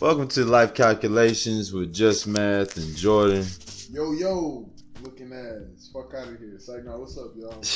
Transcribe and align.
Welcome 0.00 0.28
to 0.28 0.44
Life 0.44 0.74
Calculations 0.74 1.72
with 1.72 1.92
Just 1.92 2.28
Math 2.28 2.76
and 2.76 2.94
Jordan. 2.94 3.44
Yo, 3.90 4.12
yo, 4.12 4.70
looking 5.02 5.32
ass. 5.32 5.90
Fuck 5.92 6.14
out 6.14 6.28
of 6.28 6.38
here. 6.38 6.52
It's 6.54 6.68
like, 6.68 6.84
no, 6.84 6.98
what's 6.98 7.18
up, 7.18 7.32
y'all? 7.36 7.60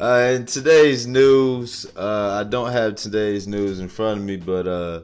Uh, 0.00 0.32
in 0.34 0.46
today's 0.46 1.06
news, 1.06 1.84
uh, 1.94 2.40
I 2.40 2.48
don't 2.48 2.72
have 2.72 2.94
today's 2.94 3.46
news 3.46 3.80
in 3.80 3.88
front 3.88 4.20
of 4.20 4.24
me, 4.24 4.36
but 4.36 4.66
uh, 4.66 5.02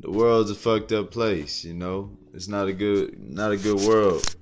the 0.00 0.10
world's 0.10 0.50
a 0.50 0.54
fucked 0.54 0.92
up 0.92 1.10
place. 1.10 1.64
You 1.64 1.72
know, 1.72 2.10
it's 2.34 2.48
not 2.48 2.68
a 2.68 2.72
good, 2.72 3.18
not 3.18 3.52
a 3.52 3.56
good 3.56 3.80
world. 3.80 4.34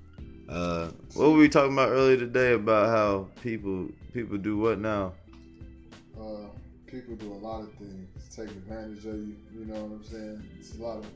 Uh, 0.48 0.90
what 1.14 1.30
were 1.30 1.36
we 1.36 1.48
talking 1.48 1.74
about 1.74 1.90
earlier 1.90 2.16
today 2.16 2.54
about 2.54 2.88
how 2.88 3.28
people 3.42 3.88
people 4.12 4.38
do 4.38 4.56
what 4.56 4.80
now? 4.80 5.12
People 6.92 7.14
do 7.14 7.32
a 7.32 7.40
lot 7.42 7.62
of 7.62 7.72
things, 7.76 8.36
take 8.36 8.50
advantage 8.50 9.06
of 9.06 9.14
you. 9.14 9.34
You 9.50 9.64
know 9.64 9.82
what 9.82 9.96
I'm 9.96 10.04
saying? 10.04 10.42
It's 10.60 10.74
a 10.76 10.82
lot 10.82 10.98
of 10.98 11.06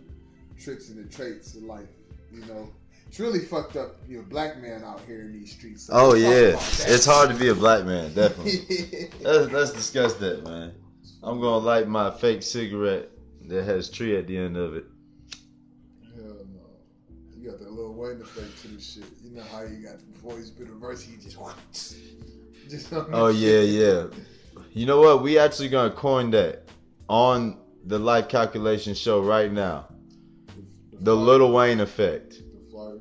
tricks 0.59 0.88
and 0.88 1.05
the 1.05 1.14
traits 1.14 1.55
of 1.55 1.64
life. 1.64 1.91
You 2.32 2.46
know, 2.46 2.70
it's 3.06 3.20
really 3.20 3.41
fucked 3.41 3.77
up. 3.77 3.96
You're 4.09 4.23
a 4.23 4.24
black 4.24 4.56
man 4.62 4.82
out 4.84 5.02
here 5.06 5.20
in 5.20 5.34
these 5.34 5.52
streets. 5.52 5.88
So 5.88 5.92
Oh 5.95 6.15
yeah, 6.15 6.56
it's 6.87 7.04
hard 7.04 7.28
to 7.28 7.37
be 7.37 7.48
a 7.48 7.54
black 7.54 7.84
man, 7.84 8.15
definitely. 8.15 9.10
let's, 9.20 9.52
let's 9.52 9.73
discuss 9.73 10.15
that, 10.15 10.45
man. 10.45 10.73
I'm 11.23 11.42
gonna 11.42 11.59
light 11.59 11.88
my 11.88 12.10
fake 12.10 12.43
cigarette 12.43 13.10
that 13.46 13.65
has 13.65 13.90
tree 13.90 14.16
at 14.16 14.27
the 14.27 14.38
end 14.38 14.56
of 14.56 14.77
it. 14.77 14.84
Hell 16.15 16.38
no. 16.54 17.37
You 17.37 17.51
got 17.51 17.59
that 17.59 17.70
Lil 17.70 17.93
Wayne 17.93 18.23
effect 18.23 18.62
to 18.62 18.68
the 18.68 18.80
shit. 18.80 19.04
You 19.23 19.37
know 19.37 19.43
how 19.43 19.60
you 19.65 19.87
got 19.87 19.96
before 20.15 20.38
he's 20.38 20.51
been 20.51 20.68
a 20.68 20.74
verse, 20.74 21.02
he 21.02 21.16
just 21.16 21.37
just 22.70 22.93
Oh 22.93 23.29
yeah, 23.29 23.60
yeah. 23.60 24.06
You 24.73 24.87
know 24.87 25.01
what? 25.01 25.23
We 25.23 25.38
actually 25.38 25.69
gonna 25.69 25.95
coin 25.95 26.30
that 26.33 26.69
on 27.09 27.59
the 27.84 27.98
life 27.98 28.28
calculation 28.28 28.95
show 28.95 29.23
right 29.23 29.51
now. 29.51 29.88
The 31.01 31.15
Lil 31.15 31.52
Wayne 31.52 31.80
effect. 31.80 32.42
The. 32.71 33.01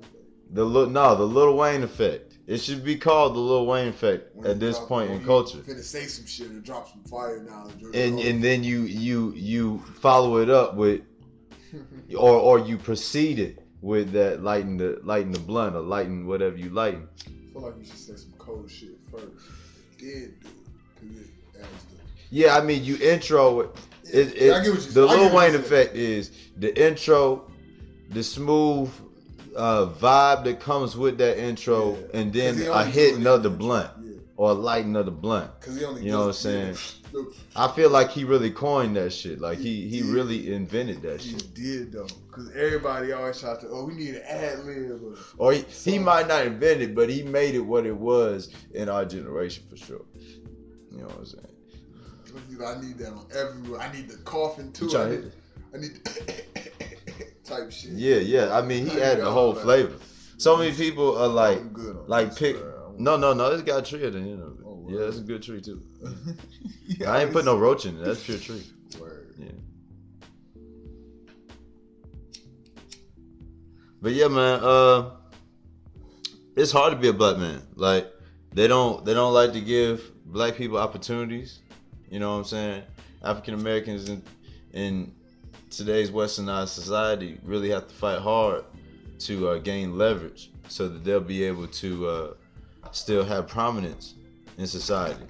The 0.51 0.63
little 0.63 0.89
no, 0.89 1.15
the 1.15 1.25
Lil 1.25 1.57
Wayne 1.57 1.83
effect. 1.83 2.37
It 2.47 2.59
should 2.59 2.83
be 2.83 2.95
called 2.95 3.35
the 3.35 3.39
Lil 3.39 3.65
Wayne 3.65 3.87
effect 3.87 4.35
When 4.35 4.47
at 4.47 4.59
this 4.59 4.77
drop- 4.77 4.87
point 4.87 5.11
in 5.11 5.25
culture. 5.25 5.57
Finna 5.57 5.81
say 5.81 6.05
some 6.05 6.25
shit 6.25 6.51
or 6.51 6.59
drop 6.59 6.87
some 6.89 7.03
fire 7.03 7.41
knowledge. 7.41 7.81
And 7.93 8.19
and 8.19 8.43
then 8.43 8.63
you 8.63 8.83
you 8.83 9.33
you 9.35 9.79
follow 9.99 10.37
it 10.37 10.49
up 10.49 10.75
with 10.75 11.01
or 12.17 12.33
or 12.33 12.59
you 12.59 12.77
proceed 12.77 13.39
it 13.39 13.59
with 13.81 14.11
that 14.11 14.43
lighting 14.43 14.77
the 14.77 14.99
lighting 15.03 15.31
the 15.31 15.39
blunt 15.39 15.75
or 15.75 15.81
lighting 15.81 16.27
whatever 16.27 16.55
you 16.55 16.69
lighting. 16.69 17.07
I 17.25 17.53
feel 17.53 17.61
like 17.63 17.73
you 17.79 17.85
should 17.85 17.97
say 17.97 18.15
some 18.15 18.33
cold 18.37 18.69
shit 18.69 18.97
first. 19.11 19.25
Then 19.99 20.35
do 21.01 21.19
it. 21.19 21.34
Yeah, 22.31 22.55
I 22.57 22.61
mean 22.61 22.83
you 22.83 22.97
intro 22.97 23.61
it. 23.61 23.69
It, 24.11 24.35
it, 24.35 24.53
I 24.53 24.63
get 24.63 24.73
what 24.73 24.85
you- 24.85 24.91
the 24.91 25.05
I 25.07 25.15
Lil 25.15 25.35
Wayne 25.35 25.55
effect 25.55 25.95
is 25.95 26.31
the 26.57 26.71
intro, 26.81 27.49
the 28.09 28.23
smooth 28.23 28.89
uh, 29.55 29.87
vibe 29.87 30.43
that 30.45 30.59
comes 30.59 30.95
with 30.97 31.17
that 31.19 31.37
intro, 31.37 31.95
Yeah. 31.95 32.19
and 32.19 32.33
then 32.33 32.57
he 32.57 32.65
a 32.65 32.73
only 32.73 32.91
hitting 32.91 33.23
do 33.23 33.29
it 33.29 33.33
of 33.35 33.43
the 33.43 33.49
in- 33.49 33.55
blunt 33.57 33.89
Yeah. 34.03 34.11
or 34.37 34.49
a 34.51 34.53
lighting 34.53 34.95
of 34.95 35.05
blunt. 35.11 35.49
He. 35.61 36.03
You 36.03 36.11
know 36.11 36.27
what 36.27 36.27
I'm 36.27 36.33
yeah. 36.33 36.33
I 37.55 37.69
feel 37.69 37.89
like 37.89 38.11
he 38.11 38.25
really 38.25 38.51
coined 38.51 38.97
that 38.97 39.13
shit. 39.13 39.39
Like 39.39 39.57
he 39.57 39.87
he 39.87 39.99
Yeah. 39.99 40.11
really 40.13 40.53
invented 40.53 41.01
that 41.03 41.21
shit. 41.21 41.31
He 41.31 41.39
shit. 41.39 41.53
did 41.53 41.91
though, 41.93 42.07
cause 42.31 42.51
everybody 42.53 43.13
always 43.13 43.39
tried 43.39 43.61
to. 43.61 43.69
Oh, 43.69 43.85
we 43.85 43.93
need 43.93 44.15
an 44.15 44.23
ad 44.27 44.65
lib. 44.65 45.01
or- 45.01 45.15
Or 45.37 45.53
he, 45.53 45.61
he 45.89 45.97
might 45.99 46.27
not 46.27 46.45
invent 46.45 46.81
it, 46.81 46.93
but 46.93 47.09
he 47.09 47.23
made 47.23 47.55
it 47.55 47.59
what 47.61 47.85
it 47.85 47.95
was 47.95 48.49
in 48.73 48.89
our 48.89 49.05
generation 49.05 49.63
for 49.69 49.77
sure. 49.77 50.01
You 50.95 51.01
know 51.01 51.07
what 51.07 51.17
I'm 51.19 51.25
saying? 51.25 51.45
I 52.65 52.81
need 52.81 52.97
that 52.99 53.09
on 53.11 53.25
everywhere. 53.35 53.81
I 53.81 53.91
need 53.93 54.09
the 54.09 54.17
coughing 54.17 54.71
too. 54.71 54.89
I 54.97 55.09
need, 55.09 55.31
I 55.73 55.77
need 55.77 56.05
type 57.43 57.71
shit. 57.71 57.93
Yeah, 57.93 58.17
yeah. 58.17 58.57
I 58.57 58.61
mean, 58.61 58.87
he 58.87 59.01
I 59.01 59.11
added 59.11 59.25
the 59.25 59.31
whole 59.31 59.53
that. 59.53 59.61
flavor. 59.61 59.95
So 60.37 60.57
many 60.57 60.73
people 60.73 61.17
are 61.17 61.27
like, 61.27 61.59
I'm 61.59 61.69
good 61.69 61.95
on 61.95 62.07
like 62.07 62.29
this, 62.29 62.39
pick. 62.39 62.57
No, 62.97 63.17
no, 63.17 63.33
no. 63.33 63.51
It's 63.51 63.63
got 63.63 63.85
tree 63.85 64.05
at 64.05 64.13
the 64.13 64.19
end 64.19 64.41
of. 64.41 64.57
Oh, 64.65 64.85
yeah, 64.89 65.07
it's 65.07 65.17
a 65.17 65.21
good 65.21 65.43
tree 65.43 65.61
too. 65.61 65.81
Yeah, 66.87 67.11
I 67.11 67.23
ain't 67.23 67.31
put 67.31 67.45
no 67.45 67.57
roach 67.57 67.87
in 67.87 67.99
it. 67.99 68.05
That's 68.05 68.23
pure 68.23 68.37
tree. 68.37 68.63
Word. 68.99 69.33
Yeah. 69.39 69.47
But 74.01 74.11
yeah, 74.11 74.27
man. 74.27 74.59
Uh, 74.61 75.09
it's 76.55 76.71
hard 76.71 76.93
to 76.93 76.99
be 76.99 77.07
a 77.07 77.13
black 77.13 77.37
man. 77.37 77.61
Like 77.75 78.07
they 78.53 78.67
don't 78.67 79.03
they 79.03 79.13
don't 79.13 79.33
like 79.33 79.53
to 79.53 79.61
give 79.61 80.11
black 80.25 80.55
people 80.55 80.77
opportunities. 80.77 81.59
You 82.09 82.19
know 82.19 82.31
what 82.31 82.37
I'm 82.39 82.43
saying? 82.45 82.83
African 83.23 83.53
Americans 83.53 84.09
in 84.09 84.21
in 84.73 85.13
today's 85.69 86.11
westernized 86.11 86.69
society 86.69 87.39
really 87.43 87.69
have 87.69 87.87
to 87.87 87.93
fight 87.95 88.19
hard 88.19 88.63
to 89.19 89.49
uh, 89.49 89.57
gain 89.59 89.97
leverage 89.97 90.51
so 90.67 90.87
that 90.87 91.03
they'll 91.03 91.19
be 91.21 91.43
able 91.43 91.67
to 91.67 92.07
uh, 92.07 92.33
still 92.91 93.23
have 93.23 93.47
prominence 93.47 94.15
in 94.57 94.67
society. 94.67 95.25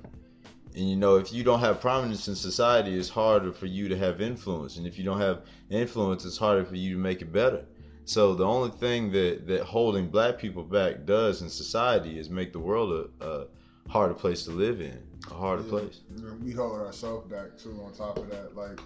And 0.76 0.90
you 0.90 0.96
know, 0.96 1.16
if 1.16 1.32
you 1.32 1.44
don't 1.44 1.62
have 1.62 1.80
prominence 1.80 2.28
in 2.28 2.36
society, 2.36 2.98
it's 2.98 3.08
harder 3.10 3.52
for 3.54 3.66
you 3.66 3.88
to 3.88 3.98
have 3.98 4.20
influence. 4.20 4.78
And 4.78 4.86
if 4.86 4.98
you 4.98 5.06
don't 5.06 5.22
have 5.22 5.44
influence, 5.70 6.26
it's 6.26 6.38
harder 6.38 6.66
for 6.66 6.76
you 6.76 6.94
to 6.96 7.00
make 7.00 7.22
it 7.22 7.32
better. 7.32 7.64
So 8.04 8.36
the 8.36 8.46
only 8.46 8.72
thing 8.72 9.12
that 9.14 9.48
that 9.48 9.62
holding 9.64 10.10
black 10.10 10.38
people 10.38 10.64
back 10.64 11.06
does 11.06 11.42
in 11.42 11.50
society 11.50 12.20
is 12.20 12.30
make 12.30 12.52
the 12.54 12.60
world 12.60 13.10
a, 13.22 13.26
a 13.26 13.48
harder 13.88 14.14
place 14.14 14.44
to 14.46 14.52
live 14.52 14.82
in, 14.82 14.98
a 15.30 15.34
harder 15.34 15.64
Yeah. 15.64 15.70
place. 15.70 16.02
Yeah, 16.16 16.32
We 16.44 16.52
hold 16.52 16.80
ourselves 16.80 17.30
back 17.32 17.58
too. 17.58 17.80
On 17.84 17.94
top 17.94 18.18
of 18.18 18.30
that, 18.30 18.56
like, 18.56 18.78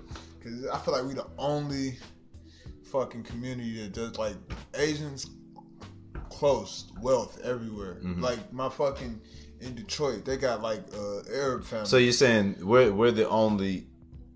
cause 0.43 0.65
I 0.71 0.77
feel 0.79 0.93
like 0.93 1.05
we 1.05 1.13
the 1.13 1.27
only 1.37 1.97
fucking 2.83 3.23
community 3.23 3.81
that 3.83 3.93
does 3.93 4.17
like 4.17 4.35
Asians 4.75 5.27
close 6.29 6.91
wealth 7.01 7.39
everywhere. 7.43 7.99
Mhm. 8.01 8.21
Like 8.21 8.51
my 8.53 8.69
fucking 8.69 9.21
in 9.61 9.75
Detroit, 9.75 10.25
they 10.25 10.37
got 10.37 10.61
like 10.61 10.81
uh 10.95 11.21
Arab 11.31 11.63
family. 11.63 11.85
So 11.87 11.97
you're 11.97 12.13
saying 12.13 12.57
we're 12.61 12.91
we're 12.93 13.11
the 13.11 13.27
only 13.29 13.87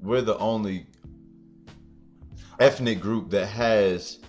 we're 0.01 0.21
the 0.21 0.37
only 0.37 0.87
ethnic 2.59 2.99
group 3.01 3.29
that 3.31 3.47
has 3.47 4.19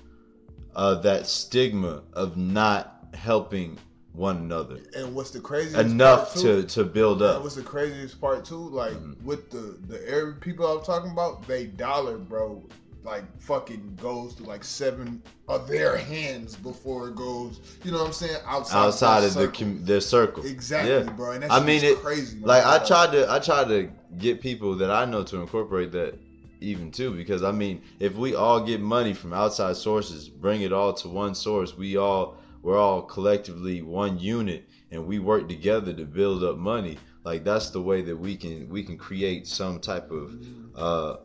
uh, 0.77 0.94
that 0.97 1.27
stigma 1.27 2.03
of 2.15 2.37
not 2.37 3.06
helping 3.15 3.78
one 4.15 4.37
another 4.37 4.79
and 4.97 5.13
what's 5.15 5.31
the 5.31 5.41
craziest 5.41 5.77
enough 5.91 6.35
to 6.35 6.63
to 6.63 6.85
build 6.85 7.21
up. 7.21 7.43
what's 7.43 7.57
the 7.57 7.63
craziest 7.63 8.21
part 8.21 8.45
too? 8.45 8.69
Like 8.71 8.93
Mhm. 8.95 9.21
with 9.25 9.51
the 9.51 9.77
the 9.89 10.09
Arab 10.11 10.41
people 10.41 10.65
I'm 10.67 10.85
talking 10.85 11.11
about, 11.11 11.47
they 11.49 11.67
dollar, 11.67 12.17
bro, 12.17 12.63
like 13.05 13.25
fucking 13.41 13.99
goes 14.01 14.35
to 14.37 14.45
like 14.45 14.63
seven 14.63 15.21
of 15.49 15.67
their 15.69 15.97
hands 15.97 16.55
before 16.55 17.09
it 17.09 17.17
goes. 17.17 17.59
You 17.83 17.91
know 17.91 17.99
what 17.99 18.07
I'm 18.07 18.13
saying? 18.13 18.37
Outside, 18.47 18.87
outside 18.87 19.19
of 19.25 19.35
the 19.35 19.41
circle. 19.41 19.59
com- 19.67 19.85
their 19.85 20.01
circle. 20.01 20.47
exactly, 20.47 20.93
Yeah. 20.93 21.11
bro. 21.11 21.33
And 21.33 21.43
that's 21.43 21.53
I 21.53 21.59
mean, 21.65 21.83
it- 21.83 21.99
crazy. 21.99 22.39
Like 22.41 22.65
I 22.65 22.79
tried 22.79 23.11
to 23.13 23.31
I 23.31 23.41
tried 23.41 23.67
to 23.69 23.91
get 24.19 24.41
people 24.41 24.77
that 24.77 24.91
I 24.93 25.05
know 25.07 25.25
to 25.25 25.37
incorporate 25.41 25.91
that 25.93 26.15
even 26.61 26.93
too 26.93 27.11
because 27.17 27.43
I 27.43 27.51
mean 27.51 27.83
if 27.99 28.15
we 28.15 28.37
all 28.37 28.61
get 28.61 28.81
money 28.81 29.13
from 29.13 29.33
outside 29.33 29.77
sources, 29.77 30.29
bring 30.29 30.63
it 30.63 30.73
all 30.73 30.93
to 30.95 31.09
one 31.09 31.35
source, 31.35 31.77
we 31.77 31.97
all 31.97 32.37
we're 32.65 32.79
all 32.79 33.03
collectively 33.03 33.83
one 33.83 34.19
unit 34.19 34.67
and 34.91 35.07
we 35.07 35.19
work 35.19 35.49
together 35.49 35.93
to 35.93 36.05
build 36.05 36.43
up 36.43 36.57
money. 36.57 36.99
Like 37.23 37.45
that's 37.45 37.71
the 37.71 37.81
way 37.81 38.01
that 38.03 38.17
we 38.17 38.37
can 38.37 38.69
we 38.71 38.83
can 38.83 38.97
create 38.99 39.47
some 39.47 39.79
type 39.79 40.11
of 40.11 40.35
uh 40.75 41.17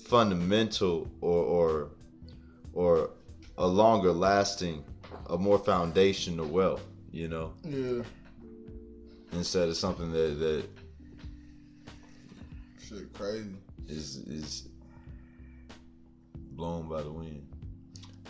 fundamental 0.00 1.08
or 1.20 1.42
or 1.44 1.90
or 2.74 3.10
a 3.58 3.66
longer 3.66 4.12
lasting 4.12 4.84
a 5.30 5.38
more 5.38 5.58
foundational 5.58 6.46
wealth, 6.46 6.82
you 7.12 7.28
know, 7.28 7.52
Yeah, 7.64 8.02
instead 9.32 9.68
of 9.68 9.76
something 9.76 10.10
that 10.12 10.38
that 10.40 10.64
shit, 12.86 13.12
crazy. 13.12 13.54
is 13.88 14.16
is 14.26 14.68
blown 16.52 16.88
by 16.88 17.02
the 17.02 17.10
wind. 17.10 17.46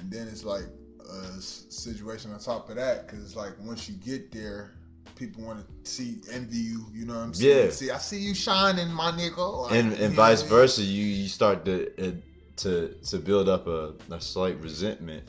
And 0.01 0.11
then 0.11 0.29
it's 0.29 0.45
like 0.45 0.65
a 1.09 1.41
situation 1.41 2.33
on 2.33 2.39
top 2.39 2.69
of 2.71 2.77
that, 2.77 3.07
because 3.07 3.35
like 3.37 3.53
once 3.61 3.89
you 3.89 3.97
get 3.97 4.31
there, 4.33 4.73
people 5.17 5.45
want 5.45 5.61
to 5.85 5.91
see 5.91 6.21
envy 6.33 6.57
you. 6.59 6.87
You 6.93 7.07
know 7.07 7.15
what 7.15 7.21
I'm 7.21 7.35
saying? 7.35 7.67
Yeah. 7.67 7.71
See, 7.71 7.91
I 7.91 7.99
see 7.99 8.19
you 8.19 8.35
shining, 8.35 8.93
my 8.93 9.11
nigga. 9.13 9.63
Like, 9.63 9.73
And 9.73 9.93
and 9.95 10.15
vice 10.15 10.43
versa, 10.43 10.83
you 10.83 11.05
you 11.05 11.29
start 11.29 11.65
to 11.65 12.09
uh, 12.09 12.13
to 12.57 12.95
to 13.11 13.19
build 13.19 13.49
up 13.49 13.67
a, 13.67 13.95
a 14.11 14.21
slight 14.21 14.59
resentment 14.61 15.25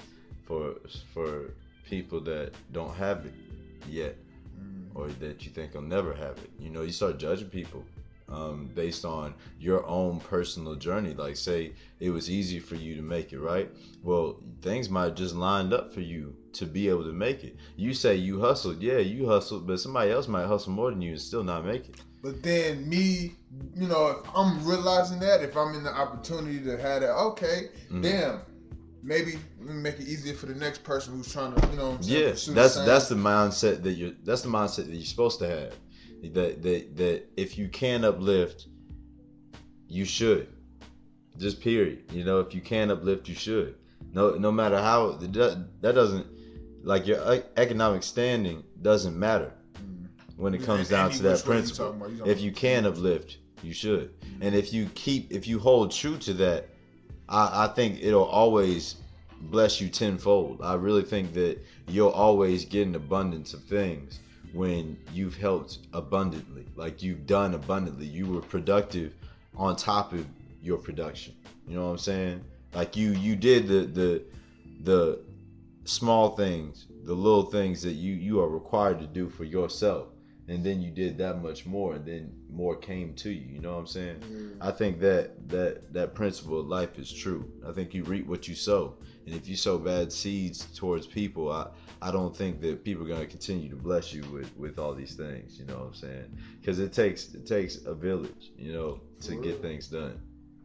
for 0.45 0.75
for 1.13 1.51
people 1.89 2.19
that 2.21 2.51
don't 2.71 2.93
have 2.95 3.25
it 3.25 3.33
yet, 3.87 4.15
Mm. 4.59 4.89
or 4.95 5.07
that 5.19 5.45
you 5.45 5.51
think 5.51 5.73
will 5.73 5.81
never 5.81 6.13
have 6.13 6.37
it. 6.37 6.49
You 6.59 6.69
know, 6.69 6.81
you 6.81 6.91
start 6.91 7.17
judging 7.17 7.49
people 7.49 7.83
um, 8.31 8.69
based 8.75 9.05
on 9.05 9.33
your 9.59 9.85
own 9.87 10.19
personal 10.19 10.75
journey. 10.75 11.13
Like, 11.13 11.35
say 11.35 11.73
it 11.99 12.09
was 12.09 12.29
easy 12.29 12.59
for 12.59 12.75
you 12.75 12.95
to 12.95 13.01
make 13.01 13.33
it, 13.33 13.39
right? 13.39 13.69
Well, 14.03 14.37
things 14.61 14.89
might 14.89 15.15
just 15.15 15.35
lined 15.35 15.73
up 15.73 15.93
for 15.93 16.01
you 16.01 16.35
to 16.53 16.65
be 16.65 16.89
able 16.89 17.03
to 17.03 17.13
make 17.13 17.43
it. 17.43 17.55
You 17.75 17.93
say 17.93 18.15
you 18.15 18.39
hustled, 18.39 18.81
yeah, 18.81 18.97
you 18.97 19.27
hustled, 19.27 19.67
but 19.67 19.79
somebody 19.79 20.11
else 20.11 20.27
might 20.27 20.45
hustle 20.47 20.71
more 20.71 20.89
than 20.91 21.01
you 21.01 21.11
and 21.11 21.21
still 21.21 21.43
not 21.43 21.65
make 21.65 21.89
it. 21.89 22.01
But 22.21 22.43
then 22.43 22.87
me, 22.87 23.35
you 23.75 23.87
know, 23.87 24.07
if 24.09 24.29
I'm 24.35 24.65
realizing 24.65 25.19
that, 25.19 25.41
if 25.41 25.55
I'm 25.55 25.73
in 25.73 25.83
the 25.83 25.93
opportunity 25.95 26.59
to 26.65 26.71
have 26.77 27.01
that, 27.01 27.11
okay, 27.15 27.69
Mhm. 27.89 28.03
damn, 28.03 28.41
maybe 29.01 29.39
make 29.59 29.95
it 29.99 30.07
easier 30.07 30.33
for 30.33 30.47
the 30.47 30.55
next 30.55 30.83
person 30.83 31.15
who's 31.15 31.31
trying 31.31 31.53
to, 31.53 31.67
you 31.69 31.77
know, 31.77 31.91
what 31.91 31.97
I'm 31.97 32.03
saying, 32.03 32.23
Yeah, 32.23 32.53
that's 32.53 32.75
that's 32.75 33.07
the 33.07 33.15
mindset 33.15 33.83
that 33.83 33.93
you're. 33.93 34.11
That's 34.23 34.41
the 34.41 34.49
mindset 34.49 34.87
that 34.87 34.93
you're 34.93 35.05
supposed 35.05 35.39
to 35.39 35.47
have. 35.47 35.73
That 36.21 36.61
that 36.61 36.97
that 36.97 37.23
if 37.37 37.57
you 37.57 37.69
can 37.69 38.03
uplift, 38.03 38.67
you 39.87 40.05
should. 40.05 40.47
Just 41.37 41.61
period. 41.61 42.03
You 42.11 42.23
know, 42.23 42.39
if 42.39 42.53
you 42.53 42.61
can 42.61 42.91
uplift, 42.91 43.29
you 43.29 43.35
should. 43.35 43.75
No, 44.11 44.31
no 44.31 44.51
matter 44.51 44.77
how 44.77 45.11
that 45.13 45.33
that 45.81 45.95
doesn't 45.95 46.27
like 46.83 47.07
your 47.07 47.41
economic 47.57 48.03
standing 48.03 48.63
doesn't 48.81 49.17
matter 49.17 49.53
when 50.37 50.53
it 50.53 50.63
comes 50.63 50.81
and 50.81 50.89
down 50.89 51.11
to 51.11 51.23
that 51.23 51.39
you 51.39 51.43
principle. 51.43 52.09
you 52.09 52.25
If 52.25 52.41
you 52.41 52.51
can 52.51 52.85
uplift, 52.85 53.37
you 53.61 53.73
should. 53.73 54.13
And 54.41 54.55
if 54.55 54.73
you 54.73 54.89
keep, 54.95 55.31
if 55.31 55.47
you 55.47 55.59
hold 55.59 55.91
true 55.91 56.17
to 56.19 56.33
that, 56.35 56.69
I, 57.27 57.65
I 57.65 57.67
think 57.67 57.99
it'll 58.01 58.25
always 58.25 58.95
bless 59.41 59.81
you 59.81 59.89
tenfold. 59.89 60.61
I 60.63 60.75
really 60.75 61.03
think 61.03 61.33
that 61.33 61.59
you'll 61.87 62.09
always 62.09 62.65
get 62.65 62.87
an 62.87 62.95
abundance 62.95 63.53
of 63.53 63.63
things 63.63 64.19
when 64.53 64.97
you've 65.13 65.35
helped 65.35 65.79
abundantly, 65.93 66.65
like 66.75 67.01
you've 67.01 67.25
done 67.25 67.53
abundantly. 67.53 68.05
You 68.05 68.27
were 68.27 68.41
productive 68.41 69.13
on 69.55 69.75
top 69.75 70.13
of 70.13 70.25
your 70.61 70.77
production. 70.77 71.35
You 71.67 71.75
know 71.75 71.85
what 71.85 71.91
I'm 71.91 71.97
saying? 71.97 72.43
Like 72.73 72.95
you, 72.95 73.11
you 73.11 73.35
did 73.35 73.67
the 73.67 73.81
the 73.85 74.23
the 74.83 75.21
small 75.85 76.35
things, 76.35 76.87
the 77.03 77.13
little 77.13 77.45
things 77.45 77.81
that 77.83 77.93
you 77.93 78.13
you 78.13 78.39
are 78.39 78.49
required 78.49 78.99
to 78.99 79.07
do 79.07 79.29
for 79.29 79.43
yourself, 79.43 80.07
and 80.47 80.63
then 80.63 80.81
you 80.81 80.91
did 80.91 81.17
that 81.17 81.41
much 81.41 81.65
more, 81.65 81.95
and 81.95 82.05
then 82.05 82.31
more 82.51 82.75
came 82.75 83.13
to 83.15 83.29
you. 83.29 83.55
You 83.55 83.59
know 83.61 83.73
what 83.73 83.79
I'm 83.79 83.87
saying? 83.87 84.23
Yeah. 84.29 84.67
I 84.67 84.71
think 84.71 84.99
that 84.99 85.49
that 85.49 85.93
that 85.93 86.13
principle 86.13 86.59
of 86.59 86.67
life 86.67 86.97
is 86.97 87.11
true. 87.11 87.51
I 87.67 87.71
think 87.71 87.93
you 87.93 88.03
reap 88.03 88.27
what 88.27 88.47
you 88.47 88.55
sow, 88.55 88.95
and 89.29 89.39
if 89.39 89.47
you 89.47 89.55
sow 89.55 89.77
bad 89.77 90.11
seeds 90.11 90.65
towards 90.75 91.05
people, 91.05 91.51
I 91.51 91.67
I 92.01 92.09
don't 92.11 92.35
think 92.35 92.61
that 92.61 92.83
people 92.83 93.03
are 93.03 93.07
going 93.07 93.21
to 93.21 93.27
continue 93.27 93.69
to 93.69 93.75
bless 93.75 94.11
you 94.11 94.23
with 94.31 94.55
with 94.57 94.79
all 94.79 94.95
these 94.95 95.15
things. 95.15 95.59
You 95.59 95.65
know 95.65 95.75
what 95.75 95.87
I'm 95.87 95.93
saying? 95.93 96.35
Because 96.59 96.79
it 96.79 96.91
takes 96.91 97.35
it 97.35 97.45
takes 97.45 97.85
a 97.85 97.93
village, 97.93 98.51
you 98.57 98.73
know, 98.73 99.01
to 99.21 99.35
get 99.35 99.61
things 99.61 99.87
done. 99.87 100.19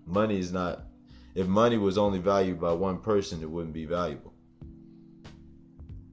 Money 0.06 0.38
is 0.38 0.50
not. 0.50 0.84
If 1.34 1.46
money 1.46 1.76
was 1.76 1.98
only 1.98 2.20
valued 2.20 2.58
by 2.58 2.72
one 2.72 2.98
person, 3.00 3.42
it 3.42 3.50
wouldn't 3.50 3.74
be 3.74 3.84
valuable. 3.84 4.32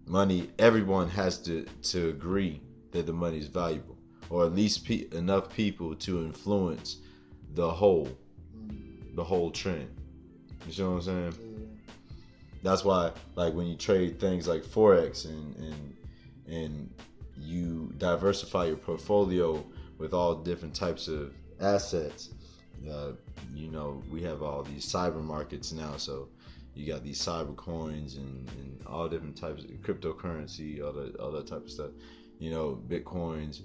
Money, 0.07 0.49
everyone 0.59 1.07
has 1.09 1.37
to 1.43 1.65
to 1.83 2.09
agree 2.09 2.61
that 2.91 3.05
the 3.05 3.13
money 3.13 3.37
is 3.37 3.47
valuable, 3.47 3.97
or 4.29 4.45
at 4.45 4.53
least 4.53 4.83
pe- 4.83 5.07
enough 5.13 5.55
people 5.55 5.95
to 5.95 6.19
influence 6.19 6.97
the 7.53 7.71
whole 7.71 8.09
Mm, 8.57 9.15
the 9.15 9.23
whole 9.23 9.51
trend. 9.51 9.87
You 10.65 10.73
see 10.73 10.83
what 10.83 10.89
I'm 10.89 11.01
saying? 11.01 11.50
That's 12.63 12.83
why, 12.83 13.11
like, 13.35 13.53
when 13.53 13.67
you 13.67 13.75
trade 13.75 14.19
things 14.19 14.47
like 14.47 14.63
forex 14.63 15.25
and 15.25 15.55
and 15.55 15.95
and 16.47 16.93
you 17.37 17.93
diversify 17.97 18.65
your 18.65 18.77
portfolio 18.77 19.63
with 19.97 20.13
all 20.13 20.35
different 20.35 20.75
types 20.75 21.07
of 21.07 21.33
assets. 21.59 22.29
Uh, 22.89 23.11
you 23.53 23.69
know, 23.69 24.01
we 24.09 24.21
have 24.23 24.41
all 24.41 24.63
these 24.63 24.85
cyber 24.85 25.21
markets 25.21 25.71
now, 25.71 25.95
so 25.97 26.27
you 26.73 26.91
got 26.91 27.03
these 27.03 27.19
cyber 27.19 27.55
coins 27.55 28.15
and, 28.15 28.49
and 28.59 28.81
all 28.87 29.07
different 29.07 29.35
types 29.35 29.63
of 29.63 29.69
cryptocurrency, 29.81 30.83
all 30.83 30.93
that 30.93 31.15
all 31.17 31.31
that 31.31 31.47
type 31.47 31.63
of 31.63 31.69
stuff. 31.69 31.91
You 32.39 32.49
know, 32.49 32.81
bitcoins 32.87 33.61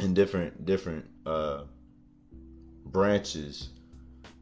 and 0.00 0.14
different 0.14 0.66
different 0.66 1.06
uh, 1.24 1.64
branches 2.86 3.70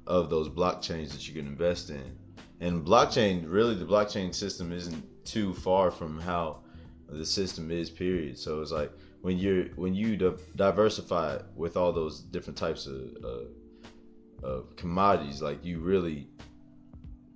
of 0.06 0.30
those 0.30 0.48
blockchains 0.48 1.12
that 1.12 1.28
you 1.28 1.34
can 1.34 1.46
invest 1.46 1.90
in. 1.90 2.18
And 2.60 2.84
blockchain, 2.84 3.44
really, 3.46 3.74
the 3.74 3.84
blockchain 3.84 4.34
system 4.34 4.72
isn't 4.72 5.04
too 5.24 5.54
far 5.54 5.90
from 5.90 6.20
how 6.20 6.60
the 7.08 7.26
system 7.26 7.70
is. 7.70 7.90
Period. 7.90 8.38
So 8.38 8.60
it's 8.60 8.70
like 8.70 8.92
when 9.22 9.38
you're 9.38 9.64
when 9.76 9.94
you 9.94 10.16
di- 10.16 10.36
diversify 10.56 11.38
with 11.56 11.76
all 11.76 11.92
those 11.92 12.20
different 12.20 12.56
types 12.56 12.86
of 12.86 13.00
uh, 13.24 14.46
of 14.46 14.76
commodities, 14.76 15.42
like 15.42 15.64
you 15.64 15.80
really 15.80 16.28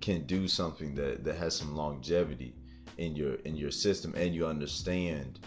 can 0.01 0.25
do 0.25 0.47
something 0.47 0.95
that 0.95 1.23
that 1.23 1.35
has 1.35 1.55
some 1.55 1.75
longevity 1.75 2.55
in 2.97 3.15
your 3.15 3.35
in 3.45 3.55
your 3.55 3.71
system, 3.71 4.13
and 4.15 4.33
you 4.33 4.45
understand 4.45 5.39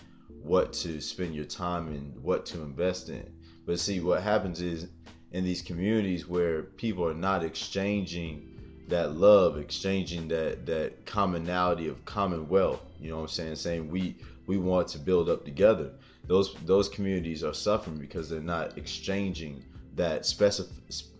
what 0.42 0.72
to 0.72 1.00
spend 1.00 1.34
your 1.34 1.44
time 1.44 1.88
and 1.88 2.18
what 2.22 2.44
to 2.46 2.62
invest 2.62 3.08
in. 3.08 3.32
But 3.64 3.78
see, 3.78 4.00
what 4.00 4.22
happens 4.22 4.60
is 4.60 4.88
in 5.30 5.44
these 5.44 5.62
communities 5.62 6.26
where 6.26 6.62
people 6.64 7.06
are 7.06 7.14
not 7.14 7.44
exchanging 7.44 8.51
that 8.92 9.16
love, 9.16 9.58
exchanging 9.58 10.28
that 10.28 10.66
that 10.66 11.04
commonality 11.06 11.88
of 11.88 12.04
commonwealth. 12.04 12.80
You 13.00 13.10
know 13.10 13.16
what 13.16 13.22
I'm 13.22 13.28
saying? 13.28 13.56
Saying 13.56 13.90
we 13.90 14.16
we 14.46 14.58
want 14.58 14.88
to 14.88 14.98
build 14.98 15.28
up 15.28 15.44
together. 15.44 15.90
Those 16.26 16.54
those 16.66 16.88
communities 16.88 17.42
are 17.42 17.54
suffering 17.54 17.98
because 17.98 18.28
they're 18.28 18.40
not 18.40 18.76
exchanging 18.78 19.64
that 19.96 20.22
specif- 20.22 20.68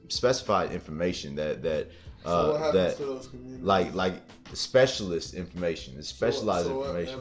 specified 0.09 0.73
information 0.73 1.35
that 1.37 1.63
that 1.63 1.89
So 2.25 2.31
uh, 2.31 2.61
what 2.61 2.73
that 2.75 2.97
to 2.99 3.05
those 3.07 3.29
communities? 3.29 3.65
like 3.65 3.95
like 3.95 4.15
specialist 4.53 5.35
information, 5.35 6.01
specialized 6.03 6.67
so, 6.67 6.83
so 6.85 6.97
information. 6.97 7.21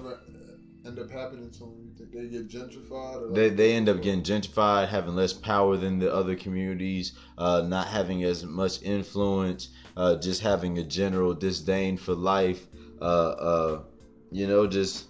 End 0.86 1.00
up 1.00 1.12
happening 1.12 1.52
to 1.52 1.60
them? 1.60 1.76
You 1.86 1.94
think 1.98 2.12
they 2.12 2.28
get 2.28 2.48
gentrified? 2.50 3.30
Or 3.30 3.34
they, 3.34 3.50
they 3.50 3.74
end 3.74 3.90
up 3.90 4.02
getting 4.02 4.24
gentrified, 4.24 4.90
having 4.90 5.16
less 5.16 5.34
power 5.34 5.78
than 5.78 6.00
the 6.00 6.14
other 6.14 6.36
communities, 6.36 7.14
uh, 7.38 7.64
not 7.66 7.88
having 7.88 8.24
as 8.24 8.44
much 8.44 8.82
influence, 8.82 9.70
uh, 9.98 10.16
just 10.18 10.42
having 10.42 10.78
a 10.78 10.84
general 10.84 11.34
disdain 11.34 11.98
for 11.98 12.14
life. 12.14 12.68
Uh, 13.02 13.04
uh, 13.04 13.84
you 14.32 14.48
know, 14.48 14.68
just 14.68 15.08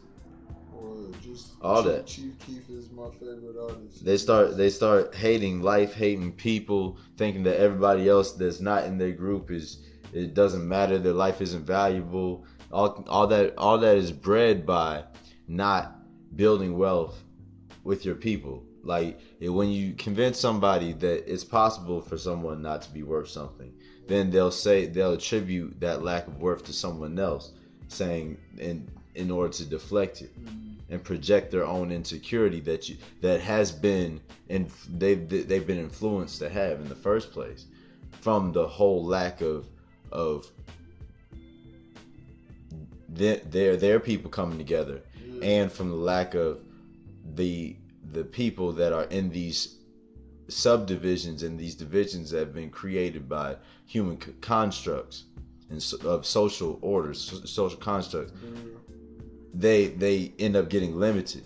just 1.21 1.51
all 1.62 1.83
Chief, 1.83 1.91
that. 1.91 2.07
Chief 2.07 2.39
Keef 2.39 2.69
is 2.69 2.89
my 2.91 3.09
favorite 3.19 3.56
artist. 3.62 4.03
they 4.03 4.17
start 4.17 4.57
they 4.57 4.69
start 4.69 5.13
hating 5.15 5.62
life, 5.62 5.94
hating 5.94 6.33
people, 6.33 6.97
thinking 7.17 7.44
that 7.44 7.59
everybody 7.59 8.09
else 8.09 8.33
that's 8.33 8.59
not 8.59 8.85
in 8.85 8.97
their 8.97 9.12
group 9.12 9.51
is 9.51 9.85
it 10.13 10.33
doesn't 10.33 10.67
matter. 10.67 10.97
Their 10.97 11.13
life 11.13 11.41
isn't 11.41 11.65
valuable. 11.65 12.45
All 12.71 13.03
all 13.07 13.27
that 13.27 13.53
all 13.57 13.77
that 13.77 13.97
is 13.97 14.12
bred 14.12 14.65
by 14.65 15.03
not 15.51 15.98
building 16.36 16.77
wealth 16.77 17.24
with 17.83 18.06
your 18.06 18.15
people. 18.15 18.63
Like 18.83 19.19
when 19.39 19.69
you 19.69 19.94
convince 19.94 20.39
somebody 20.39 20.94
that 20.94 21.31
it's 21.31 21.44
possible 21.44 22.01
for 22.01 22.18
someone 22.18 22.62
not 22.62 22.81
to 22.83 22.92
be 22.92 23.03
worth 23.03 23.30
something, 23.30 23.74
then 24.07 24.31
they'll 24.31 24.51
say 24.51 24.86
they'll 24.86 25.13
attribute 25.13 25.80
that 25.80 26.03
lack 26.03 26.27
of 26.27 26.42
worth 26.42 26.63
to 26.65 26.74
someone 26.74 27.19
else, 27.19 27.51
saying 27.89 28.38
in 28.58 28.89
in 29.13 29.29
order 29.29 29.51
to 29.53 29.65
deflect 29.65 30.22
it 30.22 30.31
Mm, 30.46 30.75
and 30.89 31.03
project 31.03 31.51
their 31.51 31.65
own 31.65 31.91
insecurity 31.91 32.62
that 32.62 32.88
you 32.88 32.96
that 33.22 33.41
has 33.41 33.72
been 33.72 34.22
and 34.50 34.72
they've 34.98 35.27
they've 35.48 35.67
been 35.67 35.79
influenced 35.79 36.39
to 36.39 36.50
have 36.50 36.79
in 36.79 36.88
the 36.88 36.96
first 36.96 37.31
place 37.31 37.65
from 38.22 38.51
the 38.53 38.67
whole 38.67 39.03
lack 39.03 39.41
of 39.41 39.67
of 40.12 40.50
their 43.10 43.38
their, 43.38 43.75
their 43.75 44.00
people 44.00 44.29
coming 44.29 44.58
together. 44.58 45.01
And 45.41 45.71
from 45.71 45.89
the 45.89 45.95
lack 45.95 46.33
of 46.33 46.60
the 47.36 47.75
the 48.12 48.24
people 48.24 48.71
that 48.74 48.91
are 48.93 49.05
in 49.05 49.29
these 49.29 49.77
subdivisions 50.48 51.43
and 51.43 51.60
these 51.60 51.75
divisions 51.75 52.31
that 52.31 52.39
have 52.39 52.53
been 52.53 52.69
created 52.69 53.29
by 53.29 53.55
human 53.86 54.17
constructs 54.41 55.25
and 55.69 55.81
so, 55.81 55.98
of 56.07 56.25
social 56.25 56.77
orders 56.81 57.19
so- 57.21 57.45
social 57.45 57.79
constructs 57.79 58.33
they 59.53 59.88
they 59.88 60.33
end 60.39 60.55
up 60.55 60.69
getting 60.69 61.00
limited 61.00 61.43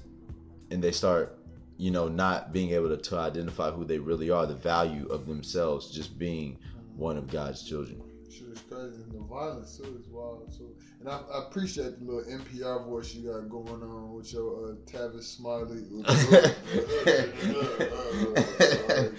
and 0.72 0.84
they 0.84 0.92
start 0.92 1.38
you 1.78 1.92
know 1.92 2.08
not 2.08 2.52
being 2.54 2.72
able 2.72 2.90
to, 2.90 2.98
to 2.98 3.18
identify 3.18 3.70
who 3.70 3.84
they 3.84 4.00
really 4.00 4.30
are 4.30 4.46
the 4.46 4.56
value 4.56 5.08
of 5.08 5.28
themselves 5.28 5.92
just 5.92 6.18
being 6.18 6.58
one 6.96 7.18
of 7.18 7.28
god's 7.30 7.64
children 7.64 8.02
Shit 8.38 8.50
is 8.50 8.60
crazy. 8.70 9.02
And 9.04 9.14
the 9.14 9.20
violence 9.30 9.78
too 9.78 9.98
is 10.00 10.08
wild 10.10 10.52
too. 10.58 10.76
And 11.00 11.08
I, 11.10 11.20
I 11.34 11.44
appreciate 11.48 12.00
the 12.00 12.06
little 12.12 12.30
NPR 12.40 12.86
voice 12.86 13.14
you 13.16 13.32
got 13.32 13.48
going 13.50 13.82
on 13.82 14.14
with 14.14 14.32
your 14.34 14.72
uh, 14.72 14.76
Tavis 14.86 15.24
Smiley. 15.24 15.84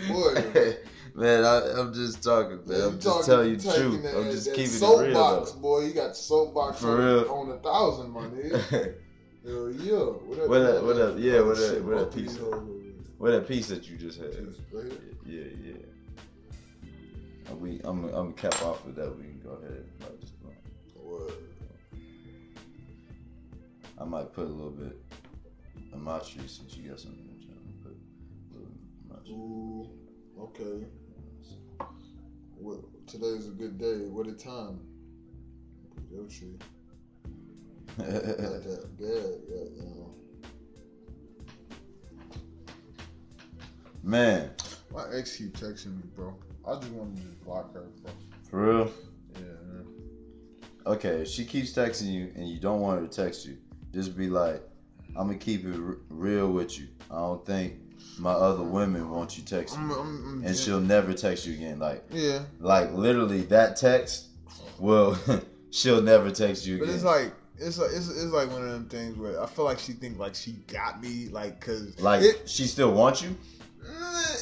Boy, 0.08 0.76
man 1.14 1.44
I, 1.44 1.80
i'm 1.80 1.92
just 1.94 2.23
talking 2.23 2.61
man 2.66 2.80
i'm 2.82 3.00
just 3.00 3.25
telling 3.26 3.50
you 3.50 3.56
the 3.56 3.73
truth 3.73 4.02
that- 4.02 4.16
i'm 4.16 4.30
just 4.30 4.44
that 4.46 4.54
keeping 4.54 4.75
it 4.75 4.80
real 4.80 5.14
soapbox, 5.14 5.52
boy. 5.52 5.85
You 5.87 5.92
got 5.94 6.16
soapbox 6.16 6.80
For 6.80 6.90
on, 6.90 6.99
real. 6.99 7.30
on 7.32 7.50
a 7.52 7.56
thousand, 7.58 8.11
my 8.11 8.26
nigga. 8.26 8.61
Hell 9.46 9.70
yeah. 9.70 9.94
What 9.94 10.38
up? 10.40 10.49
What 10.49 10.61
up- 10.62 10.82
what 10.85 11.00
up- 11.00 11.14
yeah, 11.18 11.40
what 11.40 11.58
up- 11.58 11.82
what 11.82 11.94
up, 11.94 12.00
both 12.04 12.14
these 12.14 12.32
peace? 12.32 12.37
hoes 12.38 12.52
over 12.52 12.64
there. 12.64 12.92
what 13.18 13.30
that 13.30 13.49
piece 13.49 13.68
that 13.68 13.88
you 13.88 13.96
just 13.96 14.18
had 14.20 14.32
yeah 15.25 15.40
yeah 15.64 15.73
we 17.55 17.81
i'm 17.85 18.05
i'm 18.05 18.11
gonna 18.11 18.33
cap 18.33 18.62
off 18.62 18.85
with 18.85 18.97
that 18.97 19.17
we 19.17 19.25
can 19.25 19.41
go 19.43 19.50
ahead 19.50 19.73
and 19.73 20.03
light 20.03 20.21
this 20.21 20.31
blunt. 20.31 20.57
I 23.99 24.05
might 24.05 24.33
put 24.33 24.45
a 24.45 24.50
little 24.50 24.73
bit 24.73 24.97
of 25.93 26.29
tree 26.29 26.47
since 26.47 26.76
you 26.76 26.91
got 26.91 27.00
something 27.00 27.25
to 27.25 27.83
put 27.83 27.93
a 27.93 28.55
little 28.55 28.71
my 29.09 29.17
Ooh, 29.31 29.88
okay. 30.38 30.85
What, 32.59 32.81
today's 33.07 33.49
a 33.49 33.50
good 33.50 33.79
day. 33.79 34.07
What 34.09 34.26
a 34.26 34.33
time? 34.33 34.81
Yo, 36.11 36.29
shit. 36.29 36.61
Like 37.99 38.09
that. 38.09 38.88
Yeah, 38.99 39.09
yeah, 39.49 39.65
you. 39.76 40.15
Man, 44.03 44.50
My 44.93 45.05
ex 45.12 45.37
keep 45.37 45.57
texting 45.57 45.97
me, 45.97 46.03
bro. 46.15 46.35
I 46.66 46.75
just 46.80 46.90
want 46.92 47.16
to 47.16 47.23
just 47.23 47.44
block 47.44 47.73
her, 47.75 47.85
bro. 48.02 48.12
for 48.50 48.61
real. 48.66 48.92
Yeah, 49.35 49.40
man. 49.73 49.87
Okay, 50.87 51.20
if 51.23 51.28
she 51.28 51.44
keeps 51.44 51.73
texting 51.73 52.12
you 52.12 52.32
and 52.35 52.49
you 52.49 52.58
don't 52.58 52.80
want 52.80 53.00
her 53.00 53.06
to 53.06 53.12
text 53.25 53.46
you, 53.46 53.56
just 53.92 54.16
be 54.16 54.28
like, 54.28 54.62
I'm 55.16 55.26
gonna 55.28 55.38
keep 55.38 55.64
it 55.64 55.75
r- 55.78 55.96
real 56.08 56.50
with 56.52 56.78
you. 56.78 56.88
I 57.11 57.14
don't 57.16 57.44
think 57.46 57.75
my 58.18 58.32
other 58.32 58.62
women 58.62 59.11
want 59.11 59.37
you 59.38 59.44
texting, 59.44 59.78
I'm. 59.78 59.90
I'm, 59.90 59.99
I'm, 59.99 60.42
and 60.44 60.56
she'll 60.56 60.80
never 60.80 61.12
text 61.14 61.46
you 61.46 61.54
again. 61.54 61.78
Like, 61.78 62.04
yeah, 62.11 62.40
like 62.61 62.92
literally 62.92 63.42
that 63.42 63.76
text 63.76 64.26
will 64.78 65.16
she'll 65.70 66.02
never 66.02 66.30
text 66.30 66.66
you 66.66 66.76
again. 66.76 66.87
but 66.87 66.92
again. 66.92 66.96
it's 66.96 67.04
like 67.04 67.32
it's 67.58 67.78
like 67.78 67.90
it's, 67.92 68.08
it's 68.08 68.32
like 68.32 68.50
one 68.50 68.62
of 68.62 68.70
them 68.70 68.88
things 68.88 69.16
where 69.16 69.40
I 69.42 69.46
feel 69.46 69.64
like 69.64 69.78
she 69.78 69.92
think 69.92 70.18
like 70.18 70.35
she 70.35 70.52
got 70.66 71.00
me, 71.02 71.28
like 71.30 71.61
cause 71.61 71.99
like 72.00 72.23
it, 72.23 72.49
she 72.49 72.64
still 72.64 72.92
wants 72.92 73.23
you. 73.23 73.37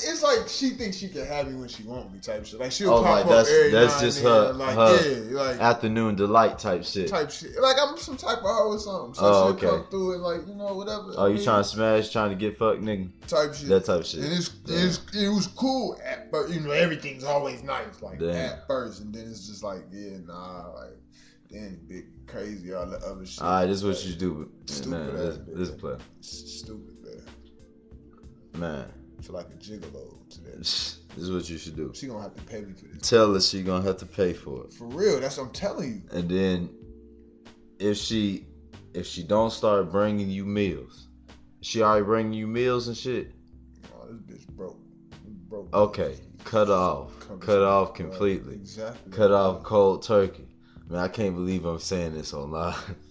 It's 0.07 0.23
like 0.23 0.49
she 0.49 0.71
thinks 0.71 0.97
she 0.97 1.09
can 1.09 1.27
have 1.27 1.49
me 1.49 1.55
when 1.59 1.69
she 1.69 1.83
want 1.85 2.13
me 2.13 2.19
type 2.21 2.45
shit. 2.47 2.61
Like 2.61 2.73
she'll 2.73 2.93
Oh, 2.95 3.03
pop 3.03 3.11
like 3.11 3.25
up 3.25 3.31
that's- 3.31 3.49
every 3.51 3.71
that's 3.71 4.01
just 4.01 4.23
her- 4.23 4.53
like 4.53 4.75
her 4.77 5.25
yeah, 5.31 5.37
like 5.41 5.61
Afternoon 5.61 6.15
delight 6.17 6.59
type 6.59 6.85
shit. 6.85 7.09
type 7.09 7.31
shit. 7.31 7.59
Like 7.61 7.77
I'm 7.81 7.97
some 7.97 8.17
type 8.17 8.39
of 8.39 8.45
hoe 8.45 8.69
or 8.73 8.79
something. 8.79 9.15
So 9.15 9.21
Oh, 9.25 9.33
she'll 9.33 9.57
okay. 9.57 9.67
come 9.67 9.87
through 9.91 10.13
and 10.15 10.23
like 10.23 10.47
you 10.47 10.55
know 10.55 10.75
whatever. 10.75 11.13
Oh, 11.17 11.27
you 11.27 11.43
trying 11.43 11.63
to 11.63 11.69
smash, 11.69 12.11
trying 12.11 12.31
to 12.31 12.37
get 12.37 12.59
fucked, 12.59 12.83
nigga? 12.83 13.09
type 13.27 13.55
shit. 13.55 13.69
That 13.69 13.85
type 13.87 14.01
of 14.01 14.07
shit. 14.07 14.21
And 14.21 14.33
it's, 14.33 14.49
Damn. 14.49 14.87
it's 14.87 15.01
it 15.17 15.29
was 15.29 15.47
cool, 15.49 15.99
at, 16.05 16.31
but 16.31 16.49
you 16.51 16.61
know 16.61 16.71
everything's 16.73 17.25
always 17.25 17.63
nice 17.63 18.03
like 18.03 18.19
Damn. 18.19 18.31
at 18.35 18.67
first, 18.67 19.01
and 19.01 19.15
then 19.15 19.27
it's 19.29 19.47
just 19.49 19.63
like 19.65 19.83
yeah, 19.93 20.19
nah, 20.27 20.71
like 20.75 20.97
then 21.51 21.81
big 21.89 22.27
crazy 22.27 22.73
all 22.73 22.87
the 22.87 22.97
other 22.99 23.25
shit. 23.25 23.43
All 23.43 23.51
right, 23.51 23.67
this 23.67 23.79
is 23.79 23.85
what 23.85 23.97
Like, 23.97 24.07
you 24.07 24.15
do. 24.15 24.51
Stupid 24.67 24.91
Man, 24.91 25.09
ass 25.11 25.15
this, 25.17 25.39
bitch. 25.39 25.57
this 25.57 25.71
play. 25.71 25.97
Stupid, 26.21 26.95
man. 27.03 28.61
Man, 28.61 28.93
Like 29.31 29.47
a 29.47 29.57
gigolo 29.57 30.29
today. 30.29 30.53
this 30.59 30.99
is 31.17 31.31
what 31.33 31.49
you 31.49 31.59
should 31.59 31.75
do. 31.77 31.93
She 31.95 32.07
gonna 32.07 32.23
have 32.23 32.35
to 32.37 32.43
pay 32.43 32.61
me 32.61 32.73
for 32.75 32.85
this. 32.87 33.09
Tell 33.09 33.33
her 33.35 33.41
she 33.41 33.63
gonna 33.63 33.85
have 33.85 33.97
to 33.99 34.07
pay 34.07 34.33
for 34.33 34.65
it. 34.65 34.73
For 34.75 34.85
real, 34.87 35.19
that's 35.21 35.39
what 35.39 35.45
I'm 35.49 35.53
telling 35.53 35.95
you. 35.95 36.19
and 36.19 36.29
then 36.29 36.71
if 37.79 37.97
she 37.97 38.47
if 38.93 39.07
she 39.07 39.23
don't 39.25 39.51
start 39.51 39.91
bringing 39.91 40.31
you 40.31 40.45
meals 40.45 41.09
she 41.63 41.83
already 41.83 42.05
bringing 42.05 42.33
you 42.33 42.47
meals 42.47 42.87
and 42.87 42.97
shit 42.97 43.33
Oh, 43.93 44.07
this 44.29 44.45
bitch 44.45 44.49
broke. 44.51 44.79
Broke. 45.49 45.75
okay 45.75 46.17
cut 46.45 46.71
off 46.71 47.11
cut 47.41 47.63
off 47.63 47.95
completely 47.95 48.55
Exactly. 48.55 49.11
cut 49.11 49.33
off 49.33 49.65
cold 49.65 50.03
turkey 50.05 50.47
man 50.89 51.01
i 51.01 51.09
can't 51.09 51.35
believe 51.35 51.65
i'm 51.65 51.79
saying 51.81 52.15
this 52.15 52.33
online 52.33 52.75
I'm, 52.75 52.79
s- 52.79 52.87
bro, 52.87 53.04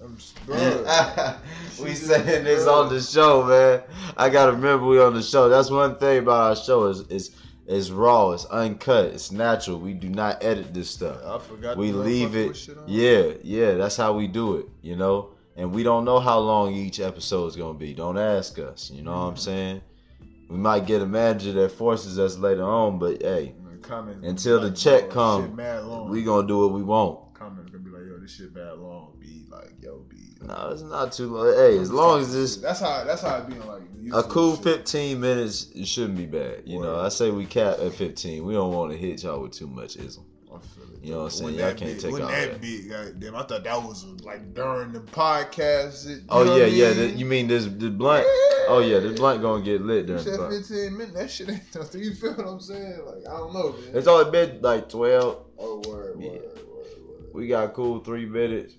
we 1.82 1.94
saying 1.94 2.44
this 2.44 2.66
on 2.66 2.88
the 2.88 3.00
show 3.02 3.44
man. 3.44 3.82
I 4.16 4.30
gotta 4.30 4.52
remember 4.52 4.86
we 4.86 4.98
on 4.98 5.12
the 5.12 5.22
show. 5.22 5.50
That's 5.50 5.70
one 5.70 5.96
thing 5.96 6.20
about 6.20 6.48
our 6.50 6.56
show 6.56 6.86
is 6.86 7.00
is 7.08 7.36
it's 7.66 7.90
raw. 7.90 8.30
It's 8.30 8.46
uncut. 8.46 9.06
It's 9.06 9.30
natural. 9.30 9.78
We 9.78 9.92
do 9.92 10.08
not 10.08 10.42
edit 10.42 10.72
this 10.72 10.88
stuff. 10.88 11.18
I 11.24 11.38
forgot. 11.38 11.76
we 11.76 11.92
leave 11.92 12.34
it. 12.34 12.68
on. 12.70 12.84
yeah 12.86 13.32
yeah 13.42 13.74
that's 13.74 13.96
how 13.96 14.14
we 14.14 14.26
do 14.26 14.56
it 14.56 14.66
you 14.80 14.96
know? 14.96 15.30
And 15.56 15.72
we 15.72 15.82
don't 15.82 16.06
know 16.06 16.18
how 16.18 16.38
long 16.38 16.74
each 16.74 17.00
episode 17.00 17.48
is 17.48 17.56
gonna 17.56 17.78
be. 17.78 17.92
Don't 17.92 18.16
ask 18.16 18.58
us 18.58 18.90
you 18.90 19.02
know 19.02 19.12
what 19.12 19.18
i'm 19.18 19.34
mm. 19.34 19.38
saying? 19.38 19.82
We 20.48 20.56
might 20.56 20.86
get 20.86 21.02
a 21.02 21.06
manager 21.06 21.52
that 21.52 21.72
forces 21.72 22.18
us 22.18 22.38
later 22.38 22.64
on 22.64 22.98
but 22.98 23.20
hey 23.22 23.54
Until 24.24 24.60
the 24.60 24.70
check 24.70 25.02
yo, 25.04 25.08
come, 25.10 25.42
shit 25.44 25.54
mad 25.54 25.84
long. 25.84 26.08
we 26.08 26.22
gonna 26.22 26.48
do 26.48 26.60
what 26.60 26.72
we 26.72 26.82
want. 26.82 27.34
Comment 27.34 27.70
gonna 27.70 27.84
be 27.84 27.90
like, 27.90 28.02
yo, 28.06 28.18
this 28.18 28.34
shit 28.34 28.54
bad 28.54 28.78
long. 28.78 29.09
Yo, 29.82 29.98
be. 30.08 30.16
no 30.42 30.70
it's 30.72 30.82
not 30.82 31.12
too 31.12 31.28
long 31.34 31.52
hey 31.54 31.78
as 31.78 31.90
long 31.90 32.20
as 32.20 32.32
this. 32.32 32.56
That's 32.56 32.80
how. 32.80 33.04
That's 33.04 33.22
how 33.22 33.38
it 33.38 33.48
be 33.48 33.54
like 33.60 33.82
a 34.12 34.22
cool. 34.22 34.56
15 34.56 35.20
minutes 35.20 35.68
it 35.74 35.86
shouldn't 35.86 36.16
be 36.16 36.26
bad 36.26 36.62
you 36.64 36.80
know 36.80 36.98
i 36.98 37.08
say 37.10 37.30
we 37.30 37.44
cap 37.44 37.78
at 37.80 37.92
15 37.92 38.44
we 38.44 38.54
don't 38.54 38.72
want 38.72 38.90
to 38.90 38.96
hit 38.98 39.22
y'all 39.22 39.40
with 39.40 39.52
too 39.52 39.66
much 39.68 39.96
ism 39.96 40.24
I 40.52 40.58
feel 40.58 40.82
it. 40.94 41.04
You 41.04 41.12
know 41.12 41.18
what 41.18 41.24
I'm 41.26 41.30
saying? 41.30 41.54
Y'all 41.54 41.68
can't 41.74 41.78
big- 41.92 42.00
take 42.00 42.12
all 42.12 42.18
that 42.18 42.50
that. 42.52 42.60
big. 42.60 42.90
Goddamn, 42.90 43.36
I 43.36 43.42
thought 43.44 43.62
that 43.62 43.82
was 43.84 44.04
like 44.24 44.52
during 44.52 44.92
the 44.92 44.98
podcast. 45.00 46.08
you 46.08 46.22
oh 46.28 46.56
yeah 46.56 46.64
I 46.64 46.66
yeah 46.66 46.92
the, 46.92 47.06
you 47.10 47.24
mean 47.24 47.46
this 47.46 47.66
the 47.66 47.88
blunt 47.88 48.24
oh 48.68 48.82
yeah 48.84 48.98
the 48.98 49.10
blunt 49.14 49.42
gonna 49.42 49.62
get 49.62 49.80
lit 49.82 50.06
during 50.06 50.24
the 50.24 50.30
said 50.30 50.40
podcast. 50.40 50.68
15 50.68 50.96
minutes. 50.98 51.14
That 51.16 51.30
shit 51.30 51.50
ain't 51.50 51.74
nothing. 51.76 52.02
You 52.04 52.14
feel 52.14 52.34
what 52.34 52.46
I'm 52.48 52.60
saying? 52.60 53.00
Like 53.06 53.28
I 53.28 53.36
don't 53.38 53.52
know, 53.54 53.72
man. 53.72 53.90
It's 53.96 54.08
only 54.08 54.30
been 54.32 54.60
like 54.60 54.88
12. 54.88 55.38
oh 55.58 55.76
word, 55.76 55.86
word, 55.86 56.16
Yeah. 56.20 56.30
word, 56.30 56.40
word. 56.66 57.32
We 57.32 57.46
got 57.46 57.74
cool 57.74 58.00
three 58.00 58.26
minutes. 58.26 58.74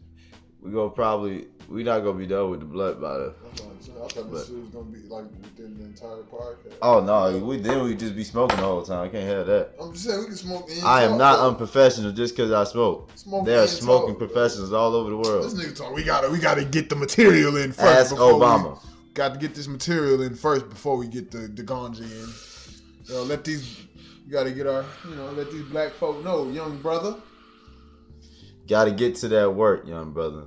We 0.62 0.72
gonna 0.72 0.90
probably, 0.92 1.48
we 1.68 1.84
not 1.84 2.02
gonna 2.02 2.20
be 2.20 2.28
done 2.28 2.52
with 2.52 2.60
the 2.60 2.68
blood 2.68 3.02
by 3.02 3.18
the. 3.18 3.34
I 3.44 4.08
thought 4.08 4.14
But- 4.16 4.32
this 4.32 4.50
was 4.50 4.70
gonna 4.72 4.86
be 4.86 5.00
like 5.10 5.26
within 5.42 5.78
the 5.78 5.86
entire 5.86 6.22
podcast. 6.32 6.74
Oh 6.84 7.00
no, 7.04 7.38
we 7.44 7.58
then 7.58 7.84
we 7.84 7.96
just 7.96 8.16
be 8.16 8.24
smoking 8.24 8.58
the 8.58 8.64
whole 8.64 8.84
time. 8.84 9.06
I 9.06 9.10
can't 9.10 9.28
have 9.28 9.48
that. 9.48 9.72
I'm 9.82 9.92
just 9.94 10.06
saying 10.06 10.20
we 10.20 10.26
can 10.28 10.36
smoke. 10.36 10.70
I 10.84 11.04
am 11.04 11.18
not 11.18 11.38
though. 11.38 11.50
unprofessional 11.50 12.12
just 12.12 12.36
because 12.36 12.52
I 12.52 12.64
smoke. 12.66 13.10
Smoke 13.16 13.46
There 13.46 13.62
are 13.64 13.68
smoking 13.68 14.16
talk. 14.16 14.20
professionals 14.20 14.72
all 14.72 14.94
over 14.96 15.10
the 15.10 15.18
world. 15.18 15.46
This 15.46 15.54
nigga 15.56 15.76
talk. 15.76 15.94
We 15.96 16.04
gotta, 16.04 16.30
we 16.30 16.38
gotta 16.40 16.64
get 16.64 16.90
the 16.90 16.96
material 16.96 17.58
in 17.58 17.72
first. 17.72 18.14
Ask 18.14 18.16
Obama. 18.16 18.80
got 19.16 19.34
to 19.34 19.40
get 19.40 19.56
this 19.56 19.68
material 19.68 20.22
in 20.22 20.36
first 20.36 20.70
before 20.70 20.96
we 20.98 21.08
get 21.08 21.32
the 21.32 21.40
the 21.48 21.64
ganja 21.64 22.02
in. 22.02 22.30
You 23.08 23.14
know, 23.16 23.24
let 23.24 23.44
these. 23.44 23.80
You 24.28 24.32
got 24.32 24.44
to 24.44 24.52
get 24.52 24.68
our, 24.68 24.86
you 25.10 25.16
know, 25.16 25.26
let 25.32 25.52
these 25.52 25.64
black 25.64 25.92
folk 25.94 26.24
know, 26.24 26.48
young 26.50 26.78
brother. 26.82 27.16
Got 28.68 28.86
to 28.86 28.92
get 28.92 29.16
to 29.18 29.28
that 29.30 29.54
work, 29.54 29.88
young 29.88 30.12
brother. 30.14 30.44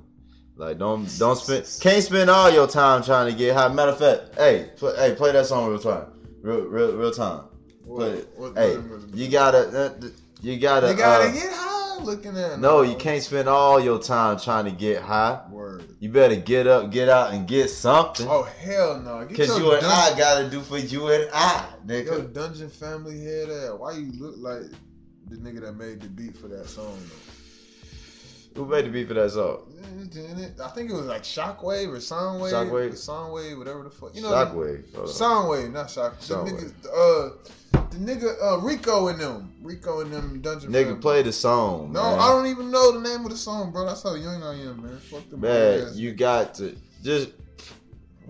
Like 0.56 0.78
don't 0.78 1.08
don't 1.18 1.36
spend 1.36 1.66
can't 1.80 2.02
spend 2.02 2.30
all 2.30 2.48
your 2.50 2.68
time 2.68 3.02
trying 3.02 3.30
to 3.30 3.36
get 3.36 3.54
high. 3.54 3.68
Matter 3.68 3.90
of 3.90 3.98
fact, 3.98 4.36
hey, 4.36 4.70
play, 4.76 4.94
hey, 4.96 5.14
play 5.16 5.32
that 5.32 5.46
song 5.46 5.68
real 5.68 5.80
time, 5.80 6.06
real 6.42 6.60
real 6.60 6.96
real 6.96 7.10
time. 7.10 7.44
It. 7.86 8.28
What- 8.36 8.56
Hey, 8.56 8.78
you 9.12 9.28
gotta 9.28 9.58
uh, 9.68 10.08
you 10.40 10.58
gotta. 10.58 10.88
you 10.90 10.94
gotta 10.94 11.24
uh, 11.28 11.32
get 11.32 11.52
high 11.52 12.02
looking 12.04 12.36
at. 12.36 12.60
No, 12.60 12.82
you 12.82 12.94
can't 12.94 13.22
spend 13.22 13.48
all 13.48 13.80
your 13.80 14.00
time 14.00 14.38
trying 14.38 14.66
to 14.66 14.70
get 14.70 15.02
high. 15.02 15.42
Word. 15.50 15.84
You 15.98 16.08
better 16.10 16.36
get 16.36 16.66
up, 16.68 16.90
get 16.92 17.08
out, 17.08 17.32
and 17.32 17.48
get 17.48 17.68
something. 17.68 18.26
Oh 18.30 18.44
hell 18.44 19.00
no! 19.00 19.24
Get 19.26 19.36
Cause 19.36 19.48
your 19.48 19.58
you 19.58 19.72
and 19.74 19.86
I 19.86 20.16
gotta 20.16 20.48
do 20.48 20.60
for 20.60 20.78
you 20.78 21.08
and 21.08 21.28
I, 21.32 21.66
Yo, 21.88 21.94
nigga. 21.94 22.32
Dungeon 22.32 22.70
Family 22.70 23.20
head 23.24 23.50
ass. 23.50 23.72
Why 23.76 23.92
you 23.92 24.12
look 24.12 24.36
like 24.38 24.70
the 25.28 25.36
nigga 25.36 25.62
that 25.62 25.72
made 25.72 26.00
the 26.00 26.08
beat 26.08 26.36
for 26.36 26.46
that 26.48 26.68
song? 26.68 26.96
Who 28.54 28.66
made 28.66 28.84
the 28.84 28.90
beat 28.90 29.08
for 29.08 29.14
that 29.14 29.30
song? 29.32 29.62
I 30.62 30.68
think 30.68 30.90
it 30.90 30.94
was 30.94 31.06
like 31.06 31.22
Shockwave 31.22 31.88
or 31.88 31.96
Soundwave. 31.96 32.52
Shockwave? 32.52 32.90
Or 32.90 32.92
Soundwave, 32.92 33.58
whatever 33.58 33.82
the 33.82 33.90
fuck. 33.90 34.14
You 34.14 34.22
know, 34.22 34.30
Shockwave. 34.30 34.84
Soundwave, 34.92 35.72
not 35.72 35.90
Shock. 35.90 36.20
The 36.20 36.34
nigga, 36.34 36.72
uh, 36.86 37.80
the 37.90 37.96
nigga, 37.96 38.36
uh, 38.40 38.58
Rico 38.60 39.08
and 39.08 39.18
them, 39.18 39.52
Rico 39.60 40.02
and 40.02 40.12
them 40.12 40.40
Dungeon. 40.40 40.70
Nigga, 40.70 40.84
Family. 40.84 41.00
play 41.00 41.22
the 41.22 41.32
song, 41.32 41.92
No, 41.92 42.02
man. 42.02 42.20
I 42.20 42.28
don't 42.28 42.46
even 42.46 42.70
know 42.70 42.92
the 42.92 43.00
name 43.00 43.24
of 43.24 43.30
the 43.32 43.36
song, 43.36 43.72
bro. 43.72 43.86
That's 43.86 44.04
how 44.04 44.14
young 44.14 44.42
I 44.42 44.52
am, 44.60 44.82
man. 44.82 44.98
Fuck 44.98 45.28
them 45.30 45.40
Man, 45.40 45.88
you 45.94 46.12
got 46.12 46.54
to 46.54 46.76
just, 47.02 47.30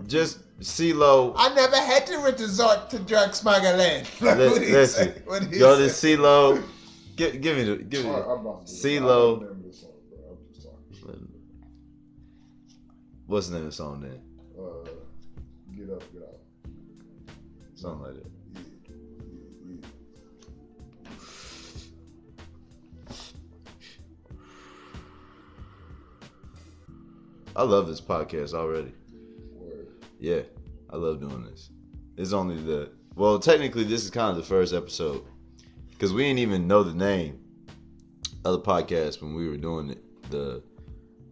just 0.07 0.39
CeeLo. 0.61 1.35
I 1.37 1.55
never 1.55 1.77
had 1.77 2.07
to 2.07 2.17
resort 2.19 2.89
to 2.91 2.99
drug 3.01 3.35
smuggling. 3.35 4.05
Like, 4.21 4.39
he 4.63 4.73
listen, 4.73 5.15
say? 5.15 5.23
What 5.27 5.43
he 5.45 5.59
Go 5.59 5.77
to? 5.77 5.85
CeeLo. 5.85 6.63
Give, 7.17 7.41
give 7.43 7.57
me 7.59 7.65
the, 7.65 7.77
give 7.77 8.05
me. 8.05 8.11
All 8.11 9.45
what's 13.27 13.49
the 13.49 13.55
name 13.55 13.65
of 13.65 13.71
the 13.71 13.77
song 13.77 14.01
then? 14.01 14.21
Uh, 14.59 14.89
get 15.77 15.91
up, 15.91 16.13
get 16.13 16.23
out. 16.23 16.41
Something 17.75 18.03
like 18.03 18.15
that. 18.15 18.31
Yeah, 18.55 18.63
yeah, 19.67 19.77
yeah. 19.83 19.89
I 27.57 27.63
love 27.63 27.87
this 27.87 28.01
podcast 28.01 28.55
already. 28.55 28.93
Word. 29.53 29.89
Yeah, 30.19 30.43
I 30.91 30.97
love 30.97 31.21
doing 31.21 31.45
this. 31.45 31.71
It's 32.17 32.33
only 32.33 32.57
the 32.57 32.91
well, 33.17 33.39
technically, 33.39 33.85
this 33.85 34.03
is 34.03 34.11
kind 34.11 34.31
of 34.31 34.37
the 34.37 34.43
first 34.43 34.75
episode 34.75 35.25
because 35.91 36.13
we 36.13 36.25
didn't 36.25 36.41
even 36.41 36.67
know 36.67 36.83
the 36.83 36.95
name 36.95 37.39
of 38.45 38.53
the 38.53 38.61
podcast 38.61 39.23
when 39.23 39.35
we 39.35 39.49
were 39.49 39.57
doing 39.57 39.91
it 39.91 40.31
the 40.31 40.63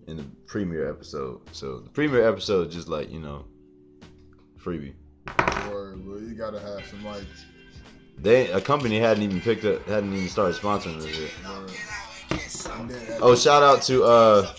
in 0.07 0.17
the 0.17 0.25
premiere 0.47 0.89
episode. 0.91 1.41
So 1.53 1.81
the 1.81 1.91
premiere 1.91 2.29
episode 2.29 2.69
is 2.69 2.75
just 2.75 2.89
like 2.89 3.11
you 3.11 3.21
know 3.21 3.45
freebie. 4.59 4.95
Word, 5.71 6.05
bro. 6.05 6.19
You 6.19 6.35
gotta 6.35 6.61
have 6.61 6.87
some 6.87 7.05
like. 7.05 7.25
They 8.19 8.51
a 8.51 8.61
company 8.61 8.99
hadn't 8.99 9.23
even 9.23 9.41
picked 9.41 9.65
up, 9.65 9.85
hadn't 9.87 10.13
even 10.15 10.29
started 10.29 10.57
sponsoring 10.57 11.01
this 11.01 11.19
yet. 11.19 11.31
Word. 11.49 11.73
Oh, 13.21 13.35
shout 13.35 13.63
out 13.63 13.83
to 13.83 14.05
uh 14.05 14.53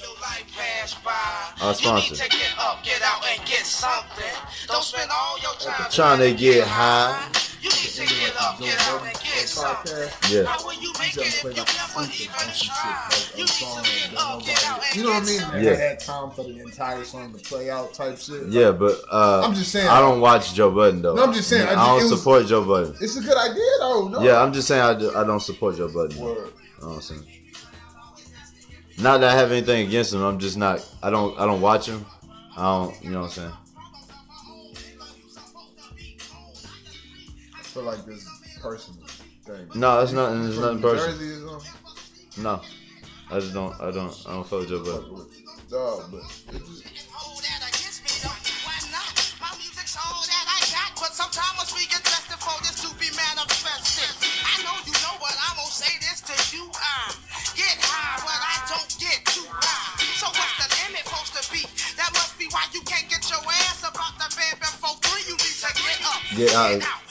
Our 1.62 1.68
Our 1.68 1.74
sponsor. 1.74 2.16
To 2.16 2.30
get 2.30 2.54
up, 2.60 2.84
get 2.84 3.02
out, 3.02 3.24
and 3.28 3.40
get 3.48 3.66
something. 3.66 4.24
Don't 4.68 4.84
spend 4.84 5.10
all 5.12 5.40
your 5.40 5.54
time 5.56 5.90
Trying 5.90 6.20
to 6.20 6.34
get 6.34 6.68
high. 6.68 7.30
You 7.62 7.70
to 7.70 8.02
get 8.02 8.34
to 8.34 8.44
up, 8.44 8.60
get 8.60 8.78
out, 8.90 9.02
and 9.06 9.14
get 9.14 9.48
some. 9.48 9.78
Yeah. 10.30 10.44
How 10.44 10.66
will 10.66 10.74
you 10.74 10.92
make 11.00 11.16
it 11.16 11.32
if 11.32 11.44
you 11.44 11.52
never 11.52 11.64
even 12.12 12.36
on 12.36 12.52
some 12.52 12.52
shit, 12.52 12.68
try? 12.68 13.08
You 13.36 13.46
need 13.46 13.48
to 13.48 14.10
get 14.12 14.20
up, 14.20 14.44
get 14.44 14.66
out, 14.68 14.73
nobody. 14.73 14.73
and 14.73 14.73
You 14.96 15.04
know 15.04 15.10
what 15.10 15.24
I 15.24 15.26
mean? 15.26 15.40
some. 15.40 15.54
Like, 15.54 15.64
Yeah. 15.64 15.76
Had 15.76 16.00
time 16.00 16.32
for 16.32 16.44
the 16.44 16.60
entire 16.60 17.04
song 17.04 17.34
to 17.34 17.40
play 17.40 17.70
out 17.70 17.94
type 17.94 18.18
shit. 18.18 18.48
Yeah, 18.48 18.72
but 18.72 19.00
uh, 19.12 19.42
I'm 19.46 19.54
just 19.54 19.72
saying. 19.72 19.88
I 19.88 20.00
don't 20.00 20.22
watch 20.22 20.54
Joe 20.54 20.72
Budden 20.72 21.02
though. 21.02 21.16
No, 21.16 21.24
I'm 21.24 21.34
just 21.34 21.50
saying, 21.50 21.68
I 21.68 21.72
I, 21.72 21.76
just- 21.76 21.82
it 21.84 21.86
don't 22.02 22.12
was- 22.12 22.20
support 22.20 22.46
Joe 22.48 22.64
Budden. 22.66 22.96
It's 23.02 23.16
a 23.18 23.22
good 23.22 23.38
idea 23.38 23.64
though. 23.80 24.08
No. 24.10 24.22
Yeah, 24.22 24.42
I'm 24.42 24.54
just 24.54 24.68
saying 24.68 24.82
I, 24.82 24.94
do, 24.94 25.16
I 25.16 25.24
don't 25.24 25.40
support 25.42 25.78
Joe 25.78 25.88
Budden. 25.92 26.18
though. 26.18 26.24
Word. 26.26 26.38
You 26.38 26.44
know 26.84 26.88
what 26.90 26.96
I'm 26.96 27.02
saying? 27.02 27.24
Not 29.00 29.22
that 29.22 29.32
I 29.36 29.40
have 29.40 29.52
anything 29.52 29.88
against 29.88 30.14
him. 30.14 30.22
I'm 30.24 30.38
just 30.38 30.56
not. 30.58 30.88
I 31.02 31.10
don't. 31.10 31.38
I 31.40 31.46
don't 31.46 31.62
watch 31.62 31.88
him. 31.88 32.06
I 32.56 32.62
don't. 32.64 33.04
You 33.04 33.10
know 33.10 33.22
what 33.22 33.26
I'm 33.26 33.32
saying? 33.32 33.52
I 37.56 37.62
feel 37.64 37.84
like 37.84 38.06
this 38.06 38.28
personal 38.62 39.08
thing. 39.46 39.68
No, 39.76 40.00
it's 40.02 40.12
not. 40.12 40.32
It's 40.46 40.58
nothing 40.58 40.82
personal. 40.82 41.18
Jersey 41.18 41.44
or 41.46 41.60
something? 41.60 42.44
No, 42.44 42.62
I 43.34 43.42
just 43.42 43.58
don't. 43.58 43.74
I 43.82 43.90
don't. 43.90 44.14
I 44.30 44.38
don't 44.38 44.46
fuck 44.46 44.62
with 44.62 44.70
Joe 44.70 44.86
Budden. 44.86 45.26
Fuck 45.66 46.06
but 46.14 46.22
it 46.54 46.62
just 46.70 46.86
Hold 47.10 47.42
that 47.42 47.66
against 47.66 48.06
me, 48.06 48.14
though. 48.22 48.30
Why 48.62 48.78
not? 48.94 49.10
My 49.42 49.50
music's 49.58 49.98
all 49.98 50.22
that 50.22 50.46
I 50.46 50.62
got, 50.70 50.94
but 51.02 51.18
sometimes 51.18 51.74
we 51.74 51.90
get 51.90 52.06
dressed 52.06 52.30
this 52.30 52.78
to 52.86 52.94
be 53.02 53.10
manifested. 53.18 54.14
I 54.46 54.62
know 54.62 54.78
you 54.86 54.94
know, 55.02 55.18
but 55.18 55.34
I'm 55.50 55.58
gonna 55.58 55.66
say 55.66 55.90
this 55.98 56.22
to 56.30 56.36
you. 56.54 56.70
I 56.78 57.10
get 57.58 57.74
high, 57.82 58.22
but 58.22 58.38
I 58.38 58.70
don't 58.70 58.92
get 59.02 59.26
too 59.26 59.50
high. 59.50 59.98
So 60.22 60.30
what's 60.30 60.54
the 60.62 60.70
limit 60.86 61.02
supposed 61.10 61.34
to 61.34 61.42
be? 61.50 61.66
That 61.98 62.14
must 62.14 62.38
be 62.38 62.46
why 62.54 62.70
you 62.70 62.86
can't 62.86 63.10
get 63.10 63.26
your 63.34 63.42
ass 63.66 63.82
about 63.82 64.14
the 64.22 64.30
bed 64.30 64.62
before 64.62 64.94
three. 65.10 65.26
You 65.26 65.34
need 65.42 65.58
to 65.58 65.74
get 65.74 65.98
up, 66.06 66.22
Get 66.38 66.54
out. 66.54 66.70
Cut 66.70 66.86
that 66.86 67.03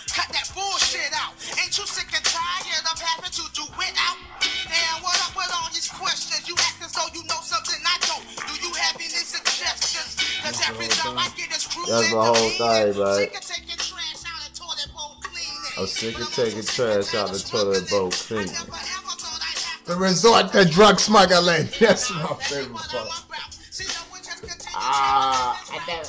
You 7.15 7.21
act 7.21 7.21
as 7.21 7.21
though 7.21 7.21
you 7.21 7.23
know 7.29 7.41
something 7.43 7.81
I 7.85 7.97
don't. 8.07 8.25
Do 8.25 8.69
you 8.69 8.75
have 8.75 8.97
any 8.97 9.09
suggestions? 9.09 10.17
Cause 10.43 10.61
every 10.69 10.89
job 10.89 11.17
I 11.19 11.29
get 11.37 11.55
is 11.57 11.67
cruel 11.67 11.87
That's 11.87 12.05
and 12.07 12.13
the 12.13 12.23
whole 12.23 12.35
demeaning. 12.35 12.95
thing, 12.95 13.03
right? 13.03 13.29
Sick 13.33 13.37
of 13.37 13.45
taking 13.45 13.77
trash 13.77 14.23
out 14.27 14.47
and 14.47 14.55
toilet 14.55 14.91
bowl 14.95 15.17
cleaning. 15.23 15.79
I'm 15.79 15.87
sick 15.87 16.19
of 16.21 16.29
taking 16.35 16.63
trash 16.63 17.15
out 17.15 17.29
and 17.29 17.39
the 17.39 17.43
toilet 17.45 17.91
bowl 17.91 18.11
smoking. 18.11 18.47
cleaning. 18.47 18.57
I 18.57 18.65
never 18.65 18.77
ever 18.77 19.15
thought 19.17 19.41
I'd 19.43 19.59
have 19.59 19.87
the 19.87 19.97
resort 19.97 20.53
to 20.53 20.65
drug 20.65 21.01
smuggling. 21.01 21.69
That's 21.81 22.11
my 22.11 22.35
favorite 22.41 22.73
part. 22.75 22.95
I'm 22.95 23.07
about. 23.07 23.53
See, 23.71 23.85
no 23.85 24.11
one 24.11 24.21
just 24.23 24.41
continue 24.41 24.73
Ah, 24.75 25.61
trying 25.67 26.05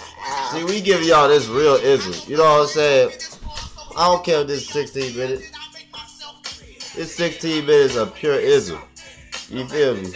See, 0.68 0.74
we 0.74 0.82
give 0.82 1.04
y'all 1.04 1.28
this 1.28 1.48
real 1.48 1.76
ism. 1.76 2.14
You 2.30 2.38
know 2.38 2.44
what 2.44 2.62
I'm 2.62 2.68
saying? 2.68 3.12
I 3.96 4.08
don't 4.08 4.24
care 4.26 4.42
if 4.42 4.48
this 4.48 4.62
is 4.64 4.70
16 4.70 5.16
minutes. 5.18 5.44
It's 6.96 7.12
16 7.16 7.66
minutes 7.66 7.96
of 7.96 8.14
pure 8.16 8.36
ism. 8.40 8.80
You 9.50 9.68
feel 9.68 9.96
me? 9.96 10.10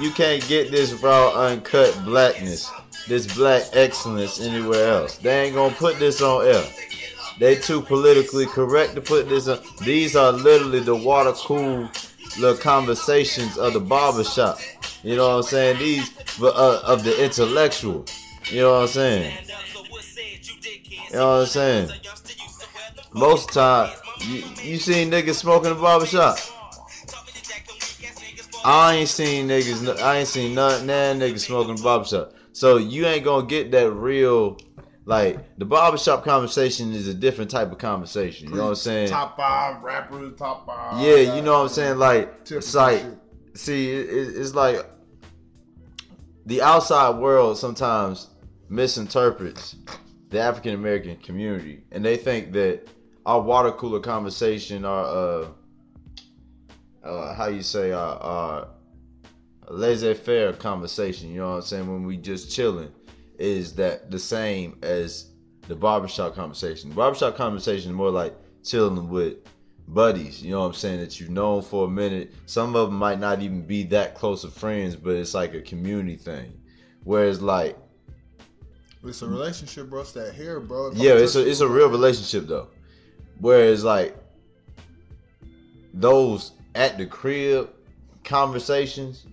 You 0.00 0.10
can't 0.10 0.46
get 0.48 0.70
this 0.70 0.92
raw, 0.94 1.32
uncut 1.34 2.04
blackness, 2.04 2.70
this 3.08 3.32
black 3.36 3.62
excellence 3.72 4.40
anywhere 4.40 4.88
else. 4.88 5.18
They 5.18 5.44
ain't 5.44 5.54
gonna 5.54 5.74
put 5.74 5.98
this 5.98 6.22
on 6.22 6.46
air. 6.46 6.64
They 7.38 7.56
too 7.56 7.82
politically 7.82 8.46
correct 8.46 8.94
to 8.94 9.00
put 9.00 9.28
this 9.28 9.48
on. 9.48 9.58
These 9.84 10.16
are 10.16 10.32
literally 10.32 10.80
the 10.80 10.94
water 10.94 11.32
cool 11.32 11.90
little 12.38 12.56
conversations 12.56 13.58
of 13.58 13.74
the 13.74 13.80
barbershop. 13.80 14.58
You 15.02 15.16
know 15.16 15.28
what 15.28 15.36
I'm 15.36 15.42
saying? 15.42 15.78
These 15.78 16.10
uh, 16.40 16.80
of 16.84 17.04
the 17.04 17.22
intellectual. 17.22 18.04
You 18.46 18.60
know 18.62 18.72
what 18.72 18.82
I'm 18.82 18.88
saying? 18.88 19.36
You 21.10 21.16
know 21.16 21.26
what 21.26 21.40
I'm 21.40 21.46
saying? 21.46 21.90
Most 23.12 23.48
of 23.50 23.54
the 23.54 23.60
time, 23.60 23.96
you, 24.20 24.44
you 24.62 24.78
seen 24.78 25.10
niggas 25.10 25.34
smoking 25.34 25.70
in 25.70 25.76
the 25.76 25.82
barbershop. 25.82 26.38
I 28.64 28.94
ain't 28.96 29.08
seen 29.08 29.48
niggas. 29.48 30.00
I 30.00 30.18
ain't 30.18 30.28
seen 30.28 30.54
none, 30.54 30.86
none 30.86 31.18
niggas 31.20 31.40
smoking 31.40 31.70
in 31.70 31.76
the 31.76 31.82
barbershop. 31.82 32.32
So 32.52 32.76
you 32.76 33.06
ain't 33.06 33.24
gonna 33.24 33.46
get 33.46 33.70
that 33.72 33.90
real. 33.90 34.58
Like 35.04 35.58
the 35.58 35.64
barbershop 35.64 36.22
conversation 36.24 36.92
is 36.92 37.08
a 37.08 37.14
different 37.14 37.50
type 37.50 37.72
of 37.72 37.78
conversation. 37.78 38.48
You 38.50 38.54
know 38.56 38.62
what 38.64 38.68
I'm 38.70 38.74
saying? 38.76 39.08
Top 39.08 39.36
five 39.36 39.82
rappers, 39.82 40.38
top 40.38 40.64
five. 40.64 41.02
Yeah, 41.02 41.34
you 41.34 41.42
know 41.42 41.54
what 41.54 41.62
I'm 41.64 41.68
saying. 41.70 41.98
Like 41.98 42.32
it's 42.48 42.74
like 42.74 43.04
see, 43.54 43.90
it- 43.90 44.36
it's 44.36 44.54
like 44.54 44.86
the 46.46 46.62
outside 46.62 47.18
world 47.18 47.58
sometimes 47.58 48.28
misinterprets 48.68 49.76
the 50.30 50.40
African 50.40 50.74
American 50.74 51.16
community, 51.16 51.82
and 51.90 52.04
they 52.04 52.16
think 52.16 52.52
that 52.52 52.86
our 53.26 53.40
water 53.40 53.70
cooler 53.72 54.00
conversation, 54.00 54.84
our 54.84 55.04
uh, 55.04 55.46
uh 57.04 57.34
how 57.34 57.46
you 57.46 57.62
say 57.62 57.92
our, 57.92 58.16
our 58.18 58.68
laissez-faire 59.70 60.52
conversation, 60.54 61.30
you 61.30 61.38
know 61.38 61.50
what 61.50 61.56
I'm 61.56 61.62
saying, 61.62 61.86
when 61.86 62.04
we 62.04 62.16
just 62.16 62.50
chilling, 62.50 62.92
is 63.38 63.74
that 63.74 64.10
the 64.10 64.18
same 64.18 64.78
as 64.82 65.30
the 65.68 65.74
barbershop 65.76 66.34
conversation. 66.34 66.90
The 66.90 66.96
barbershop 66.96 67.36
conversation 67.36 67.90
is 67.90 67.96
more 67.96 68.10
like 68.10 68.34
chilling 68.64 69.08
with 69.08 69.36
buddies, 69.88 70.42
you 70.42 70.50
know 70.50 70.60
what 70.60 70.66
I'm 70.66 70.74
saying, 70.74 71.00
that 71.00 71.20
you've 71.20 71.30
known 71.30 71.62
for 71.62 71.86
a 71.86 71.90
minute. 71.90 72.34
Some 72.46 72.76
of 72.76 72.90
them 72.90 72.98
might 72.98 73.18
not 73.18 73.40
even 73.40 73.62
be 73.62 73.84
that 73.84 74.14
close 74.14 74.44
of 74.44 74.52
friends, 74.52 74.96
but 74.96 75.14
it's 75.14 75.34
like 75.34 75.54
a 75.54 75.60
community 75.60 76.16
thing. 76.16 76.52
Whereas 77.04 77.40
like 77.42 77.76
It's 79.04 79.22
a 79.22 79.26
relationship, 79.26 79.90
bro. 79.90 80.02
It's 80.02 80.12
that 80.12 80.34
hair, 80.34 80.60
bro. 80.60 80.88
If 80.88 80.98
yeah, 80.98 81.14
it's 81.14 81.34
a 81.34 81.48
it's 81.48 81.60
a 81.60 81.68
real 81.68 81.88
relationship 81.88 82.46
though. 82.46 82.68
Whereas 83.38 83.82
like 83.82 84.16
those 85.94 86.52
at 86.74 86.98
the 86.98 87.06
crib 87.06 87.70
conversations, 88.24 89.26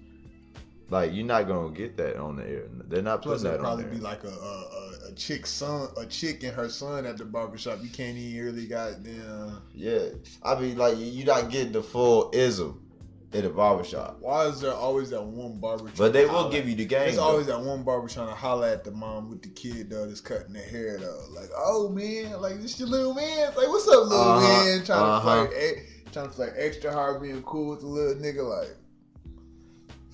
like 0.89 1.13
you're 1.13 1.25
not 1.25 1.47
gonna 1.47 1.71
get 1.73 1.95
that 1.97 2.17
on 2.17 2.35
the 2.37 2.43
air. 2.47 2.63
They're 2.87 3.01
not 3.01 3.21
Plus, 3.21 3.41
putting 3.43 3.53
it'd 3.53 3.61
that 3.61 3.65
on 3.67 3.77
probably 3.77 3.97
be 3.97 4.01
like 4.03 4.23
a, 4.23 4.27
a, 4.27 4.31
a, 4.31 5.09
a 5.09 5.11
chick's 5.13 5.51
son, 5.51 5.87
a 5.97 6.05
chick 6.05 6.43
and 6.43 6.53
her 6.53 6.69
son 6.69 7.05
at 7.05 7.17
the 7.17 7.25
barbershop. 7.25 7.79
You 7.83 7.89
can't 7.89 8.17
even 8.17 8.45
really 8.45 8.65
goddamn. 8.67 9.61
yeah, 9.73 9.99
I 10.43 10.59
mean 10.59 10.77
like 10.77 10.95
you're 10.97 11.25
not 11.27 11.49
getting 11.51 11.71
the 11.73 11.83
full 11.83 12.31
ism 12.33 12.83
in 13.31 13.43
the 13.43 13.49
barbershop, 13.49 14.17
Why 14.21 14.47
is 14.47 14.59
there 14.59 14.73
always 14.73 15.11
that 15.11 15.21
one 15.23 15.59
barber? 15.59 15.83
trying 15.83 15.95
but 15.97 16.13
they 16.13 16.23
to 16.23 16.27
will 16.29 16.33
holler- 16.39 16.51
give 16.51 16.67
you 16.67 16.73
the 16.73 16.85
game. 16.85 17.01
There's 17.01 17.17
though. 17.17 17.23
always 17.25 17.45
that 17.45 17.61
one 17.61 17.83
barber 17.83 18.07
trying 18.07 18.29
to 18.29 18.33
holler 18.33 18.65
at 18.67 18.83
the 18.83 18.89
mom 18.89 19.29
with 19.29 19.43
the 19.43 19.49
kid 19.49 19.91
though 19.91 20.07
that's 20.07 20.19
cutting 20.19 20.53
their 20.53 20.63
hair 20.67 20.97
though. 20.97 21.25
Like, 21.29 21.51
oh 21.55 21.89
man, 21.89 22.41
like 22.41 22.59
this 22.59 22.79
your 22.79 22.89
little 22.89 23.13
man. 23.13 23.49
It's 23.49 23.55
like, 23.57 23.67
what's 23.67 23.87
up, 23.87 24.07
little 24.07 24.19
Uh-huh, 24.19 24.65
man? 24.65 24.83
Trying 24.83 24.99
uh-huh. 25.03 25.43
to 25.43 25.47
flirt, 25.51 25.61
eh, 25.61 25.79
trying 26.11 26.27
to 26.27 26.33
flirt 26.33 26.53
extra 26.57 26.91
hard, 26.91 27.21
being 27.21 27.41
cool 27.43 27.69
with 27.71 27.81
the 27.81 27.87
little 27.87 28.15
nigga. 28.21 28.47
Like, 28.47 28.75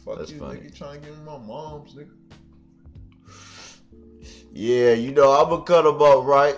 fuck 0.03 0.19
That's 0.19 0.31
you, 0.31 0.39
funny. 0.39 0.59
nigga. 0.59 0.75
Trying 0.77 1.01
to 1.01 1.07
give 1.07 1.17
me 1.17 1.23
my 1.25 1.37
mom's 1.37 1.93
nigga. 1.95 2.09
Yeah, 4.53 4.93
you 4.93 5.11
know 5.11 5.31
I'm 5.31 5.49
gonna 5.49 5.63
cut 5.63 5.83
them 5.83 6.01
up 6.01 6.23
right. 6.25 6.55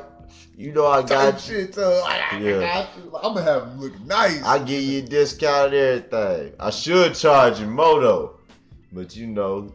You 0.55 0.71
know 0.71 0.87
I 0.89 1.01
Type 1.01 1.09
got 1.09 1.49
you. 1.49 1.55
shit. 1.55 1.75
So 1.75 2.03
I, 2.05 2.21
I, 2.31 2.37
Yeah. 2.39 2.57
I. 2.59 2.99
Like, 3.09 3.23
I'm 3.23 3.33
gonna 3.33 3.43
have 3.43 3.63
him 3.63 3.79
look 3.79 3.99
nice. 4.01 4.43
I 4.43 4.59
give 4.59 4.81
you 4.83 4.99
a 4.99 5.01
discount 5.03 5.73
and 5.73 6.05
everything. 6.11 6.53
I 6.59 6.69
should 6.69 7.15
charge 7.15 7.59
you 7.59 7.67
moto, 7.67 8.39
but 8.91 9.15
you 9.15 9.27
know, 9.27 9.73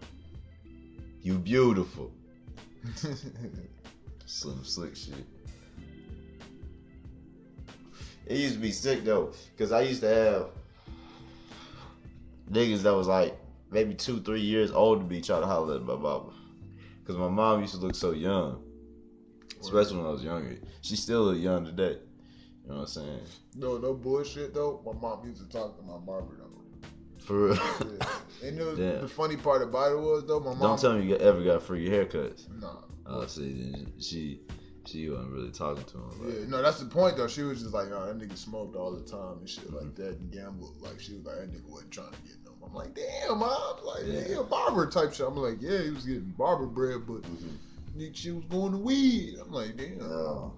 you 1.23 1.39
beautiful. 1.39 2.13
Some 4.27 4.65
slick 4.65 4.97
shit. 4.97 5.15
It 8.27 8.37
used 8.37 8.55
to 8.55 8.61
be 8.61 8.71
sick 8.71 9.05
though, 9.05 9.33
cause 9.59 9.73
I 9.73 9.83
used 9.83 10.01
to 10.03 10.09
have 10.09 10.47
niggas 12.51 12.83
that 12.83 12.95
was 12.95 13.09
like 13.09 13.37
maybe 13.71 13.95
two, 13.95 14.21
three 14.21 14.41
years 14.41 14.71
older 14.71 15.01
than 15.01 15.09
me 15.09 15.21
trying 15.21 15.41
to 15.43 15.47
holler 15.47 15.77
at 15.77 15.83
my 15.83 15.97
mama. 15.97 16.33
Cause 17.05 17.17
my 17.17 17.29
mom 17.29 17.61
used 17.61 17.75
to 17.75 17.81
look 17.81 17.97
so 17.97 18.13
young, 18.13 18.63
especially 19.61 19.97
when 19.97 20.07
I 20.07 20.11
was 20.11 20.23
younger. 20.23 20.57
She 20.83 20.97
still 20.97 21.35
young 21.35 21.65
today. 21.65 21.99
You 22.65 22.71
know 22.71 22.75
what 22.77 22.81
I'm 22.83 22.87
saying? 22.87 23.21
no, 23.57 23.79
no 23.79 23.93
bullshit 23.93 24.55
though. 24.55 24.81
My 24.87 24.93
mom 24.93 25.27
used 25.27 25.41
to 25.41 25.49
talk 25.49 25.77
to 25.77 25.83
my 25.83 25.99
barber 25.99 26.39
though. 26.39 26.53
For 27.19 27.49
real. 27.49 27.57
Yeah. 27.57 28.49
And 28.49 28.59
was, 28.67 28.79
the 28.79 29.09
funny 29.09 29.37
part 29.37 29.63
about 29.63 29.93
it 29.93 29.99
was 29.99 30.25
though, 30.27 30.41
my 30.41 30.51
mom. 30.51 30.61
Don't 30.61 30.81
tell 30.81 30.95
me 30.95 31.07
you 31.07 31.17
ever 31.17 31.43
got 31.43 31.63
free 31.63 31.89
haircuts. 31.89 32.49
Nah. 32.61 32.77
Oh, 33.07 33.27
see, 33.27 33.53
then 33.53 33.93
she 33.99 34.41
she 34.85 35.09
wasn't 35.09 35.31
really 35.31 35.51
talking 35.51 35.85
to 35.85 35.99
him. 35.99 36.11
Yeah, 36.27 36.49
no, 36.49 36.63
that's 36.63 36.81
the 36.81 36.87
point 36.87 37.17
though. 37.17 37.29
She 37.29 37.43
was 37.43 37.61
just 37.63 37.75
like, 37.75 37.89
oh, 37.93 38.07
that 38.07 38.19
nigga 38.19 38.37
smoked 38.37 38.77
all 38.77 38.93
the 38.93 39.03
time 39.03 39.39
and 39.39 39.49
shit 39.49 39.73
like 39.73 39.85
mm-hmm. 39.85 40.03
that 40.03 40.19
and 40.19 40.33
gambled. 40.33 40.81
Like 40.81 41.01
she 41.01 41.15
was 41.15 41.25
like, 41.25 41.37
that 41.37 41.53
nigga 41.53 41.69
wasn't 41.69 41.91
trying 41.91 42.11
to 42.11 42.19
get 42.23 42.37
no. 42.45 42.53
I'm 42.65 42.75
like, 42.75 42.95
damn, 42.95 43.39
mom. 43.39 43.77
Like, 43.85 44.07
Yeah. 44.07 44.37
yeah, 44.37 44.43
barber 44.43 44.87
type 44.91 45.13
shit. 45.13 45.27
I'm 45.27 45.37
like, 45.37 45.61
yeah, 45.61 45.83
he 45.83 45.91
was 45.91 46.05
getting 46.05 46.35
barber 46.37 46.67
bread, 46.67 47.07
but 47.07 47.23
mm-hmm. 47.23 48.01
nigga, 48.01 48.17
she 48.17 48.31
was 48.33 48.45
going 48.47 48.73
to 48.73 48.79
weed. 48.79 49.37
I'm 49.41 49.53
like, 49.53 49.77
damn. 49.77 49.99
No. 49.99 50.55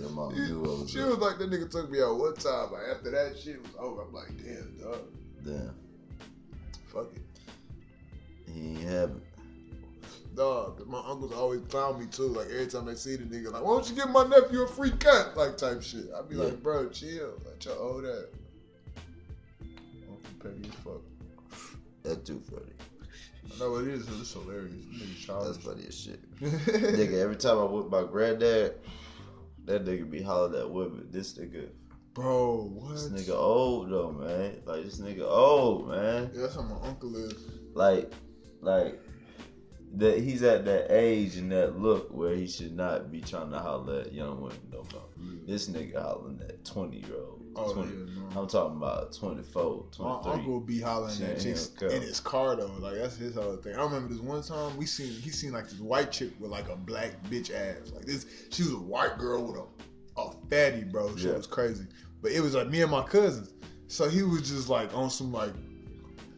Your 0.00 0.10
mom 0.10 0.34
She, 0.34 0.52
was 0.52 0.90
she 0.90 0.98
was 0.98 1.18
like, 1.18 1.38
that 1.38 1.50
nigga 1.50 1.70
took 1.70 1.90
me 1.90 2.00
out 2.00 2.16
one 2.16 2.34
time. 2.34 2.72
Like 2.72 2.82
after 2.96 3.10
that 3.10 3.38
shit 3.38 3.60
was 3.60 3.72
over, 3.78 4.02
I'm 4.02 4.12
like, 4.12 4.28
damn, 4.38 4.78
dog, 4.78 5.00
Damn, 5.44 5.74
fuck 6.92 7.12
it, 7.14 7.22
he 8.52 8.68
ain't 8.70 8.88
have 8.88 9.10
it. 9.10 9.29
Dog. 10.34 10.86
my 10.86 10.98
uncles 11.06 11.32
always 11.32 11.60
clown 11.68 11.98
me 12.00 12.06
too. 12.06 12.28
Like 12.28 12.46
every 12.50 12.66
time 12.66 12.86
they 12.86 12.94
see 12.94 13.16
the 13.16 13.24
nigga, 13.24 13.52
like, 13.52 13.62
why 13.62 13.70
don't 13.72 13.88
you 13.88 13.96
give 13.96 14.10
my 14.10 14.24
nephew 14.24 14.62
a 14.62 14.68
free 14.68 14.90
cut? 14.92 15.36
Like 15.36 15.56
type 15.56 15.82
shit. 15.82 16.06
I'd 16.16 16.28
be 16.28 16.36
Yeah. 16.36 16.44
like, 16.44 16.62
bro, 16.62 16.88
chill. 16.88 17.32
Let 17.44 17.64
your 17.64 17.76
old 17.78 18.04
ass. 18.04 18.24
Uncle 20.08 20.22
petty 20.42 20.68
as 20.68 20.74
fuck. 20.84 21.02
That's 22.02 22.26
too 22.26 22.40
funny. 22.50 22.72
I 23.54 23.58
know 23.58 23.76
it 23.76 23.88
is. 23.88 24.06
It's 24.20 24.32
hilarious. 24.32 24.72
Nigga 24.72 25.44
That's 25.44 25.58
funny 25.58 25.84
as 25.86 25.98
shit. 25.98 26.38
nigga, 26.40 27.18
every 27.20 27.36
time 27.36 27.58
I 27.58 27.64
whip 27.64 27.90
my 27.90 28.02
granddad, 28.04 28.74
that 29.66 29.84
nigga 29.84 30.10
be 30.10 30.22
hollering 30.22 30.60
at 30.60 30.70
women. 30.70 31.08
This 31.10 31.34
nigga, 31.36 31.68
Bro, 32.14 32.70
what? 32.74 32.92
this 32.94 33.08
nigga 33.08 33.36
old 33.36 33.90
though, 33.90 34.12
man. 34.12 34.56
Like 34.64 34.84
this 34.84 34.98
nigga 35.00 35.28
old, 35.28 35.88
man. 35.88 36.30
Yeah, 36.34 36.42
that's 36.42 36.54
how 36.54 36.62
my 36.62 36.76
uncle 36.86 37.14
is. 37.16 37.34
Like, 37.74 38.10
like 38.62 38.98
that 39.96 40.18
he's 40.18 40.42
at 40.42 40.64
that 40.66 40.86
age 40.90 41.36
and 41.36 41.50
that 41.52 41.78
look 41.78 42.08
where 42.12 42.34
he 42.34 42.46
should 42.46 42.76
not 42.76 43.10
be 43.10 43.20
trying 43.20 43.50
to 43.50 43.58
holler 43.58 44.00
at 44.02 44.12
young 44.12 44.40
women 44.40 44.58
no 44.72 44.86
more. 44.92 45.02
Mm. 45.20 45.46
This 45.46 45.68
nigga 45.68 46.00
hollering 46.00 46.40
at 46.48 46.64
twenty 46.64 46.98
year 46.98 47.16
old. 47.16 47.36
Oh, 47.56 47.72
20, 47.74 47.88
yeah, 47.90 47.96
no. 48.32 48.40
I'm 48.42 48.46
talking 48.46 48.76
about 48.76 49.12
24, 49.12 49.84
My 49.98 50.20
23. 50.22 50.32
uncle 50.32 50.60
be 50.60 50.80
hollering 50.80 51.20
at 51.24 51.40
chicks 51.40 51.72
in 51.82 52.00
his 52.00 52.20
car 52.20 52.54
though. 52.54 52.70
Like 52.78 52.94
that's 52.94 53.16
his 53.16 53.34
whole 53.34 53.56
thing. 53.56 53.74
I 53.74 53.82
remember 53.82 54.08
this 54.14 54.22
one 54.22 54.40
time 54.44 54.76
we 54.76 54.86
seen 54.86 55.10
he 55.20 55.30
seen 55.30 55.50
like 55.52 55.68
this 55.68 55.80
white 55.80 56.12
chick 56.12 56.30
with 56.38 56.52
like 56.52 56.68
a 56.68 56.76
black 56.76 57.20
bitch 57.24 57.52
ass. 57.52 57.90
Like 57.92 58.04
this, 58.04 58.26
she 58.50 58.62
was 58.62 58.72
a 58.72 58.78
white 58.78 59.18
girl 59.18 59.42
with 59.48 59.56
a, 59.60 60.20
a 60.20 60.32
fatty, 60.48 60.84
bro. 60.84 61.16
She 61.16 61.26
Yeah. 61.26 61.34
was 61.34 61.48
crazy. 61.48 61.86
But 62.22 62.30
it 62.30 62.40
was 62.40 62.54
like 62.54 62.68
me 62.68 62.82
and 62.82 62.90
my 62.90 63.02
cousins. 63.02 63.50
So 63.88 64.08
he 64.08 64.22
was 64.22 64.48
just 64.48 64.68
like 64.68 64.94
on 64.96 65.10
some 65.10 65.32
like, 65.32 65.52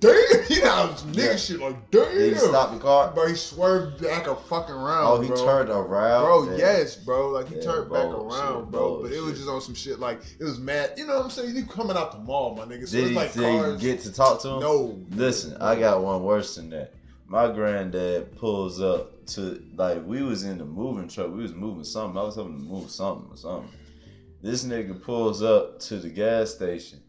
damn, 0.03 0.45
you 0.51 0.63
know, 0.63 0.93
some 0.97 1.13
nigga 1.13 1.17
Yeah. 1.31 1.37
shit 1.37 1.61
like, 1.61 1.91
damn. 1.91 2.19
He 2.19 2.35
stop 2.35 2.73
the 2.73 2.79
car? 2.79 3.11
Bro, 3.15 3.29
he 3.29 3.35
swerved 3.35 4.03
back 4.03 4.27
a 4.27 4.37
fucking 4.37 4.75
round. 4.75 5.07
Oh, 5.07 5.21
he 5.21 5.29
bro. 5.29 5.37
turned 5.45 5.71
around. 5.71 6.25
Bro, 6.25 6.57
yes, 6.57 6.97
bro. 6.97 7.31
Like 7.31 7.49
he 7.49 7.61
turned 7.61 7.91
back 7.91 8.05
around, 8.07 8.71
bro. 8.71 9.03
But 9.03 9.13
it 9.13 9.21
was 9.23 9.39
just 9.39 9.49
on 9.49 9.61
some 9.63 9.75
shit 9.75 9.99
like 10.01 10.21
it 10.39 10.45
was 10.45 10.59
mad. 10.59 10.93
You 10.99 11.07
know 11.07 11.17
what 11.17 11.25
I'm 11.25 11.31
saying? 11.31 11.57
You 11.57 11.65
coming 11.65 11.97
out 11.97 12.13
the 12.13 12.19
mall, 12.19 12.55
my 12.55 12.65
nigga. 12.65 12.87
So 12.87 12.97
Did 12.99 13.01
it's 13.05 13.09
he, 13.11 13.15
like 13.15 13.33
did 13.33 13.43
cars. 13.43 13.81
he 13.81 13.87
get 13.89 14.01
to 14.01 14.13
talk 14.13 14.43
to 14.43 14.49
him? 14.49 14.61
no. 14.61 14.99
Listen. 15.13 15.57
I 15.63 15.79
got 15.79 16.03
one 16.03 16.23
worse 16.23 16.57
than 16.57 16.69
that. 16.71 16.93
My 17.27 17.51
granddad 17.51 18.37
pulls 18.37 18.81
up 18.81 19.25
to 19.29 19.63
like 19.77 20.05
we 20.05 20.23
was 20.23 20.45
in 20.45 20.59
the 20.59 20.65
moving 20.67 21.09
truck. 21.09 21.29
We 21.33 21.43
was 21.43 21.55
moving 21.55 21.85
something. 21.85 22.19
I 22.19 22.25
was 22.25 22.35
helping 22.35 22.59
to 22.59 22.65
move 22.65 22.91
something 22.91 23.31
or 23.33 23.37
something. 23.37 23.71
This 24.43 24.65
nigga 24.65 25.01
pulls 25.01 25.43
up 25.43 25.79
to 25.81 25.97
the 25.99 26.09
gas 26.11 26.51
station 26.53 27.01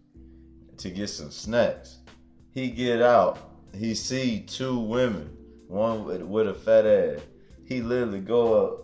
to 0.78 0.90
get 0.92 1.08
some 1.10 1.32
snacks. 1.32 1.98
He 2.54 2.70
get 2.70 3.02
out. 3.02 3.39
He 3.76 3.96
see 3.96 4.42
two 4.42 4.80
women, 4.80 5.36
one 5.68 6.06
with, 6.06 6.22
with 6.22 6.48
a 6.48 6.54
fat 6.54 6.86
ass. 6.86 7.20
He 7.66 7.82
literally 7.82 8.20
go 8.20 8.66
up, 8.66 8.80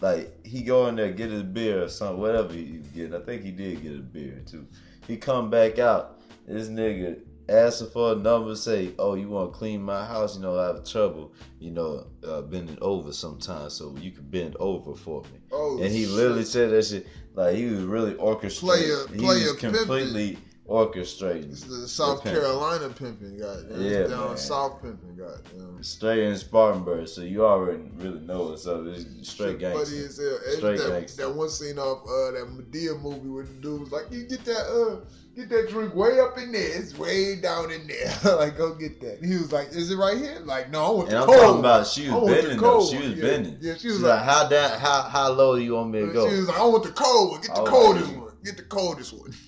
like 0.00 0.44
he 0.44 0.62
go 0.62 0.88
in 0.88 0.96
there 0.96 1.12
get 1.12 1.30
his 1.30 1.42
beer 1.44 1.84
or 1.84 1.88
something, 1.88 2.20
whatever 2.20 2.52
he 2.52 2.80
get. 2.94 3.14
I 3.14 3.20
think 3.20 3.42
he 3.42 3.52
did 3.52 3.82
get 3.82 3.92
a 3.94 3.98
beer 3.98 4.42
too. 4.46 4.66
He 5.06 5.16
come 5.16 5.50
back 5.50 5.78
out. 5.78 6.20
This 6.46 6.68
nigga 6.68 7.20
asking 7.48 7.90
for 7.90 8.12
a 8.12 8.16
number, 8.16 8.56
say, 8.56 8.92
"Oh, 8.98 9.14
you 9.14 9.28
want 9.28 9.52
to 9.52 9.58
clean 9.58 9.82
my 9.82 10.04
house? 10.04 10.34
You 10.34 10.42
know, 10.42 10.58
I 10.58 10.68
have 10.68 10.84
trouble, 10.84 11.32
you 11.60 11.70
know, 11.70 12.06
uh, 12.26 12.42
bending 12.42 12.78
over 12.80 13.12
sometimes, 13.12 13.74
so 13.74 13.94
you 14.00 14.10
can 14.10 14.24
bend 14.24 14.56
over 14.58 14.94
for 14.94 15.22
me." 15.22 15.38
Oh, 15.52 15.78
and 15.80 15.92
he 15.92 16.04
shit. 16.04 16.12
literally 16.12 16.44
said 16.44 16.70
that 16.70 16.84
shit 16.84 17.06
like 17.34 17.54
he 17.56 17.66
was 17.66 17.84
really 17.84 18.14
orchestrated. 18.14 19.06
Player- 19.06 19.06
he 19.12 19.18
player 19.18 19.52
was 19.52 19.60
completely 19.60 20.38
orchestrating. 20.68 21.50
It's 21.52 21.64
the 21.64 21.86
South 21.88 22.22
the. 22.22 22.30
Carolina 22.30 22.88
pimping, 22.88 23.38
goddamn. 23.38 23.80
Yeah, 23.82 23.90
It's 23.98 24.10
down 24.10 24.28
man. 24.28 24.36
South 24.36 24.82
pimping, 24.82 25.16
goddamn. 25.16 25.82
Straight 25.82 26.24
in 26.24 26.36
Spartanburg, 26.36 27.06
so 27.08 27.20
you 27.22 27.44
already 27.44 27.82
really 27.96 28.20
know 28.20 28.44
what's 28.48 28.66
up. 28.66 28.84
It's 28.86 29.04
straight 29.28 29.60
Shit 29.60 29.72
Funny 29.72 29.74
gangster. 29.74 30.06
as 30.06 30.18
hell. 30.18 30.38
Straight 30.56 30.78
that, 30.78 30.88
gangster. 31.00 31.22
that 31.26 31.34
one 31.34 31.50
scene 31.50 31.78
off 31.78 32.02
uh, 32.04 32.30
that 32.32 32.46
Madea 32.50 33.00
movie 33.00 33.28
where 33.28 33.44
the 33.44 33.52
dude 33.54 33.80
was 33.80 33.92
like, 33.92 34.04
"You 34.10 34.24
get 34.24 34.44
that 34.46 34.66
uh, 34.66 35.04
get 35.36 35.48
that 35.50 35.68
drink 35.68 35.94
way 35.94 36.18
up 36.20 36.38
in 36.38 36.52
there. 36.52 36.80
It's 36.80 36.96
way 36.96 37.36
down 37.36 37.70
in 37.70 37.86
there. 37.86 38.36
like, 38.36 38.56
go 38.56 38.74
get 38.74 39.00
that." 39.02 39.20
And 39.20 39.30
he 39.30 39.36
was 39.38 39.52
like, 39.52 39.68
"Is 39.68 39.90
it 39.90 39.96
right 39.96 40.16
here?" 40.16 40.40
Like, 40.44 40.70
no, 40.70 40.84
I 40.84 40.90
want 40.90 41.08
And 41.10 41.16
the 41.18 41.20
I'm 41.20 41.26
cold. 41.26 41.40
talking 41.40 41.58
about 41.60 41.86
she 41.86 42.08
was 42.10 42.30
bending 42.30 42.58
though. 42.58 42.86
She 42.86 42.96
was 42.98 43.08
Yeah. 43.14 43.22
bending. 43.22 43.58
Yeah, 43.60 43.74
she 43.74 43.80
She's 43.80 43.92
was 43.92 44.02
like, 44.02 44.20
like- 44.20 44.24
how 44.24 44.48
down, 44.48 44.78
how 44.80 45.02
how 45.02 45.30
low 45.32 45.56
do 45.56 45.62
you 45.62 45.74
want 45.74 45.90
me 45.90 46.00
to 46.00 46.06
go?" 46.12 46.30
She 46.30 46.36
was 46.36 46.48
like, 46.48 46.58
"I 46.58 46.64
want 46.64 46.84
the 46.84 46.92
cold 46.92 47.30
one. 47.32 47.40
Get 47.42 47.54
the 47.54 47.60
was 47.62 47.70
coldest 47.70 48.08
like- 48.08 48.22
one. 48.22 48.32
Get 48.44 48.56
the 48.56 48.62
coldest 48.62 49.12
one." 49.12 49.34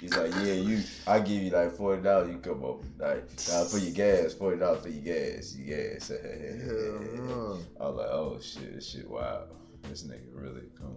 He's 0.00 0.14
like, 0.14 0.30
yeah, 0.34 0.52
you. 0.52 0.82
I 1.06 1.20
give 1.20 1.42
you 1.42 1.50
like 1.50 1.72
forty 1.72 2.02
dollars. 2.02 2.28
You 2.28 2.38
come 2.38 2.62
over, 2.62 2.84
like 2.98 3.24
now 3.48 3.64
for 3.64 3.78
your 3.78 3.92
gas, 3.92 4.34
forty 4.34 4.58
dollars 4.58 4.82
for 4.82 4.90
your 4.90 5.02
gas, 5.02 5.56
your 5.56 5.76
gas. 5.76 6.10
No. 7.16 7.58
I 7.80 7.88
was 7.88 7.96
like, 7.96 8.08
oh 8.08 8.38
shit, 8.40 8.74
this 8.74 8.90
shit 8.90 9.08
wow, 9.08 9.44
This 9.82 10.02
nigga 10.02 10.26
really 10.32 10.68
come. 10.78 10.96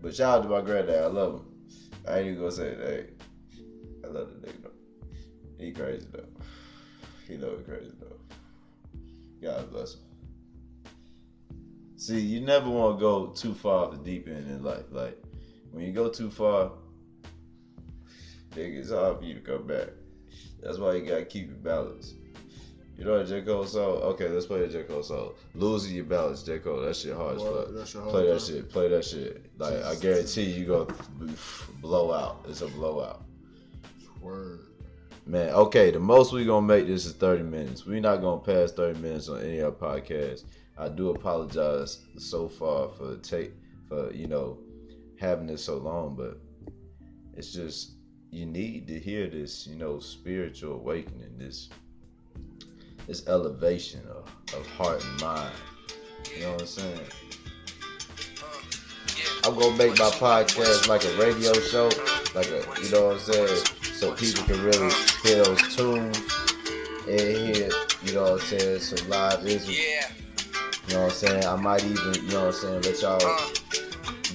But 0.00 0.14
shout 0.14 0.38
out 0.38 0.42
to 0.44 0.48
my 0.48 0.62
granddad. 0.62 1.04
I 1.04 1.06
love 1.08 1.34
him. 1.34 1.46
I 2.08 2.18
ain't 2.18 2.28
even 2.28 2.38
gonna 2.38 2.52
say 2.52 2.74
that. 2.74 3.08
I 4.04 4.06
love 4.08 4.28
the 4.28 4.46
nigga 4.46 4.62
though. 4.62 4.70
He 5.58 5.72
crazy 5.72 6.06
though. 6.12 6.24
He 7.28 7.36
know 7.36 7.56
he 7.58 7.64
crazy 7.64 7.92
though. 8.00 8.16
God 9.42 9.70
bless 9.70 9.94
him. 9.94 10.00
See, 11.96 12.20
you 12.20 12.40
never 12.40 12.70
want 12.70 12.98
to 12.98 13.00
go 13.00 13.26
too 13.28 13.54
far 13.54 13.86
off 13.86 13.92
the 13.92 13.98
deep 13.98 14.28
end 14.28 14.48
in 14.48 14.62
life. 14.62 14.84
Like 14.90 15.18
when 15.72 15.84
you 15.84 15.92
go 15.92 16.08
too 16.08 16.30
far, 16.30 16.72
nigga, 18.56 18.78
it's 18.78 18.90
hard 18.90 19.18
for 19.18 19.24
you 19.24 19.34
to 19.34 19.40
come 19.40 19.66
back. 19.66 19.88
That's 20.62 20.78
why 20.78 20.94
you 20.94 21.06
gotta 21.06 21.24
keep 21.24 21.50
it 21.50 21.62
balanced. 21.62 22.14
You 22.98 23.04
know 23.04 23.18
that 23.18 23.28
J. 23.28 23.42
Cole 23.42 23.66
song? 23.66 23.98
Okay, 23.98 24.28
let's 24.28 24.46
play 24.46 24.60
the 24.60 24.68
J. 24.68 24.84
Cole 24.84 25.02
song. 25.02 25.32
Losing 25.54 25.94
your 25.94 26.04
balance, 26.04 26.42
J. 26.42 26.58
Cole. 26.58 26.80
That 26.80 26.96
shit 26.96 27.14
hard 27.14 27.36
as 27.36 27.42
fuck. 27.92 28.08
Play 28.08 28.26
that 28.26 28.40
shit. 28.40 28.70
Play 28.70 28.88
that 28.88 29.04
shit. 29.04 29.50
Like 29.58 29.82
I 29.84 29.94
guarantee 29.96 30.44
you 30.44 30.64
gonna 30.64 30.94
blow 31.82 32.12
out. 32.12 32.46
It's 32.48 32.62
a 32.62 32.68
blowout. 32.68 33.22
Word. 34.20 34.60
Man, 35.26 35.50
okay, 35.50 35.90
the 35.90 36.00
most 36.00 36.32
we 36.32 36.46
gonna 36.46 36.66
make 36.66 36.86
this 36.86 37.04
is 37.04 37.12
30 37.12 37.42
minutes. 37.42 37.84
we 37.84 38.00
not 38.00 38.22
gonna 38.22 38.40
pass 38.40 38.72
30 38.72 39.00
minutes 39.00 39.28
on 39.28 39.42
any 39.42 39.58
of 39.58 39.82
our 39.82 39.98
podcasts. 40.00 40.44
I 40.78 40.88
do 40.88 41.10
apologize 41.10 42.00
so 42.16 42.48
far 42.48 42.88
for 42.90 43.16
take 43.16 43.52
for, 43.88 44.12
you 44.12 44.26
know, 44.26 44.58
having 45.18 45.46
this 45.46 45.64
so 45.64 45.78
long, 45.78 46.14
but 46.14 46.38
it's 47.34 47.52
just 47.52 47.95
you 48.36 48.44
need 48.44 48.86
to 48.86 49.00
hear 49.00 49.30
this, 49.30 49.66
you 49.66 49.76
know, 49.76 49.98
spiritual 49.98 50.74
awakening, 50.74 51.38
this 51.38 51.70
this 53.06 53.26
elevation 53.28 54.02
of, 54.10 54.30
of 54.52 54.66
heart 54.72 55.02
and 55.02 55.20
mind. 55.22 55.54
You 56.34 56.42
know 56.42 56.52
what 56.52 56.60
I'm 56.60 56.66
saying? 56.66 57.00
I'm 59.42 59.58
gonna 59.58 59.76
make 59.76 59.98
my 59.98 60.10
podcast 60.10 60.86
like 60.86 61.02
a 61.04 61.16
radio 61.16 61.54
show, 61.54 61.86
like 62.34 62.48
a 62.48 62.62
you 62.82 62.90
know 62.90 63.06
what 63.06 63.14
I'm 63.14 63.20
saying, 63.20 63.64
so 63.94 64.12
people 64.12 64.44
can 64.44 64.62
really 64.62 64.92
hear 65.22 65.42
those 65.42 65.74
tunes 65.74 66.18
and 67.08 67.20
hear, 67.20 67.70
you 68.04 68.12
know 68.12 68.22
what 68.22 68.32
I'm 68.32 68.40
saying, 68.40 68.80
some 68.80 69.08
live. 69.08 69.46
Yeah. 69.46 70.10
You 70.88 70.94
know 70.94 71.04
what 71.04 71.04
I'm 71.04 71.10
saying? 71.10 71.46
I 71.46 71.56
might 71.56 71.84
even, 71.84 72.14
you 72.14 72.32
know 72.32 72.46
what 72.46 72.54
I'm 72.54 72.82
saying, 72.82 72.82
let 72.82 73.00
y'all 73.00 73.40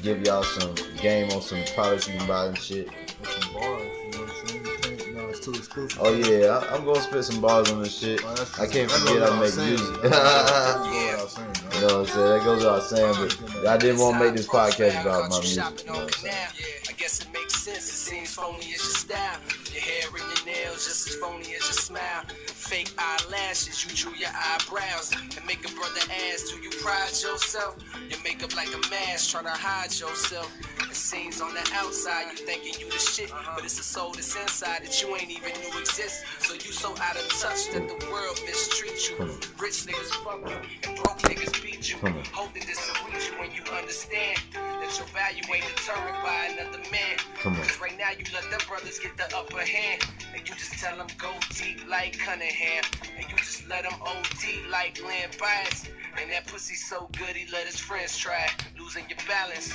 give 0.02 0.26
y'all 0.26 0.44
some 0.44 0.74
game 0.98 1.30
on 1.32 1.42
some 1.44 1.64
products 1.76 2.08
you 2.08 2.18
can 2.18 2.28
buy 2.28 2.48
and 2.48 2.58
shit. 2.58 2.90
With 3.22 3.30
some 3.30 3.54
bars, 3.54 3.82
you 4.04 4.12
know 4.12 4.22
what 4.22 4.30
I'm 4.32 4.48
saying? 4.48 4.66
You 4.66 4.78
can't- 4.98 5.16
No, 5.16 5.30
it's 5.30 5.40
too 5.40 5.52
exclusive. 5.52 6.00
Oh 6.02 6.14
yeah, 6.14 6.58
I, 6.58 6.76
I'm 6.76 6.86
gonna 6.86 7.02
spit 7.02 7.24
some 7.26 7.40
bars 7.42 7.70
on 7.72 7.82
this 7.84 7.98
shit. 8.00 8.22
Oh, 8.26 8.48
I 8.60 8.66
can't 8.68 8.90
forget 8.92 9.20
goes 9.20 9.30
I 9.30 9.38
without 9.38 9.40
make 9.40 9.50
saying. 9.52 9.70
music. 9.70 10.04
Yeah. 10.04 11.68
without 11.82 11.82
saying, 11.82 11.82
You 11.82 11.88
know 11.88 11.98
what 11.98 12.08
I'm 12.08 12.08
saying? 12.08 12.30
That 12.30 12.44
goes 12.46 12.64
without 12.64 12.84
saying, 12.84 13.16
but 13.18 13.68
I 13.68 13.78
didn't 13.78 14.00
want 14.02 14.18
to 14.18 14.24
make 14.24 14.36
this 14.36 14.48
podcast 14.48 15.02
about 15.02 15.30
my 15.30 15.40
music. 15.40 15.64
Shopping 15.64 15.80
You 15.80 15.86
know 15.86 15.92
what 15.94 16.02
I'm 16.02 16.06
me 16.08 16.12
saying? 16.14 16.36
now. 16.36 16.90
I 16.90 16.94
guess 16.94 17.22
it 17.22 17.34
makes 17.34 17.56
sense. 17.56 17.90
It 17.90 17.98
seems 17.98 18.34
phony 18.34 18.58
as 18.60 18.68
your 18.68 18.78
style. 18.80 19.40
Your 19.74 19.82
hair 19.82 20.08
and 20.10 20.38
your 20.38 20.46
nails 20.46 20.86
just 20.86 21.08
as 21.08 21.16
phony 21.16 21.46
as 21.56 21.66
your 21.66 21.80
smile. 21.82 22.24
Fake 22.48 22.92
eyelashes, 22.98 23.84
you 23.86 23.92
drew 23.96 24.16
your 24.16 24.30
eyebrows 24.34 25.12
and 25.12 25.46
make 25.46 25.60
a 25.70 25.74
brother 25.76 26.02
ask, 26.32 26.48
do 26.54 26.60
you 26.62 26.70
pride 26.82 27.10
yourself? 27.10 27.76
Your 28.10 28.22
makeup 28.24 28.56
like 28.56 28.70
a 28.70 28.82
mask, 28.90 29.32
trying 29.32 29.46
to 29.46 29.52
hide 29.52 29.92
yourself. 30.00 30.52
It 30.90 30.96
seems 30.96 31.42
on 31.42 31.54
the 31.54 31.64
outside 31.74 32.32
you 32.32 32.38
thinking 32.38 32.80
you 32.80 32.92
the 32.92 33.00
shit, 33.00 33.32
uh-huh. 33.32 33.54
but 33.56 33.64
it's 33.66 33.80
a 33.80 33.84
soul 33.84 34.12
that's 34.12 34.36
inside 34.36 34.84
that 34.84 35.02
you 35.02 35.16
ain't 35.16 35.32
even 35.32 35.52
knew 35.62 35.80
exists. 35.80 36.24
So 36.40 36.54
you 36.54 36.72
so 36.72 36.92
out 37.02 37.16
of 37.16 37.28
touch 37.40 37.72
that 37.72 37.88
the 37.88 37.98
world 38.12 38.36
mistreats 38.44 39.10
you. 39.10 39.16
Hmm. 39.16 39.62
Rich 39.62 39.88
niggas 39.88 40.12
fuck 40.24 40.44
you 40.50 40.58
and 40.84 40.98
broke 40.98 41.20
niggas 41.24 41.62
beat 41.64 41.71
you. 41.90 41.98
Come 41.98 42.14
on. 42.14 42.24
Reach 42.54 43.28
you 43.28 43.40
when 43.40 43.52
you 43.52 43.64
understand 43.74 44.40
that 44.54 44.92
your 44.98 45.08
value 45.08 45.42
ain't 45.54 45.66
determined 45.76 46.22
by 46.22 46.54
another 46.54 46.84
man. 46.92 47.18
Come 47.42 47.54
on. 47.54 47.62
Cause 47.62 47.80
right 47.82 47.98
now 47.98 48.12
you 48.12 48.26
let 48.34 48.50
them 48.52 48.60
brothers 48.68 49.00
get 49.00 49.18
the 49.18 49.26
upper 49.36 49.66
hand. 49.66 50.02
And 50.36 50.48
you 50.48 50.54
just 50.56 50.74
tell 50.74 50.98
them 50.98 51.08
go 51.18 51.32
deep 51.56 51.82
like 51.90 52.18
Cunningham. 52.20 52.84
And 53.18 53.26
you 53.30 53.38
just 53.38 53.68
let 53.68 53.84
them 53.84 53.94
OD 54.02 54.70
like 54.70 55.02
Len 55.04 55.30
Bias. 55.40 55.90
And 56.22 56.32
that 56.32 56.48
pussy 56.48 56.76
so 56.76 57.10
good 57.18 57.36
he 57.36 57.52
let 57.52 57.66
his 57.66 57.80
friends 57.80 58.18
try. 58.18 58.48
Losing 58.78 59.06
your 59.10 59.20
balance. 59.28 59.74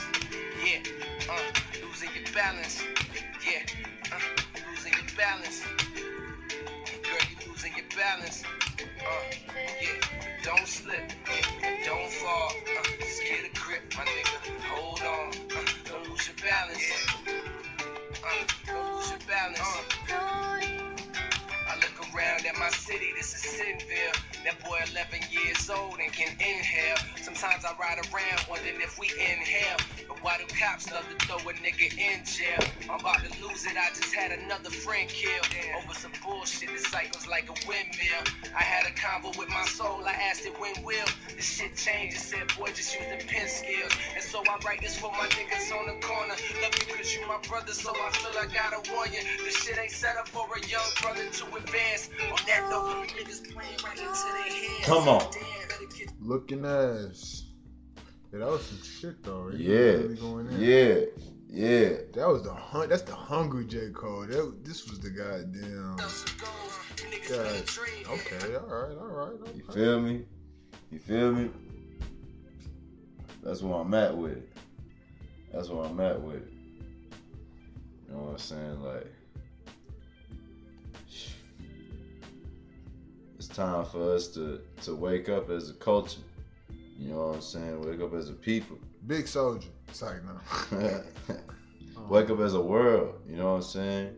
Yeah. 0.65 0.81
Uh, 1.31 1.87
losing 1.87 2.11
your 2.15 2.33
balance. 2.35 2.83
Yeah. 3.45 3.63
Uh, 4.13 4.21
losing 4.71 4.93
your 4.93 5.17
balance. 5.17 5.63
Girl, 7.03 7.25
you 7.31 7.51
losing 7.51 7.73
your 7.75 7.87
balance. 7.97 8.45
Uh, 9.07 9.13
don't 10.45 10.67
slip, 10.69 11.13
don't 11.87 12.11
fall. 12.11 12.53
Uh, 12.67 12.83
just 13.01 13.23
get 13.23 13.45
a 13.45 13.61
grip, 13.61 13.83
my 13.97 14.05
nigga. 14.05 14.61
Hold 14.63 15.03
on, 15.03 15.31
uh, 15.57 15.65
don't 15.85 16.09
lose 16.11 16.29
your 16.29 16.37
balance. 16.43 16.93
Uh, 18.13 18.47
don't 18.67 18.97
lose 18.97 19.11
your 19.11 19.21
balance. 19.29 20.36
At 22.47 22.57
my 22.61 22.71
city, 22.71 23.11
this 23.17 23.35
is 23.35 23.43
Sinville. 23.43 24.15
That 24.45 24.63
boy 24.63 24.79
11 24.93 25.19
years 25.35 25.69
old 25.69 25.99
and 25.99 26.13
can 26.13 26.31
inhale. 26.39 26.97
Sometimes 27.21 27.65
I 27.65 27.75
ride 27.75 27.99
around 27.99 28.47
wondering 28.49 28.79
if 28.79 28.97
we 29.01 29.11
inhale. 29.19 29.83
But 30.07 30.23
why 30.23 30.39
do 30.39 30.47
cops 30.55 30.87
love 30.93 31.03
to 31.11 31.27
throw 31.27 31.43
a 31.43 31.53
nigga 31.59 31.91
in 31.99 32.23
jail? 32.23 32.63
I'm 32.87 33.01
about 33.01 33.19
to 33.27 33.31
lose 33.43 33.67
it, 33.67 33.75
I 33.75 33.89
just 33.91 34.15
had 34.15 34.31
another 34.31 34.71
friend 34.71 35.09
killed. 35.11 35.49
Over 35.83 35.95
some 35.95 36.13
bullshit 36.23 36.71
that 36.71 36.87
cycles 36.87 37.27
like 37.27 37.51
a 37.51 37.57
windmill. 37.67 38.23
I 38.55 38.63
had 38.63 38.87
a 38.87 38.95
convo 38.95 39.37
with 39.37 39.49
my 39.49 39.65
soul, 39.67 40.07
I 40.07 40.13
asked 40.13 40.47
it 40.47 40.55
when 40.61 40.79
will. 40.85 41.11
The 41.35 41.43
shit 41.43 41.75
changed, 41.75 42.15
it 42.15 42.21
said 42.21 42.47
boy 42.57 42.71
just 42.71 42.95
use 42.95 43.11
the 43.11 43.27
pen 43.27 43.49
skills. 43.49 43.91
And 44.15 44.23
so 44.23 44.45
I 44.47 44.55
write 44.65 44.83
this 44.83 44.97
for 44.97 45.11
my 45.11 45.27
niggas 45.35 45.75
on 45.75 45.91
the 45.91 45.99
corner. 46.07 46.39
Love 46.63 46.75
you 46.79 46.95
cause 46.95 47.11
you 47.13 47.27
my 47.27 47.43
brother, 47.49 47.73
so 47.73 47.91
I 47.91 48.11
feel 48.15 48.39
I 48.39 48.47
gotta 48.55 48.79
warn 48.95 49.11
you. 49.11 49.27
This 49.43 49.59
shit 49.67 49.79
ain't 49.79 49.91
set 49.91 50.17
up 50.17 50.29
for 50.29 50.47
a 50.55 50.61
young 50.71 50.87
brother 51.03 51.27
to 51.27 51.45
advance. 51.59 52.09
On 52.39 52.47
that 52.47 52.69
note, 52.71 53.09
niggas 53.09 53.53
playing 53.53 53.79
right 53.85 53.99
into 53.99 54.13
their 54.33 54.43
hands. 54.43 54.85
Come 54.85 55.09
on. 55.09 55.31
Damn, 55.33 56.09
Looking 56.21 56.65
ass. 56.65 57.45
Yeah, 58.33 58.41
that 58.41 58.49
was 58.49 58.65
some 58.67 58.83
shit 58.83 59.23
though. 59.23 59.49
He 59.49 59.65
Yeah, 59.65 59.75
really 59.79 60.17
going 60.17 60.49
in. 60.49 60.61
yeah, 60.61 61.05
yeah. 61.49 61.97
That 62.15 62.29
was 62.29 62.43
the 62.43 62.53
hun- 62.53 62.89
That's 62.89 63.03
the 63.03 63.15
hungry 63.15 63.65
J 63.65 63.91
Cole. 63.95 64.27
That, 64.27 64.65
this 64.65 64.89
was 64.89 64.99
the 65.01 65.11
goddamn. 65.11 65.97
us 66.01 66.25
to 66.25 66.37
go. 66.37 66.47
You 66.99 67.19
niggas 67.19 67.29
God. 67.31 67.65
finna. 67.65 68.09
Okay, 68.15 68.55
all 68.57 68.67
right, 68.67 68.99
all 68.99 69.07
right. 69.07 69.55
You 69.57 69.63
feel 69.73 70.01
me? 70.01 70.25
You 70.91 70.99
feel 70.99 71.33
me? 71.33 71.51
That's 73.43 73.63
where 73.63 73.81
I'm 73.81 73.95
at 73.95 74.17
with 74.17 74.33
it. 74.33 74.53
That's 75.53 75.69
where 75.69 75.85
I'm 75.87 76.01
at 76.01 76.21
with 76.21 76.37
it. 76.37 76.53
You 78.09 78.13
know 78.15 78.19
what 78.19 78.33
I'm 78.33 78.39
saying? 78.39 78.83
Like, 78.83 79.13
time 83.57 83.87
for 83.87 84.15
us 84.15 84.29
to 84.29 84.61
to 84.83 84.95
wake 84.95 85.29
up 85.29 85.49
as 85.51 85.71
a 85.71 85.75
culture. 85.75 86.21
You 86.99 87.13
know 87.13 87.29
what 87.29 87.37
I'm 87.37 87.41
saying? 87.41 87.81
Wake 87.81 88.01
up 88.01 88.15
as 88.15 88.29
a 88.29 88.35
people. 88.35 88.79
Big 89.07 89.27
soldier. 89.27 89.69
It's 89.89 90.03
like 90.03 90.17
no. 90.25 91.03
wake 92.09 92.29
up 92.31 92.41
as 92.41 92.55
a 92.55 92.61
world. 92.61 93.15
You 93.29 93.37
know 93.37 93.53
what 93.53 93.57
I'm 93.57 93.63
saying? 93.63 94.15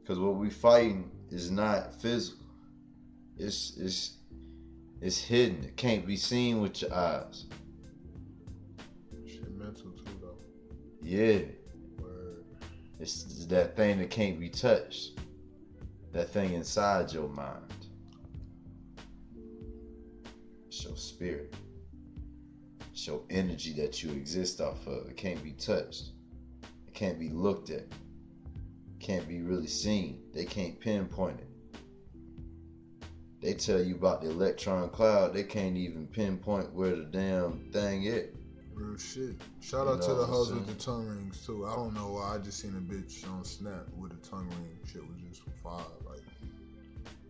Because 0.00 0.18
what 0.18 0.34
we 0.34 0.50
fighting 0.50 1.10
is 1.30 1.50
not 1.50 1.94
physical. 2.00 2.44
It's 3.38 3.76
it's 3.76 4.16
it's 5.00 5.18
hidden. 5.18 5.62
It 5.64 5.76
can't 5.76 6.04
be 6.04 6.16
seen 6.16 6.60
with 6.60 6.82
your 6.82 6.92
eyes. 6.92 7.46
Shit 9.26 9.56
mental 9.56 9.92
too 9.92 10.18
though. 10.20 10.36
Yeah, 11.00 11.42
Word. 12.00 12.44
it's 12.98 13.46
that 13.46 13.76
thing 13.76 13.98
that 13.98 14.10
can't 14.10 14.40
be 14.40 14.48
touched. 14.48 15.12
That 16.12 16.28
thing 16.28 16.52
inside 16.54 17.12
your 17.12 17.28
mind. 17.28 17.81
Your 20.92 20.98
spirit. 20.98 21.54
It's 22.92 23.06
your 23.06 23.22
energy 23.30 23.72
that 23.74 24.02
you 24.02 24.10
exist 24.10 24.60
off 24.60 24.86
of. 24.86 25.08
It 25.08 25.16
can't 25.16 25.42
be 25.42 25.52
touched. 25.52 26.10
It 26.86 26.92
can't 26.92 27.18
be 27.18 27.30
looked 27.30 27.70
at. 27.70 27.80
It 27.80 29.00
can't 29.00 29.26
be 29.26 29.40
really 29.40 29.66
seen. 29.66 30.20
They 30.34 30.44
can't 30.44 30.78
pinpoint 30.78 31.40
it. 31.40 31.48
They 33.40 33.54
tell 33.54 33.80
you 33.80 33.94
about 33.94 34.20
the 34.20 34.28
electron 34.28 34.90
cloud. 34.90 35.32
They 35.32 35.44
can't 35.44 35.78
even 35.78 36.06
pinpoint 36.06 36.74
where 36.74 36.94
the 36.94 37.04
damn 37.04 37.70
thing 37.72 38.04
is. 38.04 38.28
Real 38.74 38.98
shit. 38.98 39.36
Shout 39.60 39.86
You 39.86 39.94
out 39.94 40.02
to 40.02 40.14
the 40.14 40.26
hoes 40.26 40.52
with 40.52 40.66
the 40.66 40.74
tongue 40.74 41.06
rings 41.06 41.44
too. 41.46 41.66
I 41.66 41.74
don't 41.74 41.94
know 41.94 42.12
why 42.12 42.34
I 42.34 42.38
just 42.38 42.60
seen 42.60 42.76
a 42.76 42.92
bitch 42.92 43.26
on 43.32 43.44
Snap 43.44 43.86
with 43.96 44.12
a 44.12 44.28
tongue 44.28 44.48
ring. 44.50 44.78
Shit 44.84 45.00
was 45.00 45.16
just 45.26 45.42
fire. 45.62 45.82
Like 46.06 46.20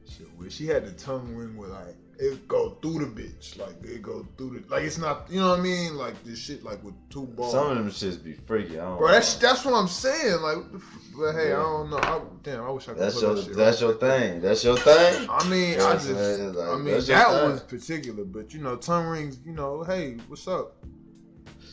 shit. 0.08 0.52
She 0.52 0.66
had 0.66 0.84
the 0.84 0.92
tongue 0.92 1.34
ring 1.34 1.56
with 1.56 1.70
like 1.70 1.96
it 2.22 2.46
go 2.46 2.70
through 2.80 3.00
the 3.00 3.06
bitch. 3.06 3.58
Like 3.58 3.74
it 3.84 4.00
go 4.00 4.24
through 4.36 4.60
the 4.60 4.68
like 4.68 4.84
it's 4.84 4.96
not 4.98 5.26
you 5.28 5.40
know 5.40 5.50
what 5.50 5.58
I 5.58 5.62
mean? 5.62 5.96
Like 5.96 6.22
this 6.22 6.38
shit 6.38 6.62
like 6.62 6.82
with 6.84 6.94
two 7.10 7.26
balls. 7.26 7.52
Some 7.52 7.70
of 7.70 7.76
them 7.76 7.90
shits 7.90 8.22
be 8.22 8.34
freaky. 8.34 8.78
I 8.78 8.84
don't 8.84 8.98
Bro, 8.98 9.08
that's 9.08 9.40
know. 9.42 9.48
that's 9.48 9.64
what 9.64 9.74
I'm 9.74 9.88
saying. 9.88 10.40
Like, 10.40 10.56
what 10.56 10.72
the 10.72 10.78
f- 10.78 10.98
but 11.18 11.32
hey, 11.32 11.48
Yeah. 11.48 11.58
I 11.58 11.62
don't 11.62 11.90
know. 11.90 11.96
I, 11.98 12.20
damn, 12.44 12.62
I 12.62 12.70
wish 12.70 12.88
I 12.88 12.92
could. 12.92 13.02
That's 13.02 13.14
put 13.16 13.22
your 13.22 13.34
that 13.34 13.44
shit 13.44 13.56
that's 13.56 13.82
on. 13.82 13.88
your 13.88 13.98
thing. 13.98 14.40
That's 14.40 14.64
your 14.64 14.76
thing. 14.76 15.26
I 15.28 15.48
mean, 15.48 15.80
I 15.80 15.92
just. 15.94 16.08
Like, 16.10 16.68
I 16.68 16.76
mean, 16.76 17.00
that 17.00 17.28
was 17.44 17.60
particular, 17.62 18.24
but 18.24 18.54
you 18.54 18.60
know, 18.60 18.76
tongue 18.76 19.08
rings. 19.08 19.40
You 19.44 19.52
know, 19.52 19.82
hey, 19.82 20.16
what's 20.28 20.46
up? 20.46 20.76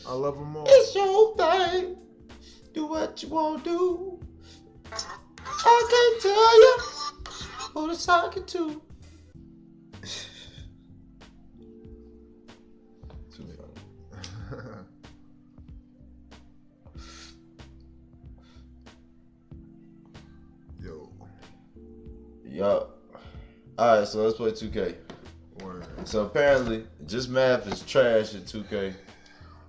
I 0.06 0.12
love 0.14 0.36
them 0.36 0.56
all. 0.56 0.66
It's 0.68 0.94
your 0.94 1.36
thing. 1.36 1.96
Do 2.74 2.86
what 2.86 3.22
you 3.22 3.28
want 3.28 3.62
to 3.64 3.70
do. 3.70 4.20
I 4.92 5.86
can't 5.90 6.22
tell 6.22 6.60
you 6.60 6.76
who 7.72 7.94
to 7.94 8.04
talking 8.06 8.46
to. 8.46 8.82
Yup. 22.60 22.96
Alright, 23.78 24.06
so 24.06 24.22
let's 24.22 24.36
play 24.36 24.50
2K. 24.50 24.94
word. 25.62 25.86
So 26.04 26.24
apparently, 26.26 26.84
just 27.06 27.30
math 27.30 27.66
is 27.66 27.80
trash 27.82 28.34
at 28.34 28.44
2K. 28.46 28.94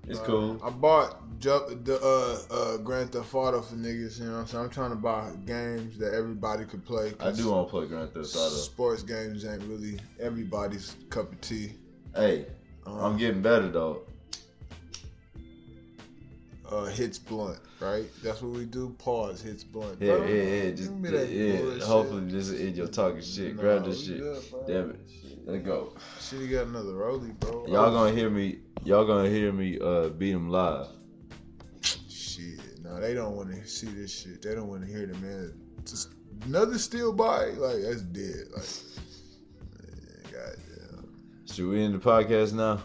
It's 0.07 0.19
Uh, 0.19 0.23
cool. 0.23 0.59
I 0.63 0.69
bought 0.71 1.39
ju- 1.39 1.79
the 1.83 1.99
uh, 2.01 2.53
uh, 2.53 2.77
Grand 2.77 3.11
Theft 3.13 3.33
Auto 3.33 3.61
for 3.61 3.75
niggas. 3.75 4.19
You 4.19 4.25
know, 4.25 4.31
what 4.33 4.37
I'm 4.39 4.47
saying 4.47 4.63
I'm 4.65 4.69
trying 4.69 4.89
to 4.89 4.95
buy 4.97 5.31
games 5.45 5.97
that 5.99 6.13
everybody 6.13 6.65
could 6.65 6.83
play. 6.83 7.13
I 7.19 7.31
do 7.31 7.51
want 7.51 7.67
to 7.67 7.71
play 7.71 7.85
Grand 7.87 8.11
Theft 8.13 8.35
Auto. 8.35 8.55
Sports 8.55 9.03
games 9.03 9.45
ain't 9.45 9.63
really 9.63 9.99
everybody's 10.19 10.95
cup 11.09 11.31
of 11.31 11.39
tea. 11.41 11.73
Hey, 12.15 12.47
Um, 12.85 12.97
I'm 12.99 13.17
getting 13.17 13.41
better 13.41 13.69
though. 13.69 14.01
Uh, 16.71 16.85
hits 16.85 17.19
blunt, 17.19 17.59
right? 17.79 18.05
That's 18.23 18.41
what 18.41 18.51
we 18.57 18.65
do. 18.65 18.95
Pause, 18.97 19.41
hits 19.41 19.63
blunt. 19.63 19.97
Yeah, 19.99 20.17
Bro, 20.17 20.25
yeah, 20.27 20.33
yeah. 20.43 20.61
give 20.65 20.75
Just 20.77 20.91
me 20.91 21.09
yeah. 21.09 21.17
that 21.17 21.29
yeah. 21.29 21.85
Hopefully, 21.85 22.31
this 22.31 22.49
is 22.49 22.59
in 22.59 22.75
your 22.75 22.87
talking 22.87 23.21
shit. 23.21 23.55
Nah, 23.55 23.61
Grab 23.61 23.85
this 23.85 24.05
shit. 24.05 24.19
good. 24.19 24.43
Damn 24.67 24.89
it. 24.91 24.99
Let's 25.45 25.65
go. 25.65 25.93
Shit, 26.19 26.51
got 26.51 26.67
another 26.67 26.93
rollie, 26.93 27.37
bro. 27.39 27.65
Y'all 27.67 27.91
gonna 27.91 28.15
hear 28.15 28.29
me. 28.29 28.59
Y'all 28.83 29.05
gonna 29.05 29.29
hear 29.29 29.51
me 29.51 29.79
uh, 29.79 30.09
beat 30.09 30.31
him 30.31 30.49
live. 30.49 30.87
Shit, 32.09 32.59
no, 32.83 32.99
they 32.99 33.13
don't 33.13 33.35
want 33.35 33.51
to 33.51 33.67
see 33.67 33.87
this 33.87 34.21
shit. 34.21 34.41
They 34.41 34.55
don't 34.55 34.67
want 34.67 34.85
to 34.85 34.87
hear 34.87 35.05
the 35.05 35.17
man. 35.17 35.53
Just 35.85 36.09
another 36.45 36.77
steel 36.77 37.11
body, 37.11 37.53
like 37.53 37.81
that's 37.81 38.01
dead. 38.01 38.45
Like, 38.55 38.65
man, 39.79 40.23
goddamn. 40.31 41.09
Should 41.51 41.67
we 41.67 41.83
end 41.83 41.95
the 41.95 41.99
podcast 41.99 42.53
now? 42.53 42.81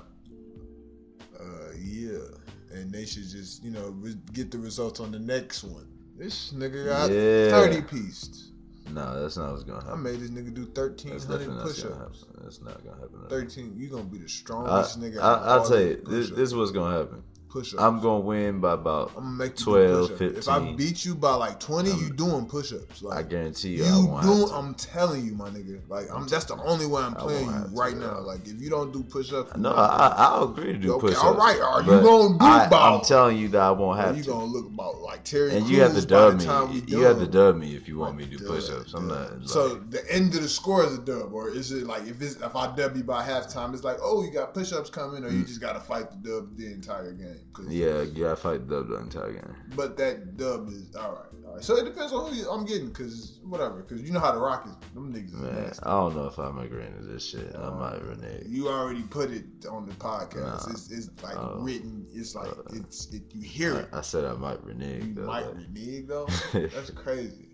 And 2.77 2.93
they 2.93 3.07
should 3.07 3.29
just 3.29 3.65
you 3.65 3.71
know 3.71 3.89
re- 3.97 4.17
get 4.33 4.51
the 4.51 4.59
results 4.59 5.01
on 5.01 5.11
the 5.11 5.19
next 5.19 5.65
one. 5.65 5.87
This 6.17 6.53
nigga 6.53 6.85
got 6.87 7.11
Yeah. 7.11 7.51
thirty 7.51 7.81
pieced. 7.83 8.53
No, 8.93 9.21
that's 9.21 9.37
not 9.37 9.51
what's 9.51 9.65
gonna 9.65 9.85
happen. 9.85 9.99
I 9.99 10.03
made 10.03 10.21
this 10.21 10.31
nigga 10.31 10.55
do 10.55 10.67
thirteen 10.67 11.13
hundred 11.19 11.49
push 11.61 11.83
gonna 11.83 11.95
happen. 11.95 12.07
ups. 12.07 12.25
That's 12.41 12.61
not 12.63 12.85
gonna 12.85 12.97
happen. 13.01 13.19
Thirteen, 13.29 13.75
you 13.77 13.89
gonna 13.89 14.05
be 14.05 14.19
the 14.19 14.25
I, 14.25 14.29
strongest 14.29 15.01
nigga. 15.01 15.19
I, 15.19 15.35
I'll 15.43 15.69
tell 15.69 15.81
you, 15.81 16.03
this, 16.07 16.31
this 16.31 16.39
is 16.39 16.55
what's 16.55 16.71
gonna 16.71 16.97
happen. 16.99 17.23
Push 17.57 17.73
ups. 17.75 17.83
I'm 17.83 18.01
gonna 18.01 18.21
win 18.21 18.61
by 18.61 18.75
about. 18.75 19.13
I'm 19.17 19.25
gonna 19.25 19.37
make 19.37 19.59
you 19.59 19.65
12, 19.65 20.09
do 20.09 20.17
push-ups. 20.17 20.47
If 20.47 20.49
I 20.49 20.73
beat 20.73 21.05
you 21.05 21.15
by 21.15 21.35
like 21.35 21.59
twenty, 21.59 21.91
you 21.91 22.11
doing 22.11 22.47
push 22.47 22.73
ups. 22.73 23.03
I 23.11 23.23
guarantee 23.23 23.77
you, 23.77 23.85
I 23.85 23.97
won't. 23.97 24.23
Doing, 24.23 24.49
I'm 24.53 24.75
telling 24.75 25.25
you, 25.25 25.33
my 25.35 25.49
nigga. 25.49 25.81
Like 25.89 26.07
I'm. 26.13 26.27
That's 26.27 26.45
the 26.45 26.57
only 26.57 26.87
way 26.87 27.03
I'm 27.03 27.15
playing 27.15 27.47
you 27.47 27.53
have 27.53 27.71
to, 27.71 27.77
right 27.77 27.97
now. 27.97 28.21
Like 28.21 28.47
if 28.47 28.61
you 28.61 28.71
don't 28.71 28.93
do 28.93 29.03
push 29.03 29.33
ups, 29.33 29.57
No, 29.57 29.73
I, 29.73 30.15
I'll 30.17 30.45
agree 30.45 30.73
to 30.73 30.79
do 30.79 30.95
Okay, 30.95 31.09
push-ups. 31.09 31.25
all 31.25 31.35
right, 31.35 31.61
are 31.61 31.81
you 31.81 31.87
gonna 31.89 32.39
do 32.39 32.45
I, 32.45 32.67
about- 32.67 33.01
I'm 33.01 33.05
telling 33.05 33.39
you 33.39 33.49
that 33.49 33.61
I 33.61 33.71
won't 33.71 33.99
have 33.99 34.17
you 34.17 34.25
to. 34.25 34.31
gonna 34.31 34.45
look 34.45 34.67
about 34.67 34.99
like 34.99 35.25
Terry. 35.25 35.57
And 35.57 35.69
you 35.69 35.81
have 35.81 35.95
to 35.95 36.07
dub 36.07 36.39
me. 36.39 36.83
You 36.87 37.01
have 37.01 37.19
to 37.19 37.27
dub 37.27 37.57
me 37.57 37.75
if 37.75 37.89
you 37.89 37.99
want 37.99 38.17
me 38.17 38.27
to 38.27 38.37
do 38.37 38.47
push-ups. 38.47 38.95
I'm 38.95 39.09
not. 39.09 39.49
So 39.49 39.77
the 39.77 40.03
end 40.13 40.35
of 40.35 40.43
the 40.43 40.49
score 40.49 40.85
is 40.85 40.99
a 40.99 41.03
dub, 41.03 41.33
or 41.33 41.51
is 41.51 41.73
it 41.73 41.87
like 41.87 42.07
if 42.07 42.21
it's 42.21 42.37
if 42.37 42.55
I 42.55 42.75
dub 42.75 42.97
you 42.97 43.05
by 43.05 43.27
halftime, 43.27 43.73
it's 43.73 43.85
like 43.85 43.99
oh 44.03 44.23
you 44.25 44.31
got 44.31 44.53
push 44.53 44.73
ups 44.73 44.91
coming, 44.91 45.25
or 45.25 45.31
you 45.31 45.43
mm. 45.43 45.47
just 45.47 45.61
gotta 45.61 45.81
fight 45.81 46.11
the 46.11 46.29
dub 46.29 46.57
the 46.57 46.67
entire 46.67 47.13
game. 47.13 47.41
Yeah, 47.69 48.03
you 48.03 48.25
gotta 48.25 48.37
fight 48.37 48.69
dub 48.69 48.89
the 48.89 48.97
entire 48.97 49.33
game. 49.33 49.57
But 49.75 49.97
that 49.97 50.37
dub 50.37 50.69
is 50.69 50.95
all 50.97 51.13
right. 51.13 51.47
All 51.47 51.55
right. 51.55 51.65
So 51.65 51.77
it 51.77 51.85
depends 51.85 52.13
on 52.13 52.31
who 52.31 52.37
you- 52.37 52.51
I'm 52.51 52.65
getting, 52.67 52.93
cause 52.93 53.39
whatever, 53.45 53.83
cause 53.83 54.03
you 54.03 54.13
know 54.13 54.21
how 54.21 54.33
the 54.33 54.39
Rockets, 54.41 54.75
them 54.95 55.13
niggas. 55.13 55.33
Man, 55.33 55.55
nasty. 55.55 55.83
I 55.85 55.91
don't 55.91 56.15
know 56.17 56.27
if 56.27 56.39
I'm 56.39 56.59
agreeing 56.59 56.93
to 56.99 57.03
this 57.05 57.25
shit. 57.25 57.55
I 57.55 57.63
uh, 57.69 57.71
might 57.73 58.03
renege. 58.03 58.45
You 58.47 58.69
already 58.69 59.03
put 59.03 59.31
it 59.31 59.45
on 59.71 59.87
the 59.87 59.95
podcast. 59.95 60.67
Nah. 60.67 60.73
It's, 60.73 60.91
it's 60.91 61.09
like 61.23 61.37
Oh. 61.39 61.59
written. 61.61 62.07
It's 62.13 62.35
like 62.35 62.49
Uh, 62.49 62.63
it's 62.75 63.13
it, 63.13 63.23
you 63.35 63.43
hear 63.43 63.75
it. 63.79 63.89
I, 63.93 63.99
I 63.99 64.01
said 64.03 64.25
I 64.25 64.35
might 64.35 64.63
renege. 64.65 65.05
You 65.05 65.15
though, 65.15 65.27
might 65.27 65.47
like- 65.47 65.55
renege 65.57 66.07
though. 66.09 66.27
That's 66.53 66.91
crazy. 66.91 67.49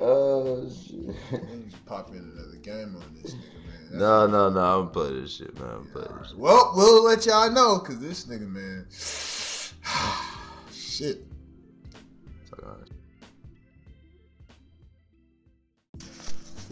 Oh 0.00 0.68
shit. 0.86 1.06
Niggas 1.30 1.74
pop 1.86 2.10
in 2.10 2.16
another 2.18 2.56
game 2.62 2.96
on 2.96 3.14
this 3.22 3.34
nigga. 3.34 3.59
That's- 3.90 4.00
No, 4.00 4.26
no, 4.26 4.50
no. 4.50 4.80
I'm 4.80 4.90
play 4.90 5.20
this 5.20 5.34
shit, 5.36 5.58
man. 5.58 5.68
I'm 5.68 5.86
play 5.86 6.02
this. 6.20 6.28
Shit. 6.28 6.38
Well, 6.38 6.72
we'll 6.76 7.04
let 7.04 7.26
y'all 7.26 7.50
know 7.50 7.80
because 7.80 7.98
this 7.98 8.24
nigga, 8.26 8.48
man. 8.48 8.86
Shit. 10.72 11.26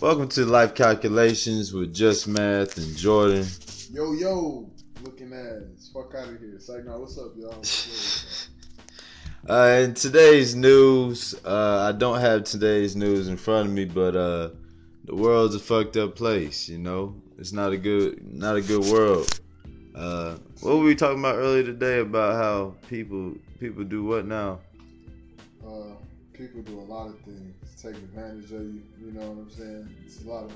Welcome 0.00 0.28
to 0.28 0.44
Life 0.44 0.76
Calculations 0.76 1.72
with 1.72 1.92
Just 1.92 2.28
Math 2.28 2.78
and 2.78 2.96
Jordan. 2.96 3.44
Yo, 3.90 4.12
yo, 4.12 4.70
looking 5.02 5.32
ass. 5.32 5.90
Fuck 5.92 6.14
out 6.14 6.28
of 6.28 6.38
here. 6.38 6.60
Psych, 6.60 6.84
now, 6.84 6.98
what's 6.98 7.18
up, 7.18 7.32
y'all? 7.36 7.62
Uh, 9.48 9.80
in 9.82 9.94
today's 9.94 10.54
news, 10.54 11.34
uh, 11.44 11.88
I 11.88 11.96
don't 11.96 12.20
have 12.20 12.44
today's 12.44 12.94
news 12.96 13.28
in 13.28 13.38
front 13.38 13.68
of 13.68 13.72
me, 13.72 13.86
but 13.86 14.14
uh, 14.14 14.50
the 15.08 15.14
world's 15.14 15.54
a 15.54 15.58
fucked 15.58 15.96
up 15.96 16.14
place. 16.14 16.68
You 16.68 16.78
know, 16.78 17.14
it's 17.38 17.52
not 17.52 17.72
a 17.72 17.78
good, 17.78 18.22
not 18.32 18.56
a 18.56 18.60
good 18.60 18.84
world. 18.84 19.40
Uh, 19.94 20.36
what 20.60 20.76
were 20.76 20.84
we 20.84 20.94
talking 20.94 21.18
about 21.18 21.36
earlier 21.36 21.64
today 21.64 22.00
about 22.00 22.34
how 22.34 22.74
people 22.88 23.34
people 23.58 23.82
do 23.84 24.04
what 24.04 24.26
now? 24.26 24.60
uh, 25.66 25.94
people 26.32 26.62
do 26.62 26.78
a 26.78 26.88
lot 26.92 27.08
of 27.08 27.18
things, 27.20 27.54
take 27.82 27.94
advantage 27.94 28.52
of 28.52 28.62
you. 28.62 28.82
You 29.00 29.12
know 29.12 29.30
what 29.30 29.44
I'm 29.44 29.50
saying? 29.50 29.88
It's 30.04 30.22
a 30.24 30.28
lot 30.28 30.44
of 30.44 30.52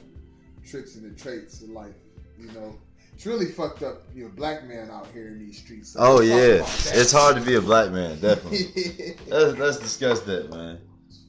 tricks 0.65 0.97
and 0.97 1.11
the 1.11 1.21
traits 1.21 1.63
of 1.63 1.71
life. 1.71 1.95
You 2.39 2.53
know, 2.53 2.77
it's 3.15 3.25
really 3.25 3.47
fucked 3.47 3.83
up. 3.83 4.03
You're 4.15 4.29
a 4.29 4.33
black 4.33 4.65
man 4.65 4.91
out 4.91 5.09
here 5.15 5.29
in 5.29 5.39
these 5.39 5.59
streets. 5.59 5.95
So 5.95 6.01
Oh 6.01 6.21
yeah, 6.21 6.63
it's 6.93 7.13
hard 7.13 7.37
to 7.37 7.43
be 7.43 7.55
a 7.55 7.61
black 7.63 7.91
man, 7.91 8.21
definitely. 8.21 9.17
let's, 9.29 9.59
let's 9.59 9.79
discuss 9.79 10.21
that, 10.21 10.51
man. 10.51 10.79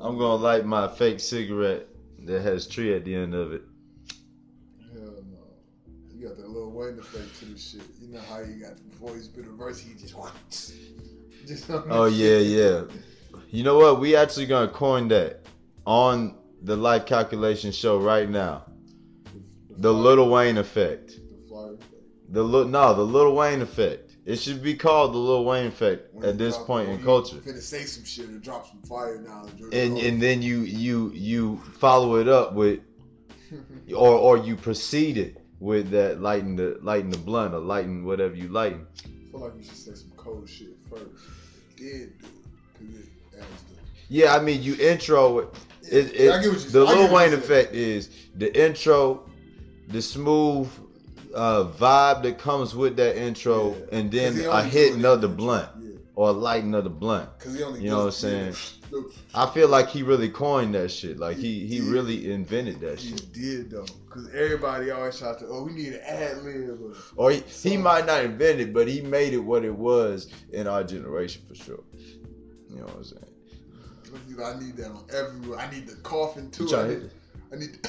I'm 0.02 0.18
gonna 0.18 0.44
light 0.44 0.66
my 0.66 0.90
fake 0.90 1.22
cigarette 1.22 1.88
that 2.26 2.42
has 2.42 2.68
tree 2.68 2.96
at 2.96 3.06
the 3.06 3.16
end 3.16 3.34
of 3.34 3.54
it. 3.54 3.62
Hell 4.94 5.24
no. 5.32 5.38
You 6.14 6.28
got 6.28 6.38
that 6.38 6.50
Lil 6.50 6.72
Wayne 6.72 7.00
effect 7.00 7.40
to 7.40 7.46
the 7.46 7.58
shit. 7.58 7.82
You 8.02 8.14
know 8.14 8.22
how 8.22 8.40
you 8.40 8.62
got 8.62 8.74
before 8.90 9.16
he's 9.16 9.28
been 9.28 9.46
a 9.46 9.52
verse, 9.52 9.80
he 9.80 9.94
just 9.94 10.16
just 11.48 11.70
Oh 11.70 12.06
yeah, 12.06 12.38
yeah. 12.38 12.84
You 13.50 13.64
know 13.64 13.78
what? 13.78 14.00
We 14.00 14.16
actually 14.16 14.46
gonna 14.46 14.72
coin 14.72 15.08
that 15.10 15.42
on 15.86 16.38
the 16.62 16.76
life 16.76 17.06
calculation 17.06 17.72
show 17.72 18.00
right 18.00 18.30
now. 18.30 18.66
The 19.78 19.94
Lil 19.94 20.30
Wayne 20.30 20.58
effect. 20.58 21.08
The 21.08 21.48
flyer 21.50 21.74
effect. 21.74 21.94
The 22.30 22.44
little 22.44 22.70
no, 22.70 22.94
the 22.94 23.04
Lil 23.04 23.36
Wayne 23.36 23.62
effect. 23.62 24.03
It 24.26 24.38
should 24.38 24.64
be 24.64 24.76
called 24.76 25.14
the 25.14 25.18
Lil 25.18 25.44
Wayne 25.44 25.68
effect 25.68 26.14
When 26.14 26.26
at 26.30 26.38
this 26.38 26.56
drop- 26.56 26.68
point 26.68 26.90
in 26.90 27.04
culture. 27.04 27.36
Finna 27.38 27.62
say 27.62 27.84
some 27.84 28.06
shit 28.06 28.30
or 28.30 28.38
drop 28.40 28.68
some 28.70 28.82
fire 28.84 29.20
knowledge. 29.20 29.62
And 29.74 29.98
and 29.98 30.22
then 30.22 30.42
you 30.42 30.60
you 30.62 31.12
you 31.14 31.58
follow 31.80 32.16
it 32.16 32.28
up 32.30 32.54
with 32.54 32.80
or 33.96 34.12
or 34.18 34.38
you 34.38 34.56
proceed 34.56 35.18
it 35.18 35.38
with 35.60 35.90
that 35.92 36.22
lighting 36.22 36.56
the 36.56 36.78
lighting 36.82 37.10
the 37.10 37.18
blunt 37.18 37.54
or 37.54 37.60
lighting 37.60 38.06
whatever 38.06 38.34
you 38.36 38.48
lighting. 38.48 38.86
I 39.06 39.32
feel 39.32 39.42
like 39.42 39.54
you 39.58 39.64
should 39.64 39.76
say 39.76 39.94
some 39.96 40.12
cold 40.16 40.48
shit 40.48 40.70
first. 40.90 41.04
Then 41.78 42.14
do 42.20 42.26
it. 42.30 42.30
Cause 42.80 42.96
it 42.96 43.40
adds 43.40 43.64
the 43.64 43.76
Yeah, 44.08 44.36
I 44.36 44.40
mean 44.42 44.62
you 44.64 44.76
intro 44.76 45.40
it. 45.40 45.50
it, 45.92 46.16
it 46.16 46.32
I 46.32 46.42
get 46.42 46.50
what 46.54 46.64
you- 46.64 46.70
the 46.70 46.84
Lil 46.86 47.14
Wayne 47.14 47.34
effect 47.34 47.74
is 47.74 48.10
the 48.36 48.50
intro, 48.58 49.30
the 49.90 50.02
smooth 50.02 50.70
uh, 51.36 51.66
vibe 51.66 52.24
that 52.24 52.38
comes 52.38 52.76
with 52.76 52.96
that 52.98 53.16
intro, 53.18 53.72
Yeah. 53.76 53.98
and 54.00 54.12
then 54.12 54.36
he 54.36 54.44
a 54.44 54.50
only 54.52 54.70
hitting 54.70 55.02
do 55.02 55.08
it 55.08 55.14
of 55.14 55.22
the 55.22 55.28
in 55.28 55.36
blunt 55.36 55.70
Yeah. 55.82 55.90
or 56.16 56.30
a 56.30 56.32
lighting 56.32 56.74
of 56.76 56.84
the 56.84 56.90
blunt. 56.90 57.30
Cause 57.40 57.56
he 57.56 57.64
only 57.64 57.82
You 57.82 57.90
know 57.90 58.06
what 58.06 58.06
I'm 58.06 58.12
yeah. 58.12 59.02
I 59.34 59.50
feel 59.52 59.68
like 59.70 59.90
he 59.90 60.04
really 60.04 60.30
coined 60.30 60.76
that 60.76 60.90
shit. 60.92 61.18
Like 61.18 61.38
he 61.38 61.66
he 61.68 61.78
Yeah. 61.78 61.92
really 61.92 62.32
invented 62.32 62.80
that 62.82 63.00
He 63.00 63.10
shit. 63.10 63.34
did 63.34 63.72
though, 63.72 63.86
cause 64.10 64.30
everybody 64.34 64.92
always 64.92 65.18
tried 65.18 65.40
to. 65.40 65.48
Oh, 65.48 65.64
we 65.64 65.74
need 65.74 65.94
an 65.94 66.02
ad 66.06 66.44
lib. 66.44 66.80
or- 66.82 66.94
Or 67.16 67.32
he, 67.32 67.40
he 67.40 67.78
might 67.78 68.06
not 68.06 68.24
invent 68.24 68.60
it, 68.62 68.74
but 68.74 68.88
he 68.88 69.02
made 69.02 69.34
it 69.34 69.40
what 69.40 69.66
it 69.66 69.76
was 69.76 70.28
in 70.52 70.68
our 70.68 70.84
generation 70.84 71.42
for 71.48 71.56
sure. 71.56 71.84
You 72.70 72.78
know 72.80 72.86
what 72.86 72.96
I'm 72.98 73.04
saying? 73.04 73.26
I 74.44 74.60
need 74.60 74.78
that 74.78 74.88
on 74.92 75.04
everywhere. 75.12 75.60
I 75.60 75.72
need 75.72 75.88
the 75.88 75.96
coughing 75.98 76.52
too. 76.52 76.68
I 76.76 76.88
need, 76.88 77.10
I 77.52 77.56
need 77.58 77.80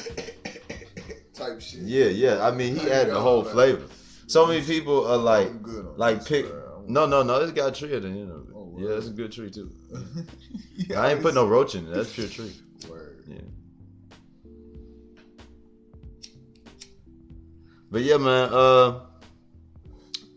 type 1.34 1.60
shit. 1.60 1.82
Yeah, 1.82 2.06
yeah. 2.06 2.46
I 2.46 2.50
mean, 2.50 2.76
he 2.76 2.90
I 2.90 2.94
added 2.94 3.10
the 3.10 3.14
got 3.14 3.22
whole 3.22 3.44
flavor. 3.44 3.86
So 4.26 4.46
many 4.46 4.62
people 4.64 5.06
are 5.06 5.16
like, 5.16 5.48
I'm 5.48 5.58
good 5.58 5.86
on 5.86 5.96
like 5.98 6.18
this, 6.18 6.28
pick. 6.28 6.46
No, 6.86 7.06
no, 7.06 7.22
no. 7.22 7.40
It's 7.40 7.52
got 7.52 7.68
a 7.68 7.72
tree 7.72 7.94
at 7.94 8.02
the 8.02 8.08
end 8.08 8.30
of 8.30 8.48
it. 8.48 8.54
Oh, 8.54 8.74
yeah, 8.78 8.96
it's 8.96 9.08
a 9.08 9.10
good 9.10 9.32
tree 9.32 9.50
too. 9.50 9.70
Yeah, 10.76 11.00
I 11.02 11.12
ain't 11.12 11.22
put 11.22 11.34
no 11.34 11.46
roach 11.46 11.74
in 11.74 11.86
it. 11.86 11.94
That's 11.94 12.12
pure 12.12 12.28
tree. 12.28 12.52
Word. 12.88 13.24
Yeah. 13.28 13.38
But 17.90 18.02
yeah, 18.02 18.16
man. 18.16 18.48
Uh, 18.52 19.00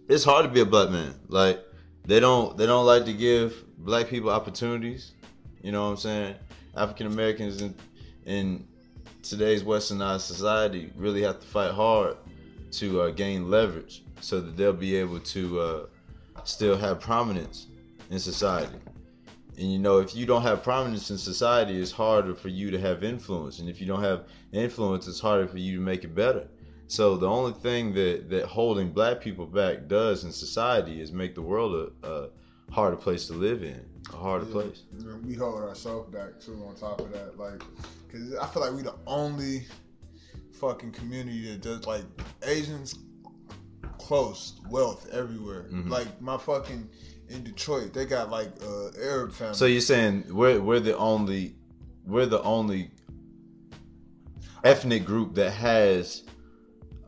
it's 0.08 0.24
hard 0.24 0.46
to 0.46 0.52
be 0.52 0.62
a 0.62 0.66
black 0.66 0.90
man. 0.90 1.14
Like 1.28 1.64
they 2.06 2.20
don't 2.20 2.58
they 2.58 2.66
don't 2.66 2.86
like 2.86 3.06
to 3.06 3.14
give 3.14 3.64
black 3.78 4.08
people 4.08 4.30
opportunities. 4.30 5.14
You 5.62 5.72
know 5.72 5.84
what 5.84 5.92
I'm 5.92 5.98
saying? 5.98 6.36
African 6.76 7.08
Americans 7.08 7.62
and 7.62 7.76
in 8.26 8.67
today's 9.30 9.64
westernized 9.64 10.22
society 10.22 10.92
really 10.96 11.22
have 11.22 11.40
to 11.40 11.48
fight 11.48 11.72
hard 11.72 12.18
to 12.72 13.02
uh, 13.02 13.10
gain 13.12 13.50
leverage 13.50 14.04
so 14.22 14.40
that 14.40 14.58
they'll 14.58 14.74
be 14.74 14.96
able 14.96 15.20
to 15.20 15.60
uh, 15.60 15.86
still 16.44 16.78
have 16.78 17.00
prominence 17.00 17.68
in 18.10 18.20
society. 18.20 18.78
And 19.58 19.72
you 19.72 19.80
know, 19.80 20.00
if 20.00 20.16
you 20.16 20.26
don't 20.26 20.44
have 20.44 20.64
prominence 20.64 21.10
in 21.10 21.18
society, 21.18 21.80
it's 21.80 21.92
harder 21.92 22.36
for 22.36 22.50
you 22.50 22.70
to 22.72 22.80
have 22.80 23.04
influence. 23.04 23.60
And 23.60 23.68
if 23.68 23.82
you 23.82 23.88
don't 23.88 24.04
have 24.04 24.26
influence, 24.52 25.08
it's 25.08 25.20
harder 25.20 25.48
for 25.48 25.58
you 25.58 25.78
to 25.78 25.82
make 25.82 26.04
it 26.04 26.14
better. 26.14 26.48
So 26.88 27.18
the 27.18 27.28
only 27.28 27.54
thing 27.54 27.94
that 27.96 28.30
that 28.30 28.46
holding 28.46 28.92
black 28.92 29.20
people 29.20 29.46
back 29.46 29.88
does 29.88 30.24
in 30.24 30.32
society 30.32 31.02
is 31.02 31.12
make 31.12 31.36
the 31.36 31.42
world 31.42 31.92
a, 32.04 32.08
a 32.08 32.30
harder 32.72 32.96
place 32.96 33.28
to 33.28 33.34
live 33.34 33.64
in, 33.64 33.84
a 34.14 34.16
harder 34.16 34.46
Yeah. 34.46 34.52
place. 34.52 34.84
We 35.26 35.34
hold 35.36 35.62
ourselves 35.62 36.10
back 36.14 36.40
too. 36.40 36.64
On 36.68 36.76
top 36.76 37.02
of 37.02 37.12
that, 37.12 37.38
like, 37.38 37.60
cause 38.12 38.36
I 38.42 38.48
feel 38.48 38.62
like 38.64 38.74
we 38.74 38.82
the 38.82 38.96
only 39.06 39.66
fucking 40.54 40.92
community 40.92 41.52
that 41.52 41.62
does 41.62 41.86
like 41.86 42.04
Asians 42.44 42.96
close 44.00 44.60
wealth 44.70 45.08
everywhere. 45.12 45.66
Mhm. 45.72 45.90
Like 45.90 46.22
my 46.22 46.38
fucking 46.38 46.90
in 47.30 47.44
Detroit, 47.44 47.94
they 47.94 48.06
got 48.06 48.30
like 48.32 48.52
uh 48.64 48.90
Arab 49.02 49.34
family. 49.34 49.56
So 49.56 49.66
you're 49.66 49.82
saying 49.82 50.26
we're 50.34 50.62
we're 50.62 50.80
the 50.80 50.98
only 50.98 51.56
we're 52.06 52.26
the 52.26 52.42
only 52.42 52.92
ethnic 54.64 55.06
group 55.06 55.36
that 55.36 55.52
has 55.52 56.24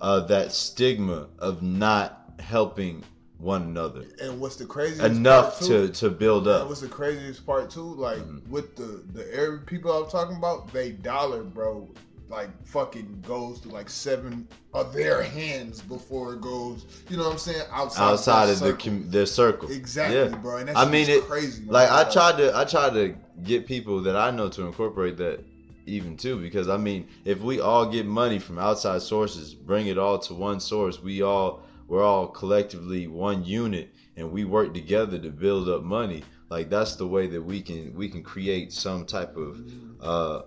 uh, 0.02 0.22
that 0.22 0.52
stigma 0.54 1.28
of 1.40 1.62
not 1.62 2.34
helping 2.40 3.04
one 3.40 3.62
another 3.64 4.04
and 4.22 4.40
what's 4.40 4.58
the 4.58 4.66
craziest 4.66 5.02
enough 5.06 5.58
part, 5.60 5.70
too? 5.70 5.88
to 5.88 5.94
to 5.94 6.10
build 6.10 6.48
up. 6.48 6.68
what's 6.68 6.82
the 6.82 6.88
craziest 6.88 7.46
part 7.46 7.70
too? 7.70 7.96
Like 7.96 8.20
Mhm. 8.20 8.48
with 8.50 8.76
the 8.76 9.02
the 9.14 9.34
Arab 9.36 9.66
people 9.66 9.92
I'm 9.92 10.10
talking 10.10 10.36
about, 10.36 10.72
they 10.74 10.92
dollar, 10.92 11.44
bro, 11.44 11.88
like 12.30 12.50
fucking 12.68 13.24
goes 13.26 13.62
to 13.62 13.70
like 13.70 13.90
seven 13.90 14.46
of 14.74 14.94
their 14.94 15.24
hands 15.24 15.82
before 15.82 16.34
it 16.34 16.42
goes. 16.42 16.86
You 17.10 17.16
know 17.18 17.24
what 17.24 17.32
I'm 17.34 17.38
saying? 17.40 17.64
Outside, 17.72 18.12
outside 18.12 18.50
of 18.50 18.60
the 18.60 18.74
com- 18.74 19.10
their 19.10 19.26
circle. 19.26 19.72
exactly, 19.72 20.18
Yeah. 20.18 20.36
bro. 20.36 20.58
And 20.58 20.68
that's 20.68 20.78
I 20.78 20.86
mean, 20.90 21.10
it- 21.10 21.24
crazy. 21.26 21.64
Like 21.66 21.90
I 21.90 22.04
tried 22.04 22.38
to 22.40 22.56
I 22.58 22.66
tried 22.66 22.94
to 22.94 23.16
get 23.44 23.66
people 23.66 24.02
that 24.02 24.18
I 24.18 24.32
know 24.32 24.50
to 24.50 24.64
incorporate 24.66 25.16
that 25.18 25.40
even 25.86 26.18
too 26.18 26.36
because 26.42 26.68
I 26.68 26.76
mean 26.78 27.08
if 27.24 27.40
we 27.40 27.62
all 27.62 27.86
get 27.86 28.06
money 28.06 28.38
from 28.38 28.60
outside 28.60 29.02
sources, 29.02 29.56
bring 29.56 29.88
it 29.88 29.98
all 29.98 30.20
to 30.20 30.34
one 30.34 30.60
source, 30.60 31.02
we 31.02 31.22
all 31.24 31.62
we're 31.90 32.04
all 32.04 32.28
collectively 32.28 33.08
one 33.08 33.44
unit 33.44 33.94
and 34.16 34.32
we 34.32 34.46
work 34.46 34.74
together 34.74 35.18
to 35.20 35.30
build 35.30 35.68
up 35.68 35.84
money. 35.84 36.24
Like 36.50 36.70
that's 36.70 36.96
the 36.96 37.08
way 37.08 37.28
that 37.28 37.42
we 37.42 37.62
can 37.62 37.94
we 37.96 38.08
can 38.08 38.24
create 38.24 38.72
some 38.72 39.06
type 39.06 39.36
of 39.36 39.62
uh 40.02 40.42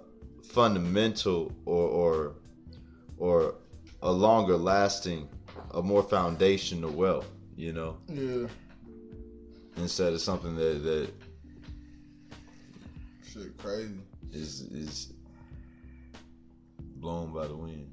fundamental 0.45 1.53
or 1.67 1.89
or 1.89 2.35
or 3.19 3.55
a 4.03 4.11
longer 4.11 4.57
lasting 4.57 5.29
a 5.73 5.83
more 5.83 6.03
foundational 6.03 6.91
wealth, 6.91 7.29
you 7.57 7.73
know, 7.73 7.97
Yeah, 8.09 8.47
instead 9.77 10.13
of 10.13 10.21
something 10.21 10.55
that 10.57 10.83
that 10.83 11.11
shit, 13.25 13.57
crazy. 13.59 13.95
is 14.33 14.63
is 14.73 15.13
blown 16.97 17.33
by 17.33 17.47
the 17.47 17.57
wind. 17.57 17.93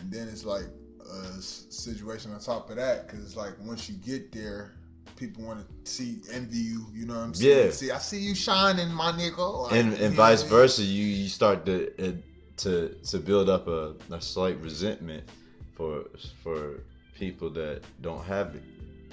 And 0.00 0.10
then 0.12 0.28
it's 0.28 0.44
like 0.44 0.64
a 1.10 1.42
situation 1.42 2.32
on 2.32 2.40
top 2.40 2.70
of 2.70 2.76
that, 2.76 3.06
because 3.06 3.36
like 3.36 3.52
once 3.60 3.88
you 3.88 3.96
get 3.96 4.32
there, 4.32 4.72
people 5.16 5.44
want 5.44 5.60
to 5.84 5.90
see 5.90 6.20
envy 6.32 6.58
you. 6.58 6.86
You 6.94 7.06
know 7.06 7.14
what 7.14 7.20
I'm 7.20 7.34
saying? 7.34 7.66
Yeah. 7.66 7.70
See, 7.72 7.90
I 7.90 7.98
see 7.98 8.18
you 8.20 8.34
shining, 8.34 8.90
my 8.92 9.12
nigga. 9.12 9.62
Like, 9.64 9.72
And 9.72 9.94
and 9.94 10.14
vice 10.14 10.42
versa, 10.42 10.82
you 10.82 11.04
you 11.04 11.28
start 11.28 11.64
to 11.66 12.08
uh, 12.08 12.12
to 12.58 12.94
to 13.10 13.18
build 13.18 13.48
up 13.48 13.66
a, 13.68 13.94
a 14.10 14.20
slight 14.20 14.58
resentment 14.60 15.24
for 15.74 16.04
for 16.42 16.80
people 17.14 17.50
that 17.50 17.82
don't 18.02 18.24
have 18.24 18.54
it 18.54 18.62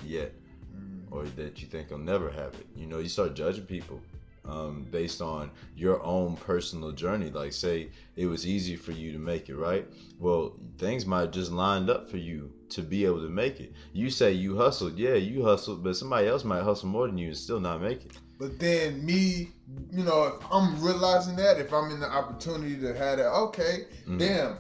yet, 0.05 0.31
Mm. 0.75 1.11
or 1.11 1.23
that 1.37 1.61
you 1.61 1.67
think 1.67 1.89
will 1.89 1.97
never 1.99 2.29
have 2.29 2.53
it. 2.55 2.67
You 2.75 2.85
know, 2.87 2.99
you 2.99 3.07
start 3.09 3.33
judging 3.33 3.65
people 3.65 4.01
um, 4.47 4.85
based 4.91 5.21
on 5.21 5.51
your 5.75 6.03
own 6.03 6.35
personal 6.35 6.91
journey. 6.91 7.29
Like, 7.29 7.53
say 7.53 7.89
it 8.15 8.25
was 8.27 8.45
easy 8.45 8.75
for 8.75 8.91
you 8.91 9.11
to 9.11 9.19
make 9.19 9.49
it, 9.49 9.55
right? 9.55 9.87
Well, 10.19 10.53
things 10.77 11.05
might 11.05 11.21
have 11.21 11.31
just 11.31 11.51
lined 11.51 11.89
up 11.89 12.09
for 12.09 12.17
you 12.17 12.51
to 12.69 12.81
be 12.81 13.05
able 13.05 13.21
to 13.21 13.29
make 13.29 13.59
it. 13.59 13.73
You 13.93 14.09
say 14.09 14.31
you 14.31 14.57
hustled, 14.57 14.97
yeah, 14.97 15.15
you 15.15 15.43
hustled, 15.43 15.83
but 15.83 15.95
somebody 15.95 16.27
else 16.27 16.43
might 16.43 16.63
hustle 16.63 16.89
more 16.89 17.07
than 17.07 17.17
you 17.17 17.27
and 17.27 17.37
still 17.37 17.59
not 17.59 17.81
make 17.81 18.05
it. 18.05 18.13
But 18.37 18.59
then 18.59 19.05
me, 19.05 19.51
you 19.91 20.03
know, 20.03 20.25
if 20.25 20.45
I'm 20.51 20.81
realizing 20.83 21.35
that, 21.37 21.57
if 21.59 21.73
I'm 21.73 21.89
in 21.91 21.99
the 21.99 22.11
opportunity 22.11 22.75
to 22.81 22.87
have 22.93 23.17
that, 23.17 23.27
okay, 23.31 23.87
Mhm. 24.07 24.19
damn, 24.19 24.57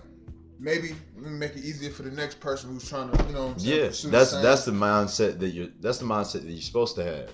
maybe 0.59 0.95
make 1.17 1.51
it 1.57 1.63
easier 1.65 1.91
for 1.91 2.03
the 2.03 2.11
next 2.11 2.39
person 2.39 2.71
who's 2.71 2.87
trying 2.87 3.11
to, 3.11 3.23
you 3.25 3.33
know, 3.33 3.47
what 3.47 3.53
I'm 3.53 3.59
saying, 3.59 3.79
Yeah, 3.79 4.11
that's 4.11 4.31
that's 4.31 4.65
the 4.65 4.71
mindset 4.71 5.39
that 5.39 5.49
you're. 5.49 5.67
That's 5.81 5.97
the 5.97 6.05
mindset 6.05 6.43
that 6.43 6.49
you're 6.49 6.61
supposed 6.61 6.95
to 6.95 7.03
have. 7.03 7.29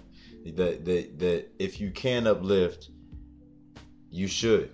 That 0.45 0.85
that 0.85 1.19
that 1.19 1.47
if 1.59 1.79
you 1.79 1.91
can 1.91 2.27
uplift, 2.27 2.89
you 4.09 4.27
should. 4.27 4.71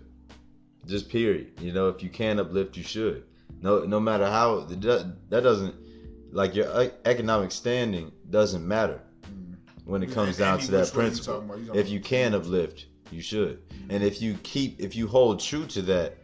Just 0.85 1.09
period. 1.09 1.59
You 1.59 1.73
know, 1.73 1.89
if 1.89 2.01
you 2.01 2.09
can 2.09 2.39
uplift, 2.39 2.77
you 2.77 2.83
should. 2.83 3.23
No, 3.61 3.83
no 3.83 3.99
matter 3.99 4.25
how 4.27 4.61
that 4.61 4.81
that 5.29 5.41
doesn't 5.43 5.75
like 6.31 6.55
your 6.55 6.91
economic 7.05 7.51
standing 7.51 8.11
doesn't 8.29 8.65
matter 8.65 9.01
when 9.85 10.03
it 10.03 10.11
comes 10.11 10.37
down 10.37 10.59
to 10.59 10.71
that 10.71 10.91
principle. 10.93 11.35
talking 11.35 11.49
about, 11.49 11.59
you 11.59 11.65
talking 11.67 11.81
If 11.81 11.89
you 11.89 11.99
can 11.99 12.33
uplift, 12.33 12.85
you 13.11 13.21
should. 13.21 13.61
And 13.89 14.03
if 14.03 14.21
you 14.21 14.37
keep, 14.43 14.79
if 14.79 14.95
you 14.95 15.07
hold 15.07 15.39
true 15.39 15.65
to 15.67 15.81
that, 15.83 16.17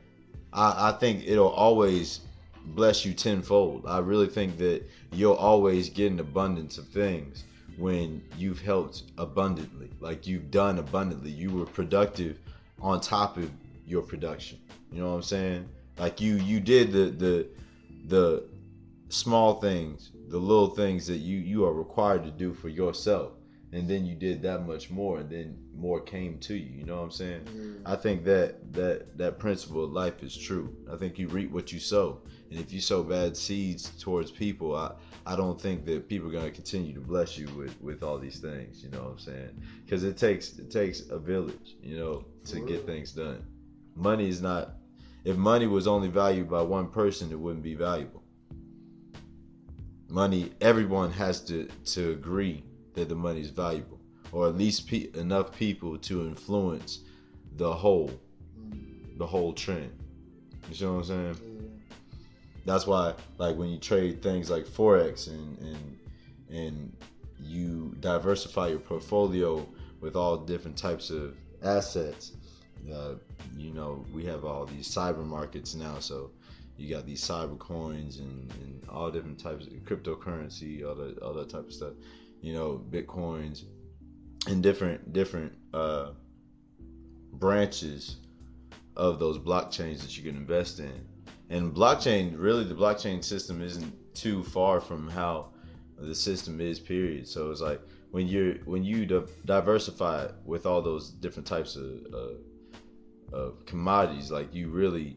I, 0.51 0.89
I 0.89 0.91
think 0.99 1.23
it'll 1.25 1.49
always 1.49 2.21
bless 2.65 3.05
you 3.05 3.13
tenfold. 3.13 3.85
I 3.87 3.99
really 3.99 4.27
think 4.27 4.57
that 4.57 4.83
you'll 5.11 5.33
always 5.33 5.89
get 5.89 6.11
an 6.11 6.19
abundance 6.19 6.77
of 6.77 6.87
things 6.87 7.45
when 7.77 8.23
you've 8.37 8.61
helped 8.61 9.03
abundantly, 9.17 9.89
like 9.99 10.27
you've 10.27 10.51
done 10.51 10.79
abundantly. 10.79 11.31
You 11.31 11.51
were 11.51 11.65
productive 11.65 12.39
on 12.81 13.01
top 13.01 13.37
of 13.37 13.49
your 13.85 14.01
production. 14.01 14.59
You 14.91 15.01
know 15.01 15.09
what 15.09 15.15
I'm 15.15 15.21
saying? 15.23 15.69
Like 15.97 16.21
you, 16.21 16.35
you 16.35 16.59
did 16.59 16.91
the 16.91 17.05
the 17.09 17.47
the 18.07 18.43
small 19.09 19.59
things, 19.61 20.11
the 20.27 20.37
little 20.37 20.69
things 20.69 21.07
that 21.07 21.17
you 21.17 21.37
you 21.37 21.65
are 21.65 21.73
required 21.73 22.23
to 22.23 22.31
do 22.31 22.53
for 22.53 22.69
yourself, 22.69 23.31
and 23.71 23.87
then 23.87 24.05
you 24.05 24.15
did 24.15 24.41
that 24.43 24.65
much 24.65 24.89
more, 24.89 25.19
and 25.19 25.29
then 25.29 25.57
more 25.75 25.99
came 25.99 26.37
to 26.39 26.55
you. 26.55 26.79
You 26.79 26.85
know 26.85 26.97
what 26.97 27.03
I'm 27.03 27.11
saying? 27.11 27.47
Yeah. 27.53 27.93
I 27.93 27.95
think 27.95 28.23
that 28.25 28.73
that 28.73 29.17
that 29.17 29.39
principle 29.39 29.83
of 29.83 29.91
life 29.91 30.23
is 30.23 30.35
true. 30.35 30.75
I 30.91 30.95
think 30.95 31.19
you 31.19 31.27
reap 31.27 31.51
what 31.51 31.71
you 31.71 31.79
sow, 31.79 32.21
and 32.53 32.61
if 32.61 32.71
you 32.71 32.79
sow 32.79 33.01
bad 33.01 33.35
seeds 33.35 33.89
towards 33.99 34.29
people, 34.29 34.75
I 34.75 34.91
I 35.25 35.35
don't 35.35 35.59
think 35.59 35.85
that 35.85 36.07
people 36.07 36.27
are 36.29 36.31
going 36.31 36.45
to 36.45 36.51
continue 36.51 36.93
to 36.93 36.99
bless 36.99 37.35
you 37.35 37.47
with 37.57 37.75
with 37.81 38.03
all 38.03 38.19
these 38.19 38.39
things. 38.39 38.83
You 38.83 38.91
know 38.91 39.01
what 39.01 39.11
I'm 39.13 39.19
saying? 39.19 39.59
Because 39.83 40.03
it 40.03 40.17
takes 40.17 40.59
it 40.59 40.69
takes 40.69 41.09
a 41.09 41.17
village, 41.17 41.77
you 41.81 41.97
know, 41.97 42.25
to 42.45 42.59
get 42.59 42.85
things 42.85 43.11
done. 43.11 43.43
Money 43.95 44.29
is 44.29 44.39
not. 44.41 44.75
If 45.25 45.35
money 45.35 45.65
was 45.65 45.87
only 45.87 46.09
valued 46.09 46.47
by 46.47 46.61
one 46.61 46.89
person, 46.89 47.31
it 47.31 47.39
wouldn't 47.39 47.63
be 47.63 47.73
valuable. 47.73 48.21
Money, 50.09 50.51
everyone 50.61 51.11
has 51.11 51.41
to 51.45 51.67
to 51.85 52.11
agree 52.11 52.63
that 52.93 53.09
the 53.09 53.15
money 53.15 53.41
is 53.41 53.49
valuable, 53.49 53.99
or 54.31 54.47
at 54.47 54.55
least 54.55 54.87
pe- 54.87 55.09
enough 55.15 55.57
people 55.57 55.97
to 55.97 56.21
influence 56.27 56.99
the 57.55 57.73
whole, 57.73 58.11
Mm, 58.59 59.17
the 59.17 59.25
whole 59.25 59.53
trend. 59.53 59.91
You 60.69 60.75
see 60.75 60.85
what 60.85 60.91
I'm 60.91 61.03
saying? 61.03 61.52
That's 62.65 62.87
why, 62.87 63.13
like, 63.37 63.57
when 63.57 63.69
you 63.69 63.77
trade 63.77 64.21
things 64.21 64.49
like 64.49 64.65
forex 64.65 65.27
and 65.27 65.57
and 65.59 65.99
and 66.49 66.97
you 67.39 67.95
diversify 67.99 68.69
your 68.69 68.79
portfolio 68.79 69.67
with 69.99 70.15
all 70.15 70.37
different 70.37 70.77
types 70.77 71.09
of 71.09 71.35
assets. 71.63 72.33
Uh, 72.91 73.15
you 73.57 73.73
know, 73.73 74.05
we 74.13 74.25
have 74.25 74.43
all 74.43 74.65
these 74.65 74.87
cyber 74.87 75.25
markets 75.25 75.75
now, 75.75 75.99
so 75.99 76.31
you 76.77 76.93
got 76.93 77.05
these 77.05 77.21
cyber 77.21 77.57
coins 77.57 78.19
and, 78.19 78.51
and 78.61 78.81
all 78.89 79.09
different 79.11 79.39
types 79.39 79.65
of 79.65 79.73
cryptocurrency, 79.85 80.85
all 80.85 80.95
that 80.95 81.17
all 81.19 81.33
that 81.33 81.49
type 81.49 81.65
of 81.65 81.73
stuff. 81.73 81.93
You 82.41 82.53
know, 82.53 82.83
bitcoins 82.91 83.63
and 84.47 84.61
different 84.61 85.13
different 85.13 85.53
uh, 85.73 86.11
branches 87.33 88.17
of 88.95 89.19
those 89.19 89.39
blockchains 89.39 90.01
that 90.01 90.17
you 90.17 90.23
can 90.23 90.35
invest 90.35 90.79
in. 90.79 91.07
And 91.53 91.71
blockchain, 91.71 92.33
really, 92.35 92.63
the 92.63 92.73
blockchain 92.73 93.23
system 93.23 93.61
isn't 93.61 94.15
too 94.15 94.43
far 94.43 94.81
from 94.81 95.07
how 95.07 95.49
the 95.99 96.15
system 96.15 96.59
is. 96.59 96.79
Period. 96.79 97.27
So 97.27 97.51
it's 97.51 97.61
like 97.61 97.79
when 98.09 98.27
you're 98.27 98.55
when 98.65 98.83
you 98.83 99.05
di- 99.05 99.31
diversify 99.45 100.29
with 100.45 100.65
all 100.65 100.81
those 100.81 101.11
different 101.11 101.45
types 101.45 101.75
of 101.75 102.07
uh, 102.11 103.37
of 103.37 103.63
commodities, 103.67 104.31
like 104.31 104.51
you 104.51 104.69
really 104.69 105.15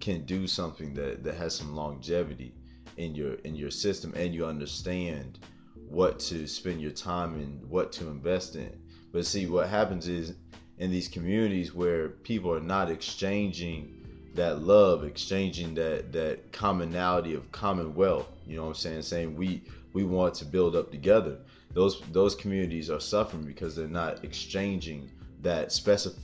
can 0.00 0.24
do 0.24 0.46
something 0.46 0.94
that 0.94 1.22
that 1.24 1.34
has 1.34 1.54
some 1.54 1.76
longevity 1.76 2.54
in 2.96 3.14
your 3.14 3.34
in 3.44 3.54
your 3.54 3.70
system, 3.70 4.14
and 4.16 4.34
you 4.34 4.46
understand 4.46 5.40
what 5.74 6.18
to 6.20 6.46
spend 6.46 6.80
your 6.80 6.90
time 6.90 7.38
in 7.38 7.60
what 7.68 7.92
to 7.92 8.08
invest 8.08 8.56
in. 8.56 8.80
But 9.12 9.26
see, 9.26 9.44
what 9.44 9.68
happens 9.68 10.08
is 10.08 10.36
in 10.78 10.90
these 10.90 11.06
communities 11.06 11.74
where 11.74 12.08
people 12.08 12.50
are 12.50 12.60
not 12.60 12.90
exchanging 12.90 13.97
that 14.38 14.62
love, 14.62 15.04
exchanging 15.04 15.74
that 15.74 16.12
that 16.12 16.50
commonality 16.52 17.34
of 17.34 17.50
commonwealth. 17.52 18.26
You 18.46 18.56
know 18.56 18.62
what 18.62 18.68
I'm 18.68 18.74
saying? 18.74 19.02
Saying 19.02 19.36
we 19.36 19.62
we 19.92 20.04
want 20.04 20.34
to 20.36 20.44
build 20.44 20.74
up 20.74 20.90
together. 20.90 21.36
Those 21.74 22.00
those 22.12 22.34
communities 22.34 22.88
are 22.90 23.00
suffering 23.00 23.44
because 23.44 23.76
they're 23.76 23.86
not 23.88 24.24
exchanging 24.24 25.10
that 25.42 25.68
specif- 25.68 26.16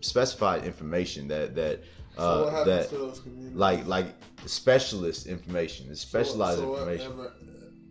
specified 0.00 0.64
information 0.64 1.26
that 1.28 1.54
that 1.56 1.80
So 2.16 2.22
uh, 2.22 2.52
what 2.52 2.66
that 2.66 2.88
to 2.90 2.96
those 2.98 3.20
communities? 3.20 3.56
like 3.56 3.86
like 3.86 4.06
specialist 4.46 5.26
information, 5.26 5.88
the 5.88 5.96
So- 5.96 6.06
specialized 6.08 6.60
so 6.60 6.72
information. 6.74 7.12
ever 7.12 7.32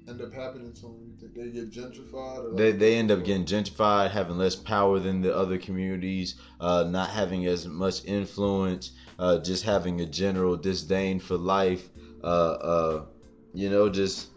end 0.08 0.22
up 0.22 0.34
happening 0.34 0.74
to 0.74 0.82
them? 0.82 0.96
You 1.08 1.16
think 1.20 1.34
they 1.34 1.50
get 1.50 1.72
gentrified? 1.72 2.54
Or 2.54 2.56
They, 2.56 2.72
they 2.72 2.96
end 2.96 3.12
up 3.12 3.24
getting 3.24 3.46
gentrified, 3.46 4.12
having 4.12 4.38
less 4.38 4.56
power 4.56 5.00
than 5.00 5.22
the 5.22 5.36
other 5.36 5.58
communities, 5.58 6.36
uh, 6.60 6.86
not 6.90 7.10
having 7.10 7.46
as 7.46 7.68
much 7.68 8.06
influence, 8.06 8.92
uh, 9.20 9.40
just 9.40 9.64
having 9.64 10.02
a 10.02 10.06
general 10.06 10.56
disdain 10.58 11.20
for 11.20 11.38
life. 11.38 11.90
Uh, 12.24 12.28
uh, 12.28 13.06
you 13.54 13.70
know, 13.70 13.90
just 13.90 14.30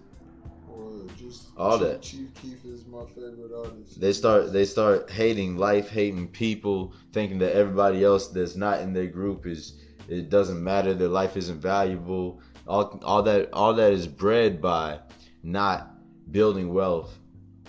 just 1.17 1.49
All 1.57 1.79
Chief, 1.79 1.87
that. 1.89 2.03
Chief 2.03 2.35
Keef 2.35 2.65
is 2.65 2.87
my 2.87 3.05
favorite 3.15 3.53
artist. 3.57 4.01
they 4.01 4.13
start 4.13 4.53
they 4.53 4.65
start 4.65 5.11
hating 5.11 5.57
life, 5.57 5.89
hating 5.89 6.29
people, 6.29 6.95
thinking 7.13 7.39
that 7.39 7.55
everybody 7.55 8.05
else 8.05 8.29
that's 8.29 8.57
not 8.57 8.81
in 8.81 8.93
their 8.93 9.07
group 9.07 9.47
is 9.47 9.75
it 10.09 10.29
doesn't 10.31 10.63
matter. 10.63 10.95
Their 10.95 11.09
life 11.09 11.37
isn't 11.37 11.61
valuable. 11.61 12.41
All 12.67 13.01
all 13.05 13.23
that 13.23 13.51
all 13.53 13.75
that 13.75 13.93
is 13.93 14.07
bred 14.07 14.61
by 14.61 14.99
not 15.47 15.93
building 16.33 16.75
wealth 16.75 17.19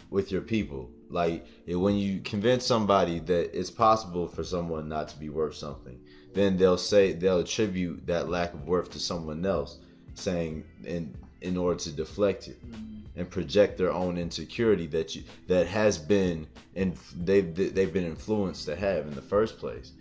with 0.10 0.32
your 0.32 0.42
people. 0.42 0.90
Like 1.10 1.46
when 1.68 1.96
you 1.96 2.20
convince 2.22 2.66
somebody 2.66 3.20
that 3.20 3.58
it's 3.58 3.72
possible 3.72 4.28
for 4.28 4.44
someone 4.44 4.90
not 4.90 5.08
to 5.10 5.20
be 5.20 5.30
worth 5.30 5.56
something, 5.56 6.00
then 6.34 6.58
they'll 6.58 6.78
say 6.78 7.14
they'll 7.14 7.40
attribute 7.40 8.06
that 8.08 8.30
lack 8.30 8.54
of 8.54 8.68
worth 8.68 8.92
to 8.92 9.00
someone 9.00 9.46
else, 9.46 9.78
saying 10.16 10.66
in 10.84 11.16
in 11.42 11.56
order 11.56 11.80
to 11.80 11.92
deflect 11.92 12.48
it 12.48 12.58
Mm, 12.66 13.04
and 13.16 13.30
project 13.30 13.78
their 13.78 13.92
own 13.92 14.18
insecurity 14.18 14.88
that 14.88 15.16
you 15.16 15.24
that 15.48 15.68
has 15.68 15.98
been 15.98 16.48
and 16.76 16.98
they've 17.24 17.56
they've 17.56 17.94
been 17.94 18.06
influenced 18.06 18.66
to 18.66 18.76
have 18.76 19.08
in 19.08 19.14
the 19.14 19.22
first 19.22 19.60
place 19.60 19.92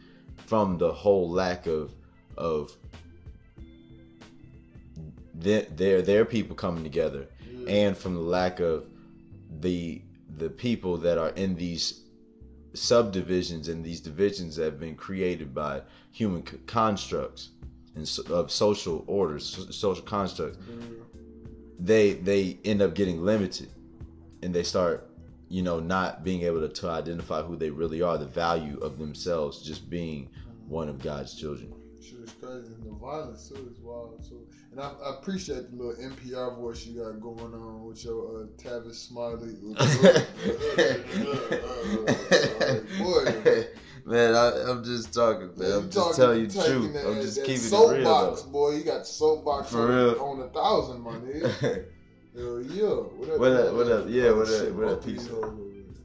from 0.47 0.79
the 0.79 0.93
whole 0.93 1.31
lack 1.31 1.67
of 1.67 1.93
of 2.37 2.75
their 5.35 5.63
their, 5.63 6.03
their 6.03 6.25
people 6.25 6.57
coming 6.57 6.83
together. 6.83 7.27
And 7.67 7.97
from 7.97 8.15
the 8.15 8.21
lack 8.21 8.61
of 8.61 8.87
the 9.61 10.03
the 10.37 10.51
people 10.51 10.97
that 10.99 11.19
are 11.19 11.31
in 11.31 11.55
these 11.57 12.03
subdivisions 12.75 13.69
and 13.69 13.85
these 13.85 14.01
divisions 14.01 14.57
that 14.57 14.65
have 14.65 14.81
been 14.81 14.95
created 14.95 15.55
by 15.55 15.81
human 16.13 16.43
constructs 16.67 17.51
and 17.95 18.07
so, 18.07 18.23
of 18.35 18.51
social 18.51 19.05
orders 19.07 19.45
so- 19.47 19.71
social 19.71 20.05
constructs 20.05 20.59
they 21.79 22.15
they 22.15 22.59
end 22.65 22.83
up 22.83 22.95
getting 22.95 23.25
limited 23.25 23.71
and 24.43 24.55
they 24.55 24.63
start 24.63 25.09
you 25.49 25.63
know 25.63 25.81
not 25.81 26.25
being 26.25 26.43
able 26.43 26.61
to, 26.61 26.69
to 26.69 26.89
identify 26.89 27.43
who 27.43 27.57
they 27.57 27.71
really 27.71 28.03
are 28.03 28.19
the 28.19 28.27
value 28.27 28.79
of 28.81 28.99
themselves 28.99 29.63
just 29.63 29.89
being 29.89 30.29
one 30.69 30.89
of 30.89 31.03
god's 31.03 31.35
children 31.35 31.73
crazy. 32.47 32.73
And 32.75 32.87
the 32.87 32.95
violence 32.99 33.49
too 33.49 33.69
is 33.71 33.79
wild 33.81 34.25
too. 34.29 34.47
And 34.71 34.81
I, 34.81 34.93
I 35.05 35.11
appreciate 35.19 35.71
the 35.71 35.77
little 35.77 35.95
NPR 36.11 36.57
voice 36.57 36.87
you 36.87 37.03
got 37.03 37.21
going 37.21 37.55
on 37.55 37.85
with 37.85 38.05
your 38.05 38.43
uh, 38.43 38.47
Tavis 38.57 38.95
Smiley. 38.95 39.57
boy, 42.99 43.67
man 44.07 44.35
I, 44.35 44.71
i'm 44.71 44.85
just 44.85 45.13
talking 45.13 45.51
man 45.57 45.73
i'm 45.73 45.91
just 45.91 46.17
telling 46.17 46.41
you 46.41 46.47
the 46.47 46.63
truth 46.65 46.93
that- 46.93 47.07
i'm 47.07 47.15
just 47.21 47.37
that 47.37 47.47
keeping 47.47 47.65
it 47.65 47.73
real 47.73 48.05
soapbox, 48.05 48.43
boy. 48.43 48.71
You 48.77 48.85
got 48.85 49.07
soapbox 49.07 49.75
on, 49.75 49.89
real. 49.89 50.21
on 50.21 50.41
a 50.41 50.49
thousand, 50.49 51.01
my 51.01 51.13
nigga. 51.13 51.51
Hell 52.37 52.61
yeah. 52.63 52.85
What 52.85 53.31
up? 53.31 53.39
What 53.41 53.53
up, 53.53 53.75
what 53.75 53.89
up? 53.91 54.05
Yeah, 54.09 54.31
what 54.31 54.49
up, 54.49 54.73
what 54.73 54.85
up, 54.85 54.91
both 54.91 54.99
of 54.99 55.05
peace? 55.05 55.23
these 55.23 55.29
hoes. 55.29 55.59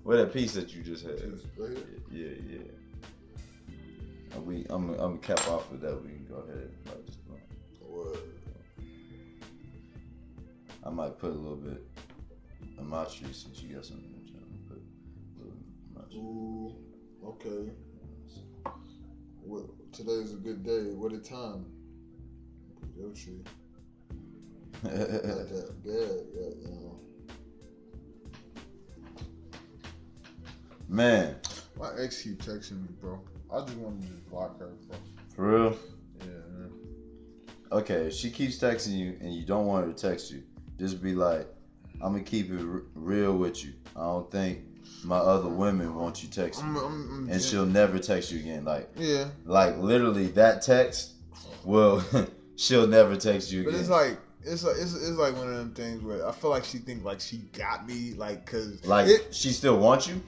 Where 0.04 0.18
that 0.18 0.34
piece 0.34 0.54
that 0.54 0.74
you 0.74 0.82
just 0.82 1.06
had? 1.06 1.18
Just 1.20 1.46
right 1.58 1.78
here. 1.78 1.86
Yeah, 2.12 2.34
yeah. 2.50 4.36
Uh, 4.36 4.40
We, 4.42 4.66
I'm, 4.70 4.90
I'm 4.92 4.96
gonna 4.98 5.18
cap 5.20 5.48
off 5.50 5.70
with 5.72 5.82
that. 5.82 6.02
We 6.04 6.12
go 6.32 6.38
ahead. 6.38 6.70
and 6.72 6.88
light 6.88 7.06
this 7.06 7.16
blunt. 7.18 7.42
What? 7.80 8.20
I 10.84 10.90
might 10.90 11.20
put 11.20 11.32
a 11.32 11.34
little 11.34 11.58
bit 11.58 11.84
of 12.78 12.86
my 12.86 13.04
tree 13.04 13.34
since 13.34 13.62
you 13.62 13.76
got 13.76 13.86
something 13.86 14.06
in 14.06 14.26
the 14.26 14.32
channel. 14.32 14.48
Put 14.68 14.78
a 14.78 15.44
little 15.44 15.58
Machi. 15.94 16.18
Ooh, 16.18 16.76
okay. 17.28 17.72
What, 19.44 19.66
today's 19.92 20.34
a 20.34 20.38
good 20.38 20.64
day. 20.64 20.94
What 20.94 21.12
a 21.12 21.20
time. 21.20 21.66
Your 22.98 23.10
tree. 23.12 23.44
Not 24.84 24.94
that 24.94 25.76
bad, 25.84 26.22
yeah, 26.34 26.50
you 26.62 26.70
know. 26.70 27.00
Man, 30.88 31.36
My 31.78 31.92
ex 32.00 32.22
keep 32.22 32.42
texting 32.44 32.82
me, 32.82 32.90
bro. 33.00 33.20
I 33.54 33.62
just 33.66 33.78
want 33.78 34.02
to 34.02 34.08
just 34.08 34.30
block 34.30 34.60
her, 34.60 34.72
bro. 34.88 34.98
for 35.36 35.48
real. 35.48 35.78
Yeah. 37.72 37.78
Okay, 37.78 38.08
if 38.08 38.14
she 38.14 38.30
keeps 38.30 38.58
texting 38.58 38.98
you 38.98 39.18
and 39.22 39.34
you 39.34 39.44
don't 39.46 39.66
want 39.66 39.86
her 39.88 39.94
to 39.94 40.10
text 40.10 40.32
you, 40.32 40.44
just 40.80 41.02
be 41.02 41.14
like, 41.14 41.48
I'm 42.02 42.14
gonna 42.14 42.24
keep 42.24 42.52
it 42.52 42.60
r- 42.60 42.82
real 42.96 43.38
with 43.38 43.64
you. 43.64 43.74
I 43.96 44.02
don't 44.02 44.30
think 44.32 44.60
my 45.04 45.18
other 45.18 45.48
women 45.50 45.96
want 45.96 46.22
you 46.24 46.30
texting, 46.30 46.64
I'm, 46.64 46.78
I'm, 46.78 46.86
I'm 47.26 47.30
and 47.30 47.42
she'll 47.42 47.66
never 47.66 48.00
text 48.00 48.32
you 48.32 48.40
again. 48.40 48.66
Like, 48.66 48.90
Yeah, 48.98 49.28
like 49.46 49.78
literally 49.78 50.28
that 50.30 50.62
text 50.62 51.12
will 51.64 52.04
she'll 52.56 52.88
never 52.88 53.16
text 53.16 53.52
you 53.52 53.62
again. 53.62 53.72
but 53.74 53.80
again. 53.80 53.82
it's 53.82 53.90
like 53.90 54.20
it's 54.44 54.64
like 54.64 54.76
it's, 54.80 54.94
it's 54.96 55.18
like 55.18 55.36
one 55.38 55.48
of 55.48 55.56
them 55.56 55.74
things 55.74 56.02
where 56.04 56.28
I 56.28 56.32
feel 56.32 56.50
like 56.50 56.64
she 56.66 56.80
think 56.80 57.04
like 57.04 57.20
she 57.20 57.38
got 57.54 57.88
me, 57.88 58.14
like 58.18 58.46
cause 58.46 58.84
like 58.86 59.08
it, 59.08 59.34
she 59.34 59.50
still 59.50 59.78
wants 59.78 60.08
you. 60.08 60.22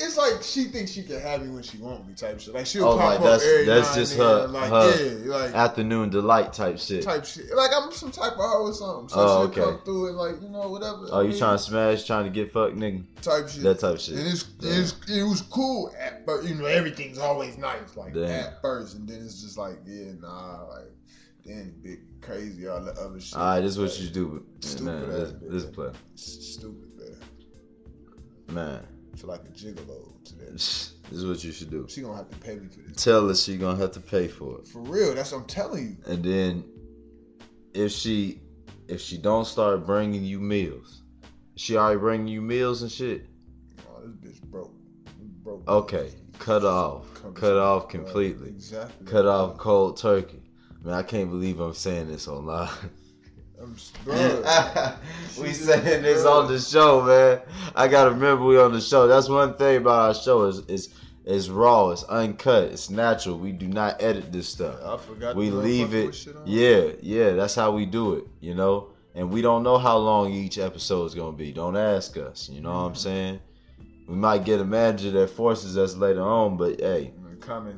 It's 0.00 0.16
like 0.16 0.42
she 0.42 0.64
thinks 0.64 0.90
she 0.92 1.02
can 1.02 1.20
have 1.20 1.42
me 1.42 1.50
when 1.50 1.62
she 1.62 1.78
want 1.78 2.06
me 2.06 2.14
type 2.14 2.40
shit. 2.40 2.54
Like 2.54 2.66
she'll 2.66 2.84
Oh, 2.88 2.96
pop 2.96 3.04
like 3.04 3.16
up 3.18 3.24
that's- 3.24 3.44
every 3.44 3.64
that's 3.66 3.88
now 3.90 3.94
just 3.94 4.12
and 4.12 4.22
her- 4.22 4.46
like 4.48 4.70
her 4.70 5.18
yeah, 5.26 5.34
like 5.36 5.54
Afternoon 5.54 6.10
delight 6.10 6.52
type 6.52 6.78
shit. 6.78 7.02
type 7.04 7.24
shit. 7.24 7.46
Like 7.54 7.70
I'm 7.74 7.90
some 7.92 8.10
type 8.10 8.32
of 8.32 8.38
hoe 8.38 8.64
or 8.68 8.72
something. 8.72 9.08
So 9.08 9.16
Oh, 9.18 9.26
she'll 9.26 9.50
okay. 9.50 9.60
come 9.60 9.84
through 9.84 10.08
and 10.08 10.16
like 10.16 10.40
you 10.42 10.48
know 10.48 10.68
whatever. 10.70 11.06
Oh, 11.10 11.20
you 11.20 11.36
trying 11.36 11.56
to 11.58 11.62
smash, 11.62 12.04
trying 12.04 12.24
to 12.24 12.30
get 12.30 12.52
fucked, 12.52 12.76
nigga? 12.76 13.04
type 13.22 13.48
shit. 13.48 13.62
That 13.62 13.80
type 13.80 13.94
of 13.94 14.00
shit. 14.00 14.16
And 14.16 14.26
it's, 14.28 14.42
Damn. 14.44 14.80
it's 14.82 14.94
it 15.10 15.22
was 15.24 15.42
cool, 15.42 15.92
at, 15.98 16.24
but 16.24 16.44
you 16.44 16.54
know 16.54 16.66
everything's 16.66 17.18
always 17.18 17.58
nice 17.58 17.96
like 17.96 18.14
Damn. 18.14 18.24
at 18.30 18.60
first, 18.62 18.94
and 18.96 19.08
then 19.08 19.20
it's 19.22 19.42
just 19.42 19.58
like 19.58 19.78
yeah, 19.86 20.12
nah, 20.20 20.64
like 20.68 20.90
then 21.44 21.74
big 21.82 22.00
crazy 22.20 22.66
all 22.68 22.80
the 22.82 22.92
other 22.92 23.18
shit. 23.20 23.36
All 23.36 23.44
right, 23.44 23.60
this 23.60 23.72
is 23.72 23.78
what 23.78 23.90
Like, 23.90 24.00
you 24.00 24.08
do. 24.10 24.44
Stupid 24.60 24.84
Man, 24.84 25.02
ass 25.04 25.32
this, 25.40 25.64
this 25.64 25.64
play, 25.66 25.90
Stupid, 26.14 26.88
man. 28.48 28.54
man. 28.54 28.86
Feel 29.18 29.30
like 29.30 29.40
a 29.44 29.48
gigolo 29.52 30.24
to 30.24 30.36
that. 30.38 30.52
This 30.52 30.94
is 31.10 31.26
what 31.26 31.42
you 31.42 31.52
should 31.52 31.70
do. 31.70 31.86
She 31.88 32.02
gonna 32.02 32.16
have 32.16 32.30
to 32.30 32.36
pay 32.38 32.56
me 32.56 32.68
for 32.68 32.80
this. 32.80 33.02
Tell 33.02 33.26
her 33.28 33.34
she 33.34 33.56
gonna 33.56 33.78
have 33.78 33.92
to 33.92 34.00
pay 34.00 34.28
for 34.28 34.58
it, 34.58 34.68
For 34.68 34.80
real, 34.80 35.14
that's 35.14 35.32
what 35.32 35.38
I'm 35.42 35.46
telling 35.46 35.84
you. 36.06 36.12
and 36.12 36.22
then 36.24 36.64
if 37.74 37.92
she 37.92 38.40
if 38.88 39.00
she 39.00 39.18
don't 39.18 39.44
start 39.46 39.84
bringing 39.86 40.24
you 40.24 40.40
meals, 40.40 41.02
she 41.56 41.76
already 41.76 41.98
bringing 42.00 42.28
you 42.28 42.40
meals 42.40 42.82
and 42.82 42.90
shit. 42.90 43.26
Oh, 43.88 44.00
this 44.22 44.38
bitch 44.38 44.42
broke. 44.44 44.72
Broke. 45.44 45.68
Okay, 45.68 46.12
cut 46.38 46.64
off, 46.64 47.06
cut 47.34 47.56
off 47.56 47.88
completely, 47.88 48.48
Exactly. 48.50 49.06
cut 49.06 49.26
off 49.26 49.56
cold 49.58 49.96
turkey. 49.98 50.42
Man, 50.82 50.94
I 50.94 51.02
can't 51.02 51.30
believe 51.30 51.58
I'm 51.60 51.74
saying 51.74 52.08
this 52.08 52.28
online. 52.28 52.68
I'm 53.60 53.74
s- 53.74 53.92
bro. 54.04 54.94
we 55.42 55.52
saying 55.52 56.02
this 56.02 56.24
on 56.24 56.48
the 56.48 56.58
show, 56.60 57.02
man. 57.02 57.40
I 57.74 57.88
gotta 57.88 58.10
remember 58.10 58.44
we 58.44 58.58
on 58.58 58.72
the 58.72 58.80
show. 58.80 59.06
That's 59.06 59.28
one 59.28 59.54
thing 59.56 59.78
about 59.78 60.08
our 60.08 60.14
show 60.14 60.44
is 60.44 60.60
is 60.68 60.94
it's 61.24 61.48
raw, 61.48 61.90
it's 61.90 62.04
uncut, 62.04 62.64
it's 62.64 62.88
natural. 62.88 63.38
We 63.38 63.52
do 63.52 63.66
not 63.68 64.00
edit 64.02 64.32
this 64.32 64.48
stuff. 64.48 64.78
I 64.82 64.96
forgot. 64.96 65.36
We 65.36 65.50
leave 65.50 65.94
it. 65.94 66.26
Yeah, 66.46 66.92
yeah. 67.02 67.32
That's 67.32 67.54
how 67.54 67.72
we 67.72 67.84
do 67.84 68.14
it. 68.14 68.24
You 68.40 68.54
know, 68.54 68.88
and 69.14 69.30
we 69.30 69.42
don't 69.42 69.62
know 69.62 69.76
how 69.78 69.98
long 69.98 70.32
each 70.32 70.58
episode 70.58 71.04
is 71.06 71.14
gonna 71.14 71.36
be. 71.36 71.52
Don't 71.52 71.76
ask 71.76 72.16
us. 72.16 72.48
You 72.48 72.60
know 72.60 72.70
what 72.72 72.86
I'm 72.86 72.94
saying? 72.94 73.40
We 74.06 74.14
might 74.14 74.44
get 74.46 74.58
a 74.60 74.64
manager 74.64 75.10
that 75.10 75.28
forces 75.28 75.76
us 75.76 75.94
later 75.96 76.22
on, 76.22 76.56
but 76.56 76.80
hey, 76.80 77.12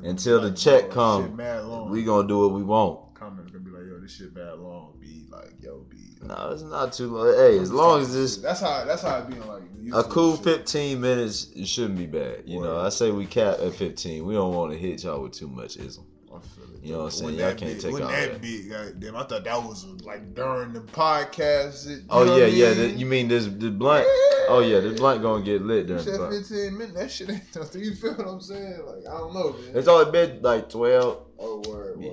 Until 0.04 0.40
the 0.40 0.52
check 0.52 0.84
yo, 0.84 0.88
come, 0.90 1.24
shit 1.24 1.34
mad 1.34 1.64
long. 1.64 1.90
we 1.90 2.04
gonna 2.04 2.28
do 2.28 2.38
what 2.38 2.52
we 2.52 2.62
want. 2.62 3.14
comment 3.14 3.52
gonna 3.52 3.64
be 3.64 3.70
like, 3.72 3.82
yo, 3.88 3.98
this 3.98 3.99
shit 4.10 4.34
bad 4.34 4.58
long. 4.58 4.94
Be 5.00 5.24
like, 5.30 5.52
yo, 5.60 5.84
be. 5.88 5.96
No, 6.22 6.50
it's 6.52 6.62
not 6.62 6.92
too 6.92 7.08
long. 7.16 7.34
Hey, 7.34 7.58
as 7.58 7.72
long 7.72 8.02
as 8.02 8.12
this. 8.12 8.36
That's 8.38 8.60
how. 8.60 8.84
That's 8.84 9.02
how 9.02 9.18
it 9.18 9.28
be 9.30 9.36
like. 9.40 9.62
a 9.94 10.02
cool. 10.08 10.36
15 10.36 11.00
minutes, 11.00 11.48
it 11.56 11.66
shouldn't 11.66 11.96
be 11.98 12.06
bad. 12.06 12.42
You 12.46 12.60
know, 12.60 12.78
I 12.78 12.88
say 12.90 13.10
we 13.10 13.26
cap 13.26 13.58
at 13.60 13.74
15. 13.74 14.24
We 14.26 14.34
don't 14.34 14.54
want 14.54 14.72
to 14.72 14.78
hit 14.78 15.02
y'all 15.04 15.22
with 15.22 15.32
too 15.32 15.48
much 15.48 15.76
ism. 15.76 16.04
I 16.28 16.38
feel 16.40 16.64
it. 16.74 16.82
You 16.84 16.92
know 16.92 16.98
what 16.98 17.04
I'm 17.06 17.10
saying? 17.10 17.34
Y'all 17.34 17.54
can't 17.54 17.74
be- 17.74 17.80
take 17.80 17.92
all 17.92 17.98
that 17.98 18.32
that. 18.32 18.40
be? 18.42 18.68
Goddamn, 18.68 19.16
I 19.16 19.22
thought 19.24 19.44
that 19.44 19.62
was 19.62 19.84
like 20.04 20.34
during 20.34 20.72
the 20.72 20.80
podcast. 20.80 21.88
You 21.88 22.04
Oh 22.08 22.36
yeah, 22.36 22.44
I 22.44 22.48
yeah. 22.48 22.74
The, 22.74 22.88
you 22.90 23.04
mean 23.06 23.28
this 23.28 23.46
the 23.46 23.70
blunt? 23.70 24.06
Oh 24.48 24.60
yeah, 24.66 24.80
the 24.80 24.90
blunt 24.94 25.22
gonna 25.22 25.44
get 25.44 25.60
lit 25.62 25.88
You 25.88 25.96
during 25.96 26.04
the 26.04 26.10
said 26.10 26.18
blunt. 26.18 26.46
15 26.46 26.78
minutes. 26.78 26.94
That 26.98 27.10
shit 27.10 27.30
ain't 27.30 27.42
nothing. 27.56 27.82
You 27.82 27.94
feel 27.94 28.14
what 28.14 28.28
I'm 28.28 28.40
saying? 28.40 28.80
Like 28.86 29.06
I 29.12 29.18
don't 29.18 29.34
know, 29.34 29.52
man. 29.52 29.76
It's 29.76 29.88
only 29.88 30.10
been 30.12 30.40
like 30.42 30.68
12. 30.70 31.18
oh 31.40 31.62
word, 31.68 31.96
word, 31.98 32.00
Yeah. 32.00 32.12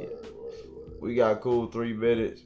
We 0.99 1.15
got 1.15 1.41
cool 1.41 1.67
three 1.67 1.93
minutes. 1.93 2.41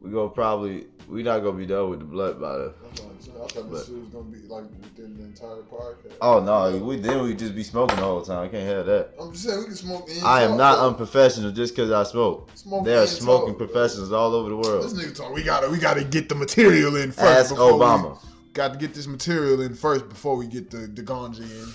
We 0.00 0.10
gonna 0.10 0.30
probably 0.30 0.86
we 1.08 1.22
not 1.22 1.40
gonna 1.40 1.58
be 1.58 1.66
done 1.66 1.90
with 1.90 1.98
the 1.98 2.04
blood 2.04 2.40
by 2.40 2.56
the. 2.56 2.74
I 2.82 3.46
thought 3.46 3.70
this 3.70 3.86
shit 3.86 3.96
was 3.96 4.08
gonna 4.08 4.24
be 4.24 4.38
like 4.48 4.64
within 4.80 5.16
the 5.16 5.24
entire 5.24 5.62
podcast. 5.62 6.14
Oh 6.22 6.40
no, 6.40 6.78
we 6.78 6.96
then 6.96 7.22
we 7.22 7.34
just 7.34 7.54
be 7.54 7.62
smoking 7.62 7.96
the 7.96 8.02
whole 8.02 8.22
time. 8.22 8.44
I 8.44 8.48
can't 8.48 8.66
have 8.66 8.86
that. 8.86 9.14
I'm 9.20 9.32
just 9.32 9.44
saying 9.44 9.58
we 9.58 9.64
can 9.66 9.74
smoke. 9.74 10.08
and 10.08 10.24
I 10.24 10.42
am 10.42 10.50
talk, 10.50 10.58
not 10.58 10.76
though. 10.76 10.88
unprofessional 10.88 11.52
just 11.52 11.74
because 11.74 11.90
I 11.90 12.04
smoke. 12.04 12.50
Smoke 12.54 12.84
There 12.84 13.02
are 13.02 13.06
smoking 13.06 13.56
talk, 13.56 13.58
professionals 13.58 14.12
all 14.12 14.34
over 14.34 14.48
the 14.48 14.56
world. 14.56 14.84
This 14.84 14.94
nigga 14.94 15.14
talk. 15.16 15.34
We 15.34 15.42
gotta, 15.42 15.68
we 15.68 15.78
gotta 15.78 16.04
get 16.04 16.28
the 16.28 16.34
material 16.34 16.96
in 16.96 17.12
first. 17.12 17.52
Ask 17.52 17.54
Obama. 17.54 18.18
got 18.52 18.72
to 18.72 18.78
get 18.78 18.94
this 18.94 19.06
material 19.06 19.60
in 19.60 19.74
first 19.74 20.08
before 20.08 20.36
we 20.36 20.46
get 20.46 20.70
the 20.70 20.78
the 20.86 21.02
ganja 21.02 21.40
in. 21.40 21.68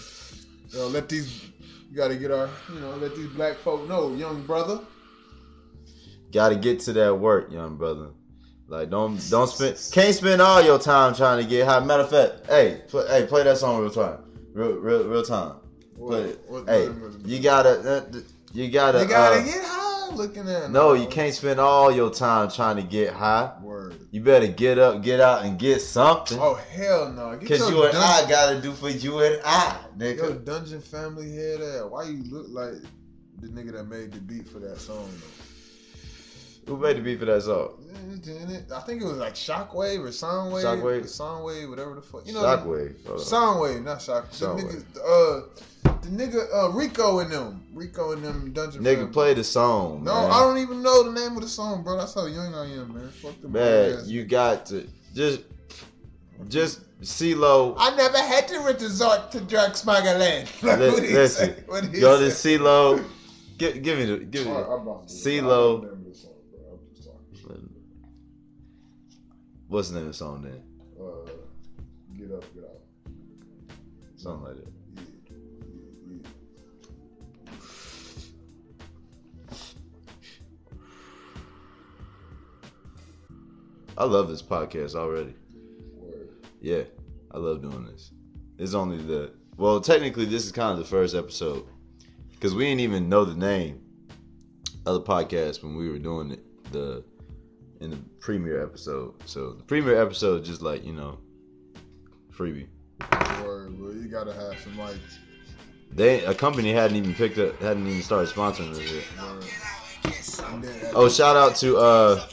You 0.71 0.79
know, 0.79 0.87
let 0.87 1.09
these. 1.09 1.43
You 1.91 1.97
got 1.97 2.07
to 2.09 2.15
get 2.15 2.31
our, 2.31 2.49
you 2.73 2.79
know, 2.79 2.91
let 2.97 3.15
these 3.15 3.27
black 3.27 3.55
folk 3.57 3.87
know, 3.87 4.13
young 4.15 4.45
brother. 4.45 4.81
Got 6.35 6.49
to 6.49 6.57
get 6.57 6.81
to 6.81 6.91
that 6.93 7.15
work, 7.17 7.49
young 7.49 7.77
brother. 7.77 8.09
Like 8.67 8.89
don't 8.89 9.17
don't 9.29 9.47
spend 9.47 9.79
can't 9.93 10.13
spend 10.13 10.41
all 10.41 10.61
your 10.61 10.77
time 10.77 11.15
trying 11.15 11.41
to 11.41 11.49
get 11.49 11.65
high. 11.65 11.79
Matter 11.79 12.03
of 12.03 12.09
fact, 12.09 12.47
hey, 12.47 12.81
play, 12.89 13.07
hey, 13.07 13.25
play 13.25 13.43
that 13.43 13.57
song 13.57 13.79
real 13.81 13.89
time, 13.89 14.17
real 14.51 14.73
real 14.73 15.07
real 15.07 15.23
time. 15.23 15.53
Play. 15.97 16.33
What- 16.49 16.67
Hey, 16.67 16.89
you 17.23 17.39
gotta 17.39 17.69
uh, 17.79 18.19
you 18.51 18.69
gotta. 18.69 18.99
You 18.99 19.07
gotta 19.07 19.39
uh, 19.39 19.45
get 19.45 19.63
high 19.63 20.13
looking 20.13 20.49
at. 20.49 20.71
no, 20.71 20.91
you 20.91 21.07
can't 21.07 21.33
spend 21.33 21.57
all 21.57 21.89
your 21.89 22.11
time 22.11 22.51
trying 22.51 22.75
to 22.75 22.83
get 22.83 23.13
high. 23.13 23.53
Word. 23.61 23.95
You 24.11 24.19
better 24.19 24.47
get 24.47 24.77
up, 24.77 25.01
get 25.01 25.21
out, 25.21 25.45
and 25.45 25.57
get 25.57 25.79
something. 25.81 26.37
Oh 26.41 26.55
hell 26.55 27.13
no! 27.13 27.37
Cause 27.47 27.61
your 27.61 27.69
you 27.69 27.83
and 27.85 27.97
I 27.97 28.27
gotta 28.27 28.59
do 28.59 28.73
for 28.73 28.89
you 28.89 29.19
and 29.21 29.39
I, 29.45 29.77
Yo, 29.97 30.05
nigga. 30.05 30.43
dungeon 30.43 30.81
family 30.81 31.33
head 31.33 31.61
ass. 31.61 31.83
Why 31.87 32.03
you 32.03 32.23
look 32.29 32.47
like 32.49 32.81
the 33.39 33.47
nigga 33.47 33.71
that 33.71 33.85
made 33.85 34.11
the 34.11 34.19
beat 34.19 34.49
for 34.49 34.59
that 34.59 34.79
song? 34.79 35.09
Who 36.67 36.77
made 36.77 36.97
the 36.97 37.01
beat 37.01 37.19
for 37.19 37.25
that 37.25 37.43
song? 37.43 37.81
I 38.73 38.79
think 38.81 39.01
it 39.01 39.05
was 39.05 39.17
like 39.17 39.35
Shockwave 39.35 39.99
or 39.99 40.09
Soundwave. 40.09 40.63
Shockwave? 40.63 41.03
Soundwave, 41.03 41.69
whatever 41.69 41.93
the 41.93 42.01
fuck. 42.01 42.25
You 42.25 42.33
know, 42.33 42.41
Shockwave. 42.41 43.05
Hold 43.05 43.19
on. 43.19 43.25
Soundwave, 43.25 43.83
not 43.83 44.01
Shock. 44.01 44.31
The 44.31 44.45
nigga, 44.47 44.83
uh, 44.97 45.91
the 46.01 46.07
nigga, 46.07 46.47
uh, 46.53 46.71
Rico 46.71 47.19
and 47.19 47.31
them, 47.31 47.63
Rico 47.73 48.13
and 48.13 48.23
them 48.23 48.51
Dungeon. 48.51 48.83
Nigga, 48.83 48.95
Family. 48.97 49.11
play 49.11 49.33
the 49.35 49.43
song. 49.43 50.03
No, 50.03 50.13
man. 50.13 50.31
I 50.31 50.39
don't 50.39 50.57
even 50.57 50.81
know 50.81 51.03
the 51.03 51.11
name 51.11 51.35
of 51.35 51.43
the 51.43 51.47
song, 51.47 51.83
bro. 51.83 51.97
That's 51.97 52.15
how 52.15 52.25
young 52.25 52.55
I 52.55 52.65
am, 52.73 52.93
man. 52.95 53.09
Fuck 53.09 53.39
the 53.41 53.47
Man, 53.47 53.99
you 54.05 54.23
got 54.25 54.65
to 54.67 54.87
just 55.13 55.41
just 56.47 56.81
CeeLo. 57.01 57.75
I 57.77 57.95
never 57.95 58.17
had 58.17 58.47
to 58.47 58.59
resort 58.59 59.31
to 59.33 59.41
drug 59.41 59.75
smuggling. 59.75 60.47
Like, 60.63 60.79
Li- 60.79 60.89
what 60.89 61.03
listen, 61.03 61.55
say? 61.55 61.63
What 61.67 61.85
he 61.85 61.99
Go 61.99 62.19
to? 62.19 62.25
CeeLo. 62.27 63.03
Give, 63.57 63.81
give 63.81 63.97
me 63.99 64.05
the 64.05 64.17
give 64.17 64.45
me. 64.45 64.51
All 64.51 64.99
what's 69.75 69.89
the 69.89 69.95
name 69.95 70.07
of 70.07 70.13
the 70.13 70.17
song 70.17 70.41
then? 70.41 70.63
Uh, 70.97 71.29
get 72.17 72.31
up, 72.31 72.45
get 72.53 72.63
out. 72.63 72.79
Something 74.15 74.43
like 74.45 74.55
that. 74.55 74.71
Yeah, 74.95 75.03
yeah, 76.07 76.15
yeah. 76.15 76.29
I 83.97 84.05
love 84.05 84.29
this 84.29 84.41
podcast 84.41 84.95
already. 84.95 85.35
Word. 85.97 86.29
Yeah, 86.61 86.83
I 87.31 87.37
love 87.37 87.61
doing 87.61 87.85
this. 87.85 88.11
It's 88.57 88.75
only 88.75 88.95
the 88.99 89.33
well, 89.57 89.81
technically, 89.81 90.23
this 90.23 90.45
is 90.45 90.53
kind 90.53 90.71
of 90.71 90.77
the 90.77 90.85
first 90.85 91.15
episode 91.15 91.65
because 92.31 92.55
we 92.55 92.63
didn't 92.63 92.79
even 92.79 93.09
know 93.09 93.25
the 93.25 93.35
name 93.35 93.81
of 94.85 94.93
the 94.93 95.01
podcast 95.01 95.63
when 95.63 95.75
we 95.75 95.89
were 95.89 95.99
doing 95.99 96.31
it 96.31 96.71
the 96.71 97.03
in 97.81 97.91
the 97.91 97.97
premiere 98.19 98.63
episode. 98.63 99.13
So 99.25 99.53
the 99.53 99.63
premiere 99.63 100.01
episode 100.01 100.41
is 100.41 100.47
just 100.47 100.61
like 100.61 100.85
you 100.85 100.93
know 100.93 101.17
freebie. 102.31 102.67
Word, 103.43 103.77
bro. 103.77 103.91
You 103.91 104.07
gotta 104.09 104.33
have 104.33 104.59
some 104.59 104.77
like. 104.77 104.97
They 105.91 106.23
a 106.25 106.33
company 106.33 106.73
hadn't 106.73 106.97
even 106.97 107.13
picked 107.13 107.37
up, 107.37 107.59
hadn't 107.61 107.87
even 107.87 108.01
started 108.01 108.29
sponsoring 108.33 108.73
this 108.75 108.89
shit. 108.89 109.03
Word. 109.21 109.45
Oh, 110.93 111.09
shout 111.09 111.35
out 111.35 111.55
to 111.57 111.77
uh 111.77 112.25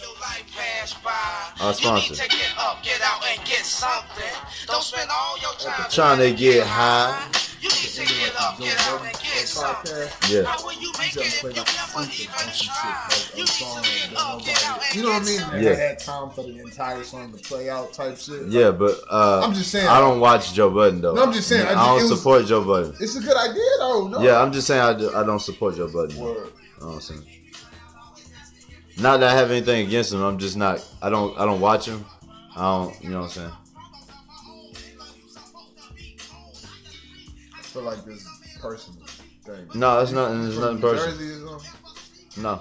our 1.63 1.69
Our 1.69 1.75
sponsor. 1.75 2.15
sponsor. 2.15 2.37
Get 2.37 2.55
up, 2.59 2.83
get 2.83 3.01
out, 3.03 3.23
and 3.27 3.39
get 3.47 3.65
something. 3.65 4.25
Don't 4.67 4.83
spend 4.83 5.09
all 5.13 5.39
your 5.41 5.53
time 5.55 5.87
Trying 5.91 6.19
to 6.19 6.33
get 6.33 6.67
high. 6.67 7.31
You 7.61 7.69
need 7.69 7.95
to 7.95 8.05
get 8.05 8.35
up, 8.41 8.59
get 8.59 8.77
out, 8.89 9.01
and 9.05 9.13
get 9.13 9.47
something. 9.47 10.09
Yeah. 10.29 10.43
How 10.43 10.65
will 10.65 10.73
you 10.75 10.91
make 10.99 11.15
it 11.15 11.23
if 11.23 11.43
you 11.45 11.51
never 11.55 12.03
even 12.11 12.51
try? 12.51 13.07
You 13.37 13.45
need 13.45 13.47
to 13.47 14.11
get 14.11 14.19
up, 14.19 14.43
get 14.45 14.65
out, 14.67 14.82
and 14.82 14.82
You 14.95 15.03
know 15.03 15.09
what 15.11 15.23
I 15.23 15.25
mean? 15.25 15.39
get 15.39 15.51
They 15.53 15.63
Yeah. 15.65 15.75
had 15.77 15.99
time 15.99 16.31
for 16.31 16.43
the 16.43 16.59
entire 16.61 17.03
song 17.05 17.33
to 17.33 17.39
play 17.39 17.71
out 17.71 17.93
type 17.93 18.17
shit. 18.19 18.47
Yeah, 18.49 18.71
but 18.71 18.99
uh, 19.11 19.41
I'm 19.45 19.55
just 19.55 19.71
saying. 19.71 19.87
I 19.89 20.01
don't 20.01 20.21
watch 20.21 20.53
Joe 20.55 20.71
Budden 20.71 21.01
though. 21.01 21.15
No, 21.15 21.23
I'm 21.23 21.33
just 21.33 21.49
saying, 21.49 21.67
I 21.67 21.71
I, 21.71 21.75
just- 21.75 21.83
it 21.83 21.87
don't 21.87 22.11
was- 22.11 22.19
support 22.19 22.47
Joe 22.47 22.65
Budden. 22.65 22.95
It's 23.01 23.17
a 23.17 23.21
good 23.21 23.37
idea 23.37 23.63
though. 23.79 24.09
No. 24.09 24.21
Yeah, 24.23 24.41
I'm 24.41 24.53
just 24.53 24.67
saying 24.67 24.81
I, 24.83 24.93
do, 24.93 25.15
I 25.15 25.25
don't 25.25 25.41
support 25.41 25.77
Joe 25.77 25.89
Budden. 25.93 26.17
though. 26.17 26.23
Word. 26.25 26.37
You 26.37 26.81
know 26.81 26.87
what 26.89 26.95
I'm 26.95 27.01
saying? 27.01 27.23
Not 28.99 29.21
that 29.21 29.31
I 29.31 29.35
have 29.39 29.51
anything 29.51 29.87
against 29.87 30.13
him. 30.13 30.23
I'm 30.23 30.37
just 30.39 30.57
not. 30.57 30.87
I 31.01 31.09
don't. 31.09 31.39
I 31.39 31.45
don't 31.47 31.61
watch 31.61 31.87
him. 31.87 32.05
I 32.55 32.61
don't. 32.63 33.03
You 33.03 33.11
know 33.11 33.21
what 33.21 33.25
I'm 33.25 33.31
saying? 33.31 33.53
I 37.59 37.63
feel 37.63 37.83
like 37.83 38.05
this 38.05 38.27
personal 38.61 39.07
thing. 39.45 39.69
No, 39.75 40.01
it's 40.01 40.13
nothing. 40.13 40.45
It's 40.47 40.55
From 40.57 40.63
nothing 40.65 40.81
personal. 40.81 41.17
Jersey 41.17 41.45
or 41.45 41.61
something? 41.61 42.43
No, 42.43 42.61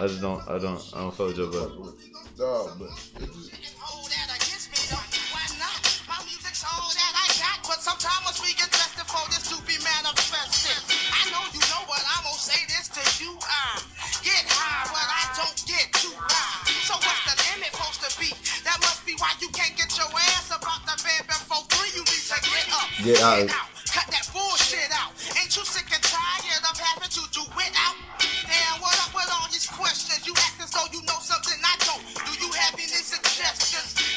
I 0.00 0.06
just 0.06 0.22
don't. 0.22 0.40
I 0.48 0.58
don't. 0.58 0.80
I 0.96 1.00
don't 1.00 1.14
fuck 1.14 1.26
with 1.26 1.36
Joe 1.36 1.50
Budden. 1.50 1.76
Fuck 1.76 1.92
with 1.92 2.38
dog, 2.38 2.70
but 2.78 2.88
it 2.88 3.28
just 3.60 3.76
hold 3.76 4.08
that 4.08 4.30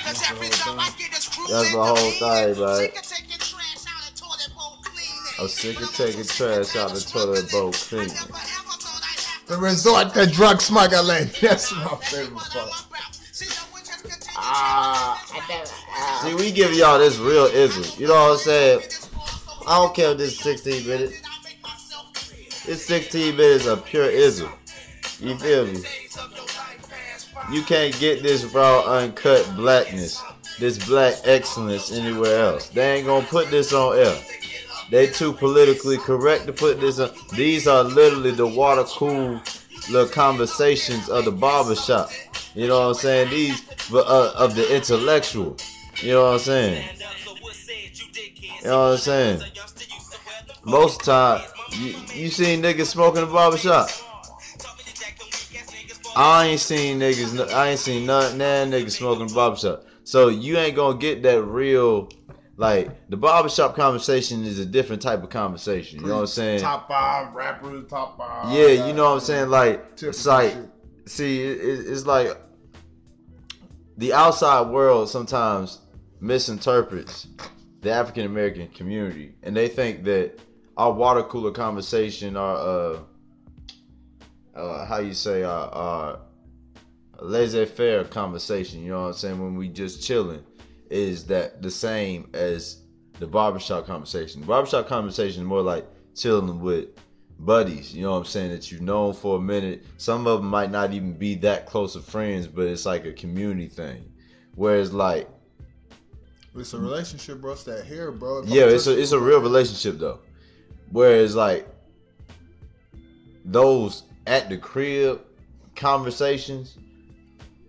Cause 0.04 0.22
every 0.30 0.49
job 0.49 0.78
I 0.80 0.89
get 0.97 1.18
is 1.18 1.28
cruel 1.30 1.47
That's 1.49 1.68
and 1.68 1.76
the 1.76 1.84
whole 1.84 1.95
demeaning. 1.95 2.56
thing, 2.56 2.64
right? 2.64 2.91
Sick 2.93 2.99
of 2.99 3.04
taking 3.08 3.38
trash 3.39 3.86
out 3.88 4.08
and 4.08 4.16
toilet 4.16 4.51
bowl 4.56 4.78
cleaning. 4.84 5.39
I'm 5.39 5.47
sick 5.47 5.82
of 5.82 5.95
taking 5.95 6.24
trash 6.26 6.76
out 6.76 6.91
of 6.91 6.95
the 6.95 7.10
toilet 7.10 7.51
bowl 7.51 7.70
I 7.70 7.72
cleaning. 7.72 8.08
never 8.14 8.24
ever 8.24 8.34
thought 8.34 9.01
I'd 9.04 9.20
have 9.20 9.47
the 9.47 9.58
resort 9.58 10.14
to 10.16 10.26
drug 10.28 10.62
smuggling. 10.62 11.30
That's 11.41 11.72
my 11.74 11.95
favorite 12.01 12.36
part. 12.36 12.56
I'm 12.56 12.64
about. 12.64 13.16
See, 13.32 13.45
no 13.47 13.72
one 13.72 13.82
just 13.84 14.04
continue 14.04 14.34
Ah, 14.38 16.22
See, 16.24 16.36
we 16.36 16.51
give 16.51 16.74
y'all 16.74 16.99
this 16.99 17.18
real 17.18 17.45
ism. 17.45 17.84
You 17.99 18.08
know 18.08 18.14
what 18.16 18.32
I'm 18.34 18.38
saying? 18.39 18.82
I 19.68 19.78
don't 19.80 19.95
care 19.95 20.12
if 20.12 20.18
this 20.18 20.34
is 20.34 20.39
16 20.39 20.88
minutes. 20.88 21.22
It's 22.66 22.84
16 22.86 23.36
minutes 23.36 23.66
of 23.66 23.84
pure 23.86 24.10
ism. 24.10 24.51
You 25.20 25.38
feel 25.38 25.66
me? 25.68 25.82
You 27.52 27.62
can't 27.64 27.98
get 28.00 28.24
this 28.24 28.46
raw, 28.46 28.82
uncut 28.86 29.56
blackness, 29.56 30.22
this 30.60 30.84
black 30.88 31.16
excellence 31.26 31.91
anywhere 31.91 32.39
else. 32.39 32.70
They 32.70 32.96
ain't 32.96 33.06
gonna 33.06 33.26
put 33.26 33.52
this 33.52 33.74
on 33.74 33.98
air. 33.98 34.18
They 34.89 35.08
too 35.08 35.34
politically 35.34 35.98
correct 35.98 36.46
to 36.48 36.54
put 36.54 36.80
this 36.80 37.00
on. 37.00 37.12
These 37.36 37.68
are 37.68 37.84
literally 37.84 38.32
the 38.32 38.48
water 38.48 38.84
cool 38.84 39.41
little 39.89 40.08
conversations 40.08 41.10
of 41.10 41.26
the 41.26 41.32
barbershop. 41.32 42.12
You 42.56 42.68
know 42.68 42.80
what 42.80 42.88
I'm 42.88 42.94
saying? 42.94 43.30
These 43.30 43.62
uh, 43.91 44.34
of 44.36 44.56
the 44.56 44.74
intellectual. 44.76 45.58
You 45.98 46.14
know 46.14 46.24
what 46.24 46.34
I'm 46.34 46.39
saying? 46.39 46.89
You 48.62 48.68
know 48.70 48.80
what 48.80 48.91
I'm 48.94 48.98
saying? 48.98 49.41
Most 50.64 51.02
of 51.02 51.06
the 51.06 51.12
time, 51.12 51.41
you, 51.72 51.96
you 52.14 52.30
seen 52.30 52.62
niggas 52.62 52.86
smoking 52.86 53.22
in 53.22 53.28
the 53.28 53.34
barbershop. 53.34 53.89
I 56.16 56.47
ain't 56.47 56.59
seen 56.59 56.99
niggas. 56.99 57.51
I 57.51 57.70
ain't 57.70 57.80
seen 57.80 58.05
none, 58.05 58.38
none 58.38 58.72
niggas 58.72 58.91
smoking 58.91 59.22
in 59.24 59.28
the 59.28 59.34
barbershop. 59.34 59.86
So 60.03 60.28
you 60.28 60.57
ain't 60.57 60.76
gonna 60.76 60.97
get 60.97 61.24
that 61.24 61.41
real. 61.43 62.09
Like 62.55 63.09
the 63.09 63.18
barbershop 63.18 63.76
conversation 63.76 64.43
is 64.43 64.59
a 64.59 64.66
different 64.66 65.01
type 65.01 65.24
of 65.24 65.30
conversation. 65.30 66.01
You 66.01 66.07
know 66.07 66.16
what 66.16 66.22
I'm 66.22 66.28
saying? 66.28 66.59
Top 66.61 66.88
five 66.88 67.34
rappers, 67.34 67.89
top 67.89 68.18
five. 68.18 68.53
Yeah, 68.53 68.68
you 68.88 68.93
know 68.93 69.05
what 69.05 69.14
I'm 69.16 69.20
saying. 69.22 69.49
Like 69.49 69.84
it's 70.01 70.26
like 70.26 70.55
see, 71.07 71.41
it, 71.43 71.59
it- 71.59 71.88
it's 71.91 72.05
like 72.05 72.38
the 73.97 74.14
outside 74.14 74.70
world 74.70 75.09
sometimes 75.09 75.80
misinterprets 76.20 77.28
the 77.82 77.91
African 77.91 78.26
American 78.26 78.68
community, 78.70 79.34
and 79.43 79.55
they 79.57 79.68
think 79.68 80.03
that 80.05 80.39
our 80.78 80.91
water 80.93 81.24
cooler 81.24 81.51
conversation, 81.51 82.38
our 82.38 82.55
uh, 82.55 82.99
uh 84.56 84.86
how 84.86 84.99
you 84.99 85.14
say 85.14 85.43
our, 85.43 85.70
our 85.70 86.20
laissez-faire 87.22 88.04
conversation, 88.06 88.82
you 88.84 88.89
know 88.89 89.01
what 89.01 89.08
I'm 89.08 89.14
saying, 89.14 89.39
when 89.41 89.56
we 89.56 89.70
just 89.70 90.04
chilling, 90.04 90.43
is 90.89 91.26
that 91.28 91.62
the 91.62 91.72
same 91.72 92.30
as 92.34 92.82
the 93.20 93.28
barbershop 93.28 93.86
conversation. 93.86 94.41
The 94.41 94.47
barbershop 94.47 94.88
conversation 94.88 95.43
is 95.43 95.47
more 95.47 95.62
like 95.62 95.86
chilling 96.16 96.60
with 96.60 96.89
buddies, 97.39 97.93
you 97.93 98.04
know 98.04 98.12
what 98.12 98.18
I'm 98.18 98.26
saying, 98.26 98.51
that 98.51 98.72
you've 98.72 98.82
known 98.82 99.14
for 99.14 99.38
a 99.38 99.41
minute. 99.41 99.86
Some 99.97 100.28
of 100.28 100.41
them 100.41 100.49
might 100.49 100.72
not 100.72 100.93
even 100.93 101.14
be 101.14 101.36
that 101.36 101.66
close 101.66 101.95
of 101.95 102.06
friends, 102.06 102.47
but 102.47 102.66
it's 102.66 102.86
like 102.86 103.06
a 103.06 103.14
community 103.14 103.68
thing. 103.68 104.12
Whereas 104.56 104.93
like 104.93 105.30
It's 106.56 106.74
a 106.74 106.80
relationship, 106.80 107.41
bro. 107.41 107.54
It's 107.54 107.64
that 107.64 107.86
hair, 107.86 108.12
bro. 108.12 108.43
If 108.43 108.49
yeah, 108.49 108.66
it's 108.66 108.88
a 108.88 108.99
it's 108.99 109.12
a 109.12 109.20
real 109.20 109.41
relationship 109.41 109.97
though. 109.97 110.20
Whereas 110.91 111.36
like 111.36 111.68
those 113.45 114.04
at 114.28 114.49
the 114.49 114.57
crib 114.57 115.21
conversations, 115.76 116.78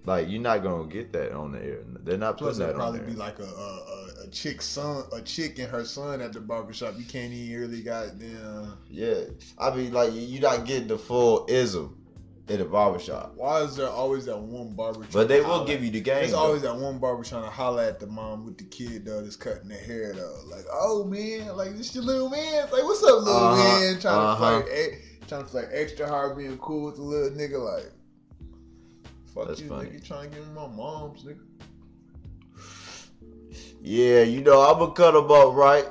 like 0.07 0.29
you're 0.29 0.41
not 0.43 0.63
gonna 0.63 0.87
get 0.89 1.13
that 1.13 1.33
on 1.33 1.53
the 1.53 1.63
air. 1.63 1.79
They're 2.05 2.19
not 2.19 2.37
Plus, 2.39 2.59
putting 2.59 2.69
it'd 2.71 2.77
that 2.77 2.81
on 2.83 2.93
probably 2.93 3.01
there. 3.01 3.09
be 3.09 3.15
like 3.15 3.39
a, 3.39 3.45
a, 3.45 3.47
a, 3.47 4.25
a 4.25 4.29
chick's 4.31 4.67
son, 4.67 5.05
a 5.13 5.23
chick 5.23 5.59
and 5.59 5.69
her 5.69 5.85
son 5.85 6.21
at 6.21 6.33
the 6.33 6.41
barbershop. 6.41 6.95
You 6.99 7.05
can't 7.05 7.33
even 7.33 7.61
really 7.61 7.83
got 7.83 8.19
them. 8.19 8.77
yeah, 8.91 9.21
I 9.59 9.75
mean 9.75 9.93
like 9.93 10.11
you're 10.13 10.43
not 10.43 10.67
getting 10.67 10.89
the 10.89 10.99
full 10.99 11.47
ism 11.49 11.97
in 12.47 12.59
the 12.59 12.65
barbershop, 12.67 13.33
Why 13.37 13.63
is 13.63 13.75
there 13.75 13.89
always 13.89 14.27
that 14.27 14.39
one 14.39 14.75
barber? 14.75 15.07
but 15.11 15.29
they 15.29 15.41
will 15.41 15.65
give 15.65 15.83
you 15.83 15.91
the 15.91 16.03
game. 16.03 16.17
There's 16.17 16.33
though. 16.33 16.41
always 16.41 16.61
that 16.61 16.77
one 16.77 16.99
barber 16.99 17.25
trying 17.25 17.45
to 17.45 17.49
holler 17.49 17.83
at 17.85 17.99
the 18.01 18.07
mom 18.07 18.45
with 18.45 18.59
the 18.59 18.65
kid 18.65 19.07
though 19.07 19.23
that's 19.23 19.35
cutting 19.37 19.69
their 19.69 19.79
hair 19.79 20.13
though. 20.13 20.41
Like, 20.47 20.67
oh 20.71 21.05
man, 21.05 21.57
like 21.57 21.75
this 21.75 21.95
your 21.95 22.05
little 22.05 22.29
man. 22.29 22.65
It's 22.65 22.73
like, 22.73 22.85
what's 22.85 23.03
up, 23.03 23.23
little 23.23 23.33
Uh-huh, 23.35 23.81
man? 23.81 23.99
Trying 23.99 24.15
uh-huh. 24.19 24.59
to 24.61 24.63
flirt, 24.67 24.79
eh, 24.79 24.97
trying 25.27 25.43
to 25.45 25.49
flirt 25.49 25.71
extra 25.73 26.09
hard, 26.09 26.37
being 26.37 26.59
cool 26.59 26.87
with 26.87 26.97
the 26.97 27.03
little 27.03 27.31
nigga. 27.37 27.63
Like, 27.63 27.93
fuck 29.35 29.49
That's 29.49 29.61
you, 29.61 29.69
funny. 29.69 29.91
nigga. 29.91 30.05
Trying 30.07 30.31
to 30.31 30.37
give 30.37 30.47
me 30.49 30.55
my 30.55 30.67
mom's 30.69 31.25
nigga. 31.25 31.41
yeah, 33.83 34.23
you 34.23 34.41
know 34.41 34.61
I'm 34.63 34.79
gonna 34.79 34.93
cut 34.93 35.15
him 35.15 35.31
up 35.31 35.55
right. 35.55 35.87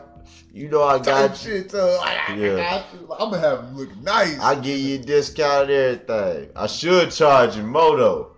You 0.53 0.69
know 0.69 0.83
I 0.87 0.97
Type 0.97 1.05
got 1.05 1.45
you. 1.45 1.51
shit. 1.51 1.71
So 1.71 1.99
I, 2.03 2.19
I, 2.29 2.35
Yeah. 2.35 2.83
you. 2.93 3.11
I'm 3.13 3.31
gonna 3.31 3.39
have 3.39 3.59
him 3.65 3.75
look 3.77 3.97
nice. 3.97 4.39
I 4.39 4.53
give 4.55 4.77
you 4.79 4.95
a 4.95 4.99
discount 4.99 5.69
and 5.71 6.01
everything. 6.09 6.49
I 6.55 6.67
should 6.67 7.11
charge 7.11 7.55
you 7.57 7.63
moto, 7.63 8.35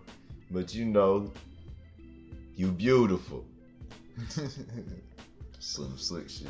but 0.49 0.73
you 0.73 0.85
know, 0.85 1.31
you 2.55 2.71
beautiful. 2.71 3.45
Slim 5.59 5.97
slick 5.97 6.29
shit. 6.29 6.47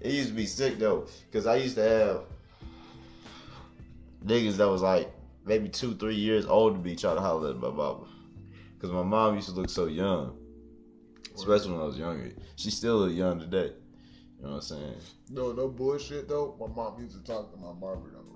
It 0.00 0.12
used 0.12 0.28
to 0.28 0.34
be 0.34 0.46
sick 0.46 0.78
though, 0.78 1.06
cause 1.32 1.46
I 1.46 1.56
used 1.56 1.76
to 1.76 1.82
have 1.82 2.20
niggas 4.24 4.56
that 4.56 4.68
was 4.68 4.82
like 4.82 5.12
maybe 5.44 5.68
two, 5.68 5.94
three 5.94 6.14
years 6.14 6.46
old 6.46 6.74
to 6.74 6.80
be 6.80 6.94
trying 6.96 7.16
to 7.16 7.22
holler 7.22 7.50
at 7.50 7.56
my 7.56 7.70
mama. 7.70 8.06
Cause 8.80 8.90
my 8.90 9.02
mom 9.02 9.36
used 9.36 9.48
to 9.48 9.54
look 9.54 9.70
so 9.70 9.86
young, 9.86 10.36
especially 11.34 11.72
when 11.72 11.80
I 11.80 11.84
was 11.84 11.98
younger. 11.98 12.30
She 12.56 12.70
still 12.70 12.98
look 12.98 13.14
young 13.14 13.40
today. 13.40 13.72
You 14.38 14.44
know 14.44 14.50
what 14.50 14.54
I'm 14.56 14.60
saying? 14.62 14.94
no, 15.30 15.52
no 15.52 15.68
bullshit 15.68 16.28
though. 16.28 16.56
My 16.60 16.66
mom 16.66 17.00
used 17.00 17.16
to 17.16 17.24
talk 17.24 17.50
to 17.52 17.56
my 17.56 17.72
barber 17.72 18.10
though. 18.12 18.26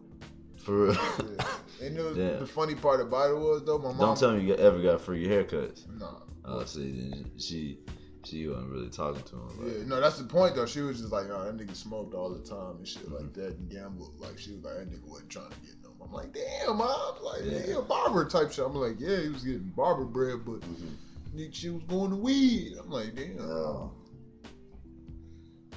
For 0.57 0.87
real. 0.87 0.95
Yeah. 0.95 1.87
And 1.87 1.97
was, 2.05 2.17
the 2.17 2.47
funny 2.47 2.75
part 2.75 3.01
about 3.01 3.31
it 3.31 3.37
was 3.37 3.63
though, 3.65 3.79
my 3.79 3.89
mom. 3.89 3.99
Don't 3.99 4.19
tell 4.19 4.33
me 4.33 4.45
you 4.45 4.55
ever 4.55 4.81
got 4.81 5.01
free 5.01 5.27
haircuts. 5.27 5.87
Nah. 5.99 6.21
Oh, 6.45 6.65
see, 6.65 6.93
then 6.93 7.31
she 7.39 7.79
she 8.25 8.47
wasn't 8.47 8.71
really 8.71 8.89
talking 8.91 9.23
to 9.23 9.37
him. 9.37 9.51
Yeah, 9.64 9.87
no, 9.87 10.01
that's 10.01 10.18
the 10.18 10.25
point 10.25 10.55
though. 10.55 10.66
She 10.66 10.81
was 10.81 11.01
just 11.01 11.12
like, 11.12 11.27
"Oh, 11.31 11.45
that 11.45 11.57
nigga 11.57 11.75
smoked 11.75 12.14
all 12.14 12.31
the 12.31 12.41
time 12.47 12.77
and 12.77 12.87
shit 12.87 13.11
like 13.11 13.33
that 13.35 13.57
and 13.57 13.71
gambled." 13.71 14.18
Like 14.18 14.39
she 14.39 14.53
was 14.53 14.62
like, 14.64 14.75
"That 14.75 14.91
nigga 14.91 15.09
wasn't 15.09 15.31
trying 15.31 15.51
to 15.51 15.57
get 15.61 15.75
no." 15.83 15.91
I'm 16.05 16.12
like, 16.12 16.33
"Damn, 16.33 16.77
mom!" 16.77 17.14
Like, 17.23 17.43
Yeah. 17.45 17.75
yeah, 17.75 17.81
barber 17.81 18.25
type 18.27 18.53
shit. 18.53 18.64
I'm 18.64 18.75
like, 18.75 18.97
"Yeah, 18.99 19.21
he 19.21 19.29
was 19.29 19.43
getting 19.45 19.73
barber 19.77 20.05
bread, 20.05 20.45
but 20.45 20.61
Mhm. 20.61 21.55
she 21.55 21.71
was 21.71 21.83
going 21.85 22.11
to 22.11 22.16
weed. 22.16 22.75
I'm 22.79 22.91
like, 22.91 23.14
damn. 23.14 23.37
No. 23.37 23.93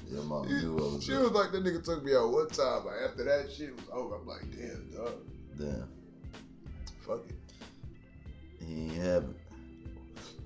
Your 0.10 0.24
mom 0.24 0.48
knew 0.48 0.74
what 0.76 0.94
was 0.94 1.04
She 1.04 1.14
was 1.14 1.32
like, 1.32 1.52
that 1.52 1.64
nigga 1.64 1.84
took 1.84 2.04
me 2.04 2.16
out 2.16 2.32
one 2.32 2.48
time. 2.48 2.86
Like, 2.86 3.10
after 3.10 3.24
that 3.24 3.52
shit 3.52 3.76
was 3.76 3.86
over, 3.92 4.16
I'm 4.16 4.28
like, 4.28 4.42
damn, 4.52 4.92
dog. 4.92 5.14
Damn. 5.58 5.90
Fuck 7.02 7.22
it. 7.30 7.36
He 8.66 8.84
ain't 8.86 8.94
have 9.04 9.24
it. 9.24 9.36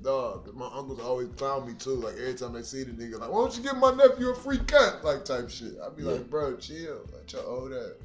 Dog, 0.08 0.56
my 0.56 0.68
uncles 0.74 1.02
always 1.02 1.28
clown 1.36 1.68
me 1.68 1.74
too. 1.74 1.96
Like 1.96 2.14
every 2.14 2.34
time 2.34 2.54
they 2.54 2.62
see 2.62 2.86
the 2.86 2.92
nigga, 2.94 3.20
like, 3.20 3.30
why 3.30 3.40
don't 3.42 3.58
you 3.58 3.62
give 3.62 3.76
my 3.76 3.92
nephew 3.92 4.30
a 4.30 4.36
free 4.36 4.60
cut? 4.60 5.04
Like 5.04 5.26
type 5.26 5.50
shit. 5.50 5.74
I 5.86 5.90
be 5.90 6.04
Yeah. 6.04 6.12
like, 6.12 6.30
bro, 6.30 6.56
chill. 6.56 7.02
Like 7.14 7.30
your 7.34 7.44
old 7.44 7.72
that. 7.74 7.98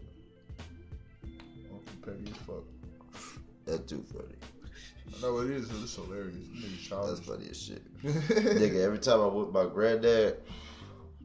Uncle 1.70 1.94
petty 2.05 2.28
as 2.28 2.36
fuck. 2.38 2.64
That's 3.66 3.88
too 3.88 4.05
funny. 4.12 4.34
I 5.16 5.22
know 5.22 5.34
what 5.34 5.46
it 5.46 5.53
is. 5.53 5.70
It's 5.80 5.94
hilarious. 5.94 6.34
Nigga 6.34 7.07
That's 7.07 7.20
funny 7.20 7.46
as 7.48 7.62
shit. 7.62 8.03
nigga, 8.03 8.82
every 8.82 8.98
time 8.98 9.20
I 9.20 9.26
whip 9.26 9.53
my 9.53 9.66
granddad, 9.72 10.38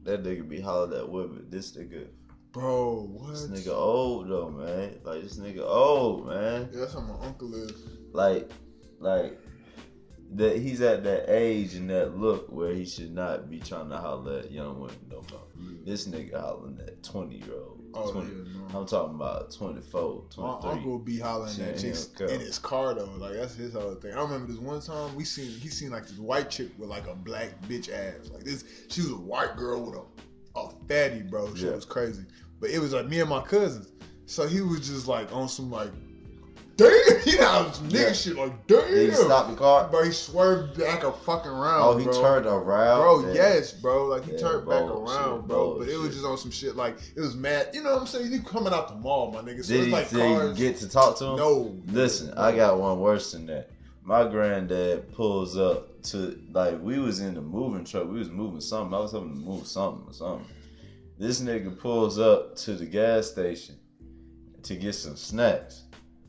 that 0.04 0.22
nigga 0.22 0.48
be 0.48 0.60
hollering 0.60 0.96
at 1.00 1.08
women. 1.08 1.44
This 1.50 1.72
nigga, 1.76 2.06
Bro, 2.52 3.08
what? 3.14 3.32
this 3.32 3.46
nigga 3.48 3.74
old 3.74 4.28
though, 4.28 4.48
man. 4.50 4.94
Like 5.02 5.22
this 5.24 5.38
nigga 5.38 5.64
old, 5.68 6.28
man. 6.28 6.68
Yeah, 6.72 6.78
that's 6.82 6.94
how 6.94 7.00
my 7.00 7.18
uncle 7.26 7.52
is. 7.56 7.72
Like, 8.12 8.48
like 9.00 9.40
that 10.34 10.58
he's 10.58 10.80
at 10.82 11.04
that 11.04 11.24
age 11.28 11.74
and 11.74 11.88
that 11.90 12.16
look 12.18 12.50
where 12.52 12.72
he 12.74 12.84
should 12.84 13.14
not 13.14 13.48
be 13.48 13.58
trying 13.60 13.88
to 13.90 13.96
holler 13.96 14.40
at 14.40 14.50
young 14.52 14.78
women 14.80 14.96
no 15.10 15.24
more. 15.30 15.40
This 15.84 16.06
nigga 16.06 16.38
hollering 16.40 16.78
at 16.86 17.02
twenty 17.02 17.36
year 17.36 17.54
old. 17.54 17.74
Oh, 17.94 18.12
20, 18.12 18.28
yeah. 18.28 18.76
I'm 18.78 18.84
talking 18.86 19.14
about 19.14 19.50
24, 19.50 20.24
My 20.36 20.44
23. 20.60 20.70
uncle 20.70 20.98
be 20.98 21.18
hollering 21.18 21.58
at 21.62 21.78
chicks 21.78 22.10
in 22.20 22.38
his 22.40 22.58
car 22.58 22.92
though. 22.94 23.06
Like 23.16 23.32
that's 23.32 23.54
his 23.54 23.72
whole 23.72 23.94
thing. 23.94 24.12
I 24.12 24.20
remember 24.20 24.46
this 24.52 24.60
one 24.60 24.82
time 24.82 25.16
we 25.16 25.24
seen 25.24 25.50
he 25.58 25.68
seen 25.68 25.90
like 25.90 26.06
this 26.06 26.18
white 26.18 26.50
chick 26.50 26.68
with 26.76 26.90
like 26.90 27.06
a 27.06 27.14
black 27.14 27.48
bitch 27.62 27.90
ass. 27.90 28.28
Like 28.30 28.44
this, 28.44 28.64
she 28.88 29.00
was 29.00 29.12
a 29.12 29.16
white 29.16 29.56
girl 29.56 29.80
with 29.86 29.98
a, 29.98 30.58
a 30.60 30.70
fatty, 30.86 31.22
bro. 31.22 31.54
She 31.54 31.64
Yeah. 31.64 31.72
was 31.72 31.86
crazy. 31.86 32.24
But 32.60 32.68
it 32.70 32.78
was 32.78 32.92
like 32.92 33.06
me 33.08 33.20
and 33.20 33.30
my 33.30 33.40
cousins. 33.40 33.90
So 34.26 34.46
he 34.46 34.60
was 34.60 34.86
just 34.86 35.08
like 35.08 35.32
on 35.32 35.48
some 35.48 35.70
like, 35.70 35.90
damn, 36.78 36.88
you 37.26 37.38
know, 37.38 37.70
some 37.72 37.88
nigga 37.90 38.06
Yeah. 38.06 38.12
shit 38.14 38.36
like, 38.36 38.66
damn. 38.66 38.94
He 38.94 39.12
stopped 39.12 39.50
the 39.50 39.56
car? 39.56 39.88
but 39.92 40.04
he 40.06 40.12
swerved 40.12 40.78
back 40.78 41.04
a 41.04 41.12
fucking 41.12 41.50
round. 41.50 41.82
Oh, 41.84 41.96
he 41.98 42.04
bro. 42.04 42.20
turned 42.22 42.46
around. 42.46 43.00
Bro, 43.02 43.32
yes, 43.34 43.72
bro. 43.72 44.06
Like 44.06 44.24
he 44.24 44.32
Yeah, 44.32 44.38
turned 44.38 44.66
back 44.68 44.86
bullshit, 44.86 45.14
around, 45.16 45.46
bro. 45.48 45.78
But 45.80 45.88
it 45.88 45.98
was 45.98 46.14
just 46.14 46.24
on 46.24 46.38
some 46.38 46.50
shit 46.50 46.74
like 46.76 46.96
it 47.14 47.20
was 47.20 47.34
mad. 47.36 47.68
You 47.74 47.82
know 47.82 47.92
what 47.92 48.00
I'm 48.02 48.06
saying? 48.06 48.32
You 48.32 48.40
coming 48.42 48.72
out 48.72 48.88
the 48.88 48.94
mall, 48.94 49.30
my 49.32 49.40
nigga. 49.42 49.62
So 49.64 49.74
Did 49.74 49.84
he, 49.86 49.90
like 49.92 50.08
did 50.08 50.18
cars. 50.20 50.56
he 50.56 50.64
get 50.64 50.76
to 50.78 50.88
talk 50.88 51.18
to 51.18 51.24
him? 51.26 51.36
no. 51.36 51.76
Listen. 51.88 52.32
I 52.38 52.56
got 52.56 52.78
one 52.80 52.98
worse 53.00 53.32
than 53.32 53.44
that. 53.46 53.70
My 54.02 54.26
granddad 54.26 55.12
pulls 55.12 55.58
up 55.58 56.02
to 56.04 56.40
like 56.52 56.80
we 56.80 56.98
was 56.98 57.20
in 57.20 57.34
the 57.34 57.42
moving 57.42 57.84
truck. 57.84 58.08
We 58.08 58.18
was 58.18 58.30
moving 58.30 58.60
something. 58.62 58.94
I 58.94 59.00
was 59.00 59.12
having 59.12 59.34
to 59.34 59.36
move 59.40 59.66
something 59.66 60.06
or 60.08 60.14
something. 60.14 60.46
This 61.18 61.40
nigga 61.40 61.76
pulls 61.78 62.18
up 62.18 62.54
to 62.58 62.74
the 62.74 62.86
gas 62.86 63.26
station 63.26 63.74
to 64.62 64.76
get 64.76 64.94
some 64.94 65.16
snacks. 65.16 65.82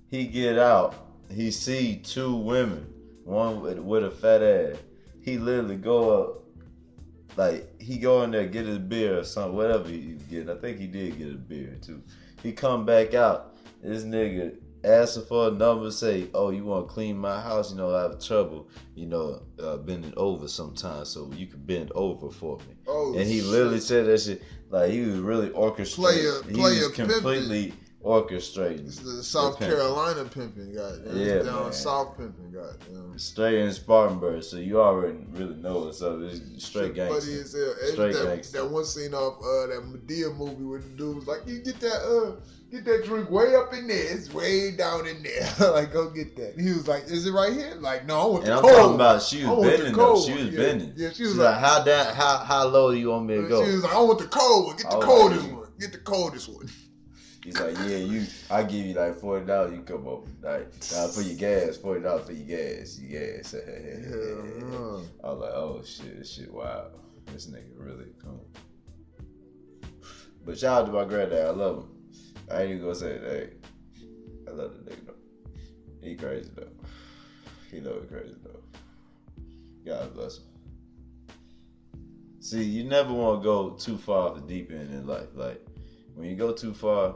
He 0.09 0.25
get 0.25 0.57
out. 0.57 0.95
He 1.31 1.51
see 1.51 1.97
two 1.97 2.35
women, 2.35 2.91
one 3.23 3.61
with, 3.61 3.77
with 3.79 4.03
a 4.03 4.11
fat 4.11 4.41
ass. 4.41 4.77
He 5.21 5.37
literally 5.37 5.75
go 5.75 6.21
up, 6.23 6.43
like 7.37 7.79
he 7.79 7.97
go 7.97 8.23
in 8.23 8.31
there 8.31 8.47
get 8.47 8.65
his 8.65 8.79
beer 8.79 9.19
or 9.19 9.23
something, 9.23 9.55
whatever 9.55 9.87
he's 9.89 10.23
getting. 10.23 10.49
I 10.49 10.55
think 10.55 10.79
he 10.79 10.87
did 10.87 11.17
get 11.17 11.29
a 11.29 11.35
beer 11.35 11.77
too. 11.81 12.01
He 12.41 12.51
come 12.51 12.85
back 12.85 13.13
out. 13.13 13.57
This 13.83 14.03
nigga 14.03 14.55
asking 14.83 15.25
for 15.25 15.49
a 15.49 15.51
number, 15.51 15.91
say, 15.91 16.27
"Oh, 16.33 16.49
you 16.49 16.65
want 16.65 16.87
to 16.87 16.93
clean 16.93 17.17
my 17.17 17.39
house? 17.39 17.69
You 17.71 17.77
know, 17.77 17.93
I 17.95 18.03
have 18.03 18.19
trouble. 18.19 18.67
You 18.95 19.05
know, 19.05 19.41
uh, 19.61 19.77
bending 19.77 20.13
over 20.17 20.47
sometimes, 20.47 21.09
so 21.09 21.29
you 21.35 21.45
can 21.45 21.59
bend 21.59 21.91
over 21.93 22.31
for 22.31 22.57
me." 22.59 22.75
Oh, 22.87 23.13
and 23.15 23.27
he 23.27 23.39
shit. 23.41 23.47
literally 23.49 23.79
said 23.79 24.07
that 24.07 24.19
shit 24.21 24.41
like 24.69 24.91
he 24.91 25.01
was 25.01 25.19
really 25.19 25.49
orchestrating. 25.49 25.95
Player- 25.95 26.43
he 26.47 26.53
player 26.53 26.87
was 26.87 26.91
completely 26.95 27.73
orchestrating. 28.03 28.87
It's 28.87 28.99
the 28.99 29.23
South. 29.23 29.59
Carolina 29.59 30.23
pimping, 30.25 30.73
goddamn. 30.75 31.17
Yeah, 31.17 31.43
down 31.43 31.63
man. 31.63 31.73
South 31.73 32.17
pimping, 32.17 32.51
goddamn. 32.51 33.17
Straight 33.19 33.59
in 33.59 33.71
Spartanburg, 33.73 34.43
so 34.43 34.57
you 34.57 34.79
already 34.79 35.17
really 35.31 35.55
know 35.55 35.79
what's 35.79 36.01
up. 36.01 36.19
It's 36.21 36.39
straight 36.63 36.95
Shit 36.95 37.09
Funny 37.09 37.09
gangster. 37.09 37.41
as 37.41 37.53
hell. 37.53 37.91
Straight 37.93 38.13
that, 38.13 38.25
gangster. 38.25 38.57
that 38.61 38.69
one 38.69 38.85
scene 38.85 39.13
off 39.13 39.37
uh, 39.39 39.67
that 39.67 39.83
Madea 39.85 40.35
movie 40.35 40.63
where 40.63 40.79
the 40.79 40.89
dude 40.89 41.15
was 41.17 41.27
like, 41.27 41.41
"You 41.45 41.59
get 41.59 41.79
that 41.81 42.01
uh, 42.01 42.39
get 42.71 42.85
that 42.85 43.03
drink 43.05 43.29
way 43.29 43.55
up 43.55 43.73
in 43.73 43.87
there. 43.87 44.15
It's 44.15 44.33
way 44.33 44.71
down 44.71 45.05
in 45.05 45.21
there. 45.23 45.71
like, 45.73 45.91
go 45.91 46.09
get 46.09 46.35
that." 46.37 46.57
He 46.59 46.69
was 46.71 46.87
like, 46.87 47.03
"Is 47.07 47.25
it 47.27 47.31
right 47.33 47.51
here?" 47.51 47.75
Like, 47.75 48.05
no, 48.05 48.19
I 48.21 48.25
want 48.25 48.43
And 48.45 48.53
the 48.53 48.55
I'm 48.57 48.61
cold. 48.61 48.75
talking 48.75 48.95
about 48.95 49.21
she 49.21 49.45
was 49.45 49.67
bending 49.67 49.93
though. 49.93 50.21
She 50.21 50.33
was. 50.33 50.43
Yeah. 50.45 50.57
bending. 50.57 50.93
Yeah, 50.95 51.09
she 51.11 51.23
was 51.23 51.35
like- 51.35 51.55
like, 51.55 51.59
"How 51.65 51.83
down? 51.83 52.15
How 52.15 52.37
how 52.37 52.67
low 52.67 52.91
do 52.91 52.97
you 52.97 53.09
want 53.09 53.25
me 53.25 53.35
to 53.35 53.47
go?" 53.49 53.65
She 53.65 53.73
was 53.73 53.83
like, 53.83 53.93
"I 53.93 53.99
want 54.01 54.19
the 54.19 54.27
cold 54.27 54.67
one. 54.67 54.75
Get 54.77 54.89
the 54.89 54.97
was 54.97 55.05
coldest 55.05 55.43
like, 55.43 55.57
one. 55.57 55.67
Get 55.79 55.91
the 55.91 55.97
coldest 55.99 56.47
one." 56.49 56.69
He's 57.43 57.59
like, 57.59 57.77
"Yeah, 57.77 57.97
you. 57.97 58.25
I 58.49 58.63
give 58.63 58.85
you 58.85 58.93
like 58.93 59.15
forty 59.15 59.45
dollars. 59.45 59.73
You 59.73 59.81
come 59.81 60.07
over 60.07 60.27
like 60.41 60.73
nah, 60.91 61.07
for 61.07 61.21
your 61.21 61.37
gas. 61.37 61.77
Forty 61.77 62.01
dollars 62.01 62.25
for 62.25 62.33
your 62.33 62.47
gas. 62.47 62.99
Your 62.99 63.19
gas." 63.19 63.55
Yeah, 63.69 65.01
I 65.23 65.31
was 65.31 65.39
like, 65.39 65.53
"Oh 65.53 65.81
shit, 65.85 66.17
this 66.17 66.33
shit 66.33 66.53
wild. 66.53 66.91
This 67.27 67.47
nigga 67.47 67.71
really 67.75 68.11
cool." 68.21 68.45
But 70.45 70.57
shout 70.57 70.81
out 70.81 70.85
to 70.87 70.91
my 70.91 71.05
granddad. 71.05 71.47
I 71.47 71.51
love 71.51 71.77
him. 71.77 71.89
I 72.51 72.61
ain't 72.61 72.71
even 72.71 72.81
gonna 72.81 72.95
say 72.95 73.17
that. 73.17 73.53
I 74.47 74.51
love 74.51 74.73
the 74.73 74.91
nigga 74.91 75.05
though. 75.07 75.13
He 76.01 76.15
crazy 76.15 76.49
though. 76.55 76.67
He 77.71 77.79
know 77.79 77.99
he 78.01 78.07
crazy 78.07 78.35
though. 78.43 78.59
God 79.85 80.13
bless 80.13 80.39
him. 80.39 80.45
See, 82.41 82.63
you 82.63 82.83
never 82.83 83.13
want 83.13 83.41
to 83.41 83.43
go 83.43 83.69
too 83.71 83.97
far 83.97 84.29
off 84.29 84.35
the 84.35 84.41
deep 84.41 84.71
end 84.71 84.93
in 84.93 85.05
life. 85.05 85.27
Like 85.35 85.61
when 86.15 86.27
you 86.27 86.35
go 86.35 86.51
too 86.51 86.73
far, 86.73 87.15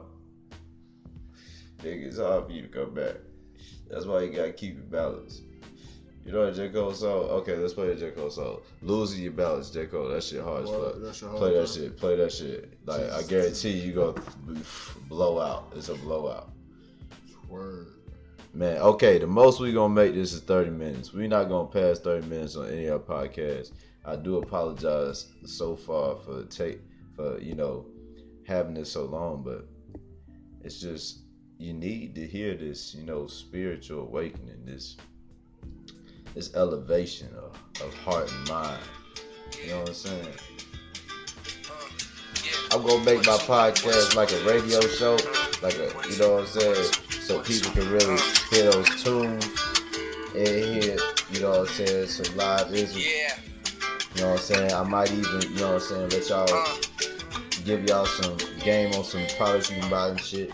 nigga, 1.84 2.06
it's 2.06 2.18
hard 2.18 2.46
for 2.46 2.52
you 2.52 2.64
to 2.64 2.68
come 2.68 2.94
back. 2.94 3.16
That's 3.90 4.06
why 4.06 4.22
you 4.24 4.32
gotta 4.32 4.54
keep 4.54 4.78
it 4.78 4.90
balanced. 4.90 5.44
You 6.26 6.32
know 6.32 6.46
what 6.46 6.56
J. 6.56 6.70
Cole 6.70 6.94
song? 6.94 7.26
Okay, 7.42 7.58
let's 7.58 7.74
play 7.74 7.94
the 7.94 7.96
J. 7.96 8.12
Cole 8.12 8.30
song. 8.30 8.62
Losing 8.82 9.22
your 9.22 9.34
balance, 9.34 9.70
J. 9.72 9.88
Cole. 9.88 10.08
That 10.08 10.24
shit 10.24 10.42
hard 10.42 10.64
as 10.64 10.70
fuck. 10.70 11.36
Play 11.36 11.54
that 11.54 11.68
shit. 11.68 11.98
Play 11.98 12.16
that 12.16 12.32
shit. 12.32 12.78
Like 12.86 13.12
I 13.12 13.24
guarantee 13.24 13.72
you, 13.72 13.94
gonna 13.94 14.22
blow 15.10 15.40
out. 15.40 15.74
It's 15.76 15.90
a 15.90 15.96
blowout. 15.96 16.50
Word. 17.50 17.88
Man, 18.54 18.78
okay, 18.78 19.18
the 19.18 19.28
most 19.28 19.60
we 19.60 19.74
gonna 19.74 19.94
make 19.94 20.14
this 20.14 20.32
is 20.32 20.42
30 20.42 20.70
minutes. 20.70 21.12
we 21.12 21.28
not 21.28 21.50
gonna 21.50 21.68
pass 21.68 22.00
30 22.00 22.28
minutes 22.28 22.56
on 22.56 22.70
any 22.70 22.86
of 22.86 23.10
our 23.10 23.26
podcasts. 23.28 23.72
I 24.06 24.16
do 24.16 24.38
apologize 24.38 25.28
so 25.46 25.76
far 25.76 26.16
for 26.18 26.44
take 26.46 26.80
for, 27.16 27.40
you 27.40 27.56
know, 27.56 27.86
having 28.46 28.76
this 28.76 28.92
so 28.92 29.06
long, 29.06 29.44
but 29.44 29.68
it's 30.64 30.80
just 30.80 31.23
you 31.58 31.74
need 31.74 32.16
to 32.16 32.26
hear 32.28 32.56
this, 32.56 32.94
you 32.94 33.04
know, 33.04 33.28
spiritual 33.28 34.02
awakening, 34.02 34.66
this 34.66 34.98
this 36.34 36.54
elevation 36.56 37.30
of, 37.36 37.56
of 37.82 37.94
heart 38.00 38.32
and 38.32 38.48
mind. 38.50 38.82
You 39.62 39.70
know 39.70 39.80
what 39.82 39.90
I'm 39.90 39.94
saying? 39.94 40.28
I'm 42.72 42.82
gonna 42.82 43.04
make 43.04 43.20
my 43.26 43.38
podcast 43.38 44.16
like 44.16 44.32
a 44.32 44.44
radio 44.46 44.82
show, 44.82 45.14
like 45.62 45.76
a 45.76 45.92
you 46.10 46.18
know 46.18 46.34
what 46.34 46.42
I'm 46.42 46.48
saying, 46.48 46.92
so 47.22 47.40
people 47.42 47.72
can 47.72 47.90
really 47.92 48.20
hear 48.50 48.72
those 48.72 49.04
tunes 49.04 49.46
and 50.36 50.48
hear, 50.48 50.98
you 51.32 51.40
know 51.42 51.52
what 51.52 51.60
I'm 51.60 51.68
saying, 51.68 52.08
some 52.08 52.36
live. 52.36 52.72
Yeah. 52.72 53.38
You 54.16 54.22
know 54.22 54.30
what 54.30 54.40
I'm 54.40 54.46
saying? 54.46 54.74
I 54.74 54.84
might 54.84 55.12
even, 55.12 55.42
you 55.42 55.60
know 55.60 55.74
what 55.74 55.82
I'm 55.84 56.10
saying, 56.10 56.10
let 56.10 56.30
y'all 56.30 56.48
Uh, 56.52 56.78
give 57.64 57.84
y'all 57.88 58.06
some 58.06 58.38
game 58.64 58.94
on 58.94 59.04
some 59.04 59.26
products 59.38 59.70
you 59.72 59.80
can 59.80 59.90
buy 59.90 60.10
and 60.10 60.20
shit. 60.20 60.52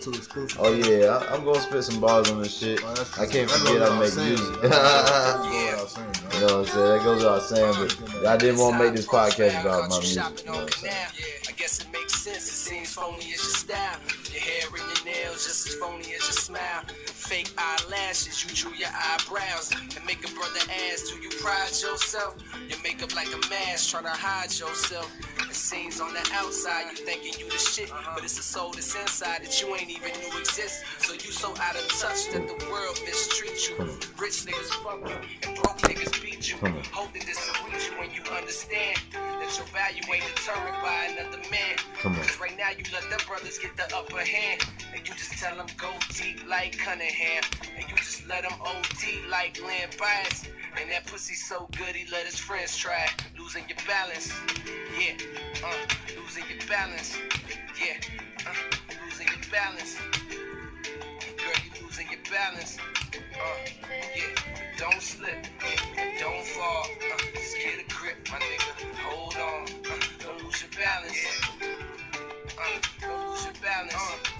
Too 0.00 0.10
exclusive. 0.10 0.58
Oh 0.60 0.72
yeah, 0.72 1.16
I, 1.18 1.34
I'm 1.34 1.44
gonna 1.44 1.60
spit 1.60 1.84
some 1.84 2.00
bars 2.00 2.30
on 2.30 2.42
this 2.42 2.58
shit. 2.58 2.80
Oh, 2.82 2.88
I 3.18 3.26
can't 3.26 3.48
that 3.48 3.58
forget 3.58 3.78
goes 3.78 3.90
I 3.90 3.98
make 3.98 4.08
saying. 4.10 4.28
music. 4.28 4.56
Yeah. 5.50 5.86
saying. 5.86 6.14
You 6.32 6.40
know 6.40 6.46
what 6.46 6.54
I'm 6.54 6.66
saying? 6.66 6.88
That 6.88 7.04
goes 7.04 7.22
without 7.22 7.42
saying, 7.42 7.74
but 7.78 8.26
I 8.26 8.36
didn't 8.36 8.60
want 8.60 8.76
to 8.78 8.84
make 8.84 8.94
this 8.94 9.06
podcast 9.06 9.60
about 9.60 9.88
my 9.90 9.98
music. 9.98 10.24
You 10.44 10.52
know 10.52 10.66
what 12.70 12.82
I'm 12.82 12.86
saying? 12.86 12.90
I 12.90 12.90
guess 12.90 12.90
it 12.90 12.90
makes 12.90 12.90
sense. 12.90 12.90
It 12.90 12.90
seems 12.90 12.94
phony 12.94 13.32
as 13.34 13.42
your 13.42 13.56
style. 13.56 14.00
Your 14.32 14.42
hair 14.42 14.68
and 14.70 14.86
your 14.96 15.04
nails 15.14 15.46
just 15.46 15.66
as 15.68 15.74
phony 15.74 16.04
as 16.14 16.22
your 16.26 16.38
smile. 16.38 16.82
Fake 17.06 17.50
eyelashes, 17.58 18.44
you 18.44 18.54
drew 18.54 18.74
your 18.74 18.90
eyebrows 18.94 19.72
and 19.72 20.04
make 20.06 20.24
a 20.28 20.32
brother 20.34 20.60
ask, 20.90 21.06
do 21.12 21.16
you 21.20 21.30
pride 21.42 21.70
yourself? 21.70 22.36
Your 22.68 22.80
makeup 22.82 23.14
like 23.14 23.28
a 23.28 23.40
mask, 23.50 23.90
trying 23.90 24.04
to 24.04 24.10
hide 24.10 24.50
yourself. 24.58 25.10
It 25.48 25.54
seems 25.54 26.00
on 26.00 26.12
the 26.14 26.22
outside 26.34 26.90
you 26.90 26.96
thinking 26.96 27.34
you 27.38 27.50
the 27.50 27.58
shit, 27.58 27.90
uh-huh. 27.90 28.12
but 28.14 28.24
it's 28.24 28.38
a 28.38 28.42
soul 28.42 28.72
that's 28.72 28.94
inside 28.94 29.42
that 29.44 29.60
you 29.62 29.74
ain't 29.74 29.90
even 29.90 30.12
knew 30.20 30.38
exists. 30.38 30.82
So 30.98 31.14
you 31.14 31.30
so 31.32 31.50
out 31.60 31.76
of 31.76 31.86
touch 32.00 32.30
that 32.32 32.46
the 32.46 32.58
world 32.70 32.96
mistreats 33.06 33.68
you. 33.68 33.76
Rich 34.18 34.46
niggas 34.46 34.70
fuck 34.82 35.00
you 35.08 35.16
and 35.48 35.56
broke 35.56 35.78
niggas 35.82 36.22
beat 36.22 36.50
you. 36.50 36.56
Hope 36.92 37.12
that 37.14 37.26
this 37.26 37.38
will 37.50 37.70
reach 37.70 37.90
you 37.90 37.98
when 37.98 38.10
you 38.14 38.22
understand 38.30 38.98
that 39.12 39.50
your 39.58 39.66
value 39.74 40.02
ain't 40.14 40.24
determined 40.36 40.78
by 40.82 41.14
another 41.14 41.42
man. 41.50 41.76
Come 42.00 42.14
on. 42.14 42.39
You 42.78 42.84
let 42.92 43.10
them 43.10 43.20
brothers 43.26 43.58
get 43.58 43.76
the 43.76 43.84
upper 43.96 44.20
hand. 44.24 44.60
And 44.94 45.06
you 45.06 45.14
just 45.14 45.32
tell 45.38 45.56
them 45.56 45.66
go 45.76 45.90
deep 46.14 46.40
like 46.48 46.78
Cunningham. 46.78 47.42
And 47.76 47.88
you 47.90 47.96
just 47.96 48.26
let 48.28 48.44
him 48.44 48.52
OD 48.60 49.30
like 49.30 49.58
Len 49.60 49.88
Bias. 49.98 50.46
And 50.80 50.90
that 50.90 51.06
pussy 51.06 51.34
so 51.34 51.68
good 51.76 51.96
he 51.96 52.10
let 52.12 52.26
his 52.26 52.38
friends 52.38 52.76
try. 52.76 53.06
Losing 53.38 53.64
your 53.68 53.78
balance, 53.88 54.32
yeah, 54.98 55.14
uh, 55.64 56.20
losing 56.20 56.44
your 56.48 56.68
balance, 56.68 57.18
yeah, 57.80 57.98
uh, 58.46 58.54
losing 59.04 59.26
your 59.26 59.50
balance. 59.50 59.98
Girl, 61.26 61.58
you 61.64 61.84
losing 61.84 62.06
your 62.10 62.20
balance. 62.30 62.78
Uh, 63.14 63.88
yeah, 64.16 64.62
don't 64.78 65.02
slip, 65.02 65.46
yeah, 65.62 66.20
don't 66.20 66.44
fall. 66.44 66.84
Uh, 67.12 67.18
just 67.34 67.56
get 67.56 67.80
a 67.80 67.94
grip, 67.94 68.28
my 68.30 68.38
nigga. 68.38 68.94
Hold 68.98 69.36
on, 69.36 69.64
uh, 69.90 69.98
don't 70.20 70.44
lose 70.44 70.62
your 70.62 70.70
balance. 70.78 71.79
Uh, 72.62 73.52
balance. 73.62 74.39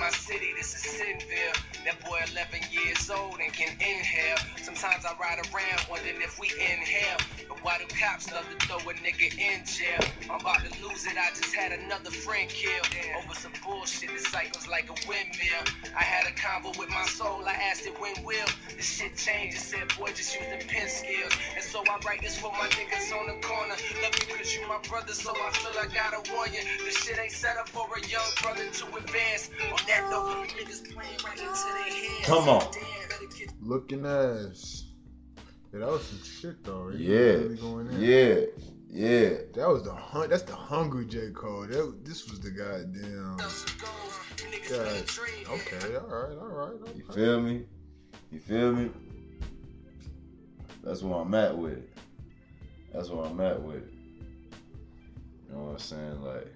My 0.00 0.10
city, 0.10 0.52
this 0.56 0.74
is 0.74 0.82
Sinville. 1.00 1.84
That 1.84 2.00
boy 2.04 2.18
11 2.32 2.60
years 2.70 3.10
old 3.10 3.40
and 3.40 3.52
can 3.52 3.72
inhale. 3.80 4.38
Sometimes 4.62 5.04
I 5.06 5.14
ride 5.18 5.38
around 5.38 5.86
wondering 5.90 6.20
if 6.20 6.38
we 6.40 6.48
inhale. 6.52 7.18
But 7.48 7.64
why 7.64 7.78
do 7.78 7.86
cops 7.96 8.30
love 8.32 8.44
to 8.50 8.56
throw 8.66 8.78
a 8.78 8.94
nigga 8.94 9.32
in 9.38 9.64
jail? 9.64 10.04
I'm 10.30 10.40
about 10.40 10.64
to 10.64 10.72
lose 10.84 11.06
it, 11.06 11.16
I 11.16 11.30
just 11.30 11.54
had 11.54 11.72
another 11.72 12.10
friend 12.10 12.48
killed. 12.50 12.88
Over 13.24 13.34
some 13.34 13.52
bullshit 13.64 14.10
that 14.10 14.20
cycles 14.20 14.68
like 14.68 14.90
a 14.90 14.96
windmill. 15.08 15.64
I 15.96 16.02
had 16.02 16.26
a 16.26 16.34
convo 16.36 16.76
with 16.78 16.90
my 16.90 17.04
soul, 17.04 17.44
I 17.46 17.54
asked 17.54 17.86
it 17.86 17.98
when 18.00 18.14
will. 18.24 18.48
The 18.76 18.82
shit 18.82 19.16
changed, 19.16 19.56
it 19.56 19.60
said 19.60 19.88
boy 19.96 20.08
just 20.12 20.34
use 20.36 20.46
the 20.50 20.64
pen 20.68 20.88
skills. 20.88 21.32
And 21.56 21.64
so 21.64 21.84
I 21.88 21.98
write 22.06 22.22
this 22.22 22.38
for 22.38 22.52
my 22.52 22.68
niggas 22.76 23.12
on 23.16 23.28
the 23.28 23.40
corner. 23.46 23.76
Love 24.02 24.14
you 24.20 24.26
cause 24.36 24.54
you 24.54 24.68
my 24.68 24.80
brother, 24.88 25.14
so 25.14 25.32
I 25.32 25.50
feel 25.52 25.72
I 25.80 25.88
gotta 25.94 26.20
warn 26.32 26.52
you. 26.52 26.60
This 26.84 27.04
shit 27.04 27.18
ain't 27.18 27.32
set 27.32 27.56
up 27.56 27.68
for 27.68 27.86
a 27.96 28.00
young 28.08 28.30
brother 28.42 28.66
to 28.66 28.86
advance. 28.96 29.50
On 29.72 29.85
that 29.86 30.08
note, 30.10 30.48
niggas 30.48 30.92
playing 30.92 31.18
right 31.24 31.38
into 31.38 31.52
their 31.64 31.92
hands. 31.92 32.26
Come 32.26 32.48
on. 32.48 32.60
Damn, 32.72 33.08
better 33.08 33.36
get 33.36 33.50
Looking 33.60 34.06
ass. 34.06 34.84
Yeah, 35.72 35.80
that 35.80 35.88
was 35.88 36.06
some 36.06 36.22
shit 36.22 36.64
though. 36.64 36.88
He 36.88 37.04
Yeah, 37.04 37.18
really 37.18 37.56
going 37.56 37.88
in. 37.88 38.00
yeah, 38.00 38.46
yeah. 38.88 39.28
That 39.54 39.68
was 39.68 39.82
the 39.82 39.92
hun- 39.92 40.30
That's 40.30 40.42
the 40.42 40.54
hungry 40.54 41.04
J 41.06 41.30
Cole. 41.32 41.66
That, 41.66 42.04
this 42.04 42.28
was 42.30 42.40
the 42.40 42.50
goddamn. 42.50 43.36
God. 44.68 45.04
Okay, 45.48 45.96
all 45.96 46.06
right, 46.08 46.38
all 46.38 46.48
right. 46.48 46.96
You 46.96 47.04
feel 47.12 47.40
me? 47.40 47.64
You 48.32 48.40
feel 48.40 48.72
me? 48.72 48.90
That's 50.82 51.02
where 51.02 51.20
I'm 51.20 51.34
at 51.34 51.56
with 51.56 51.74
it. 51.74 51.98
That's 52.92 53.10
where 53.10 53.24
I'm 53.26 53.40
at 53.40 53.60
with 53.62 53.76
it. 53.76 53.92
You 55.48 55.52
know 55.54 55.58
what 55.64 55.72
I'm 55.72 55.78
saying? 55.78 56.22
Like, 56.22 56.52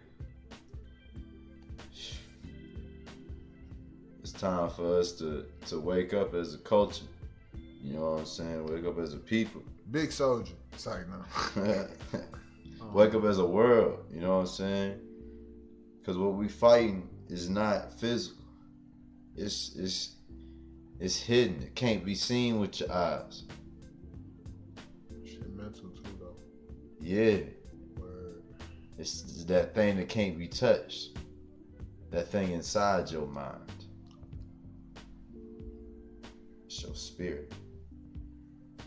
it's 4.23 4.33
time 4.33 4.69
for 4.71 4.99
us 4.99 5.13
to 5.13 5.47
to 5.67 5.81
wake 5.81 6.13
up 6.13 6.35
as 6.35 6.55
a 6.55 6.59
culture. 6.59 7.05
You 7.83 7.95
know 7.95 8.13
what 8.13 8.21
I'm 8.21 8.27
saying? 8.27 8.67
Wake 8.67 8.85
up 8.85 8.99
as 8.99 9.15
a 9.15 9.17
people. 9.17 9.63
Big 9.91 10.13
soldier. 10.13 10.53
It's 10.73 10.87
like 10.87 11.07
no. 11.09 11.87
Wake 12.93 13.15
up 13.15 13.25
as 13.25 13.39
a 13.39 13.47
world. 13.47 14.05
You 14.13 14.21
know 14.21 14.37
what 14.37 14.41
I'm 14.41 14.47
saying? 14.47 15.01
Because 15.99 16.19
what 16.19 16.35
we 16.35 16.49
fighting 16.49 17.09
is 17.29 17.49
not 17.49 17.99
physical. 17.99 18.45
It's 19.37 19.75
it's 19.77 20.17
it's 20.99 21.17
hidden. 21.17 21.63
It 21.63 21.75
can't 21.75 22.05
be 22.05 22.15
seen 22.15 22.61
with 22.61 22.81
your 22.81 22.93
eyes. 22.93 23.45
Shit 25.25 25.55
mental 25.55 25.89
too 25.91 26.03
though. 26.19 26.37
Yeah, 27.01 27.39
Word. 27.99 28.43
it's 28.99 29.45
that 29.45 29.75
thing 29.75 29.97
that 29.97 30.09
can't 30.09 30.39
be 30.39 30.49
touched. 30.49 31.17
That 32.11 32.29
thing 32.29 32.53
inside 32.53 33.11
your 33.11 33.27
mind. 33.27 33.80
Your 36.71 36.95
spirit. 36.95 37.53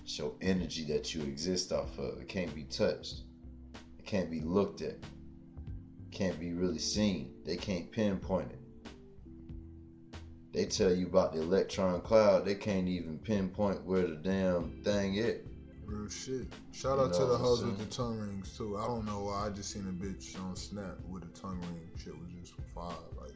Your 0.05 0.33
energy 0.41 0.85
that 0.85 1.13
you 1.13 1.21
exist 1.23 1.73
off 1.73 1.97
of. 1.97 2.21
It 2.21 2.29
can't 2.29 2.53
be 2.55 2.63
touched. 2.63 3.23
It 3.99 4.05
can't 4.05 4.31
be 4.31 4.39
looked 4.39 4.81
at. 4.81 4.91
It 4.91 6.11
can't 6.11 6.39
be 6.39 6.53
really 6.53 6.79
seen. 6.79 7.33
They 7.45 7.57
can't 7.57 7.91
pinpoint 7.91 8.51
it. 8.51 8.59
They 10.53 10.65
tell 10.65 10.93
you 10.93 11.07
about 11.07 11.33
the 11.33 11.41
electron 11.41 11.99
cloud. 12.01 12.45
They 12.45 12.55
can't 12.55 12.87
even 12.87 13.17
pinpoint 13.17 13.83
where 13.83 14.07
the 14.07 14.15
damn 14.15 14.69
thing 14.83 15.15
is. 15.15 15.41
Real 15.85 16.07
shit. 16.07 16.47
Shout 16.71 16.99
You 16.99 17.05
out 17.05 17.13
to 17.13 17.25
the 17.25 17.37
hoes 17.37 17.65
with 17.65 17.79
the 17.79 17.85
tongue 17.85 18.19
rings 18.19 18.55
too. 18.57 18.77
I 18.77 18.85
don't 18.85 19.05
know 19.05 19.23
why 19.23 19.47
I 19.47 19.49
just 19.49 19.71
seen 19.71 19.87
a 19.89 20.05
bitch 20.05 20.39
on 20.41 20.55
Snap 20.55 20.97
with 21.09 21.23
a 21.23 21.39
tongue 21.39 21.59
ring. 21.59 21.89
Shit 21.97 22.13
was 22.17 22.29
just 22.39 22.53
fire. 22.73 22.93
Like 23.19 23.33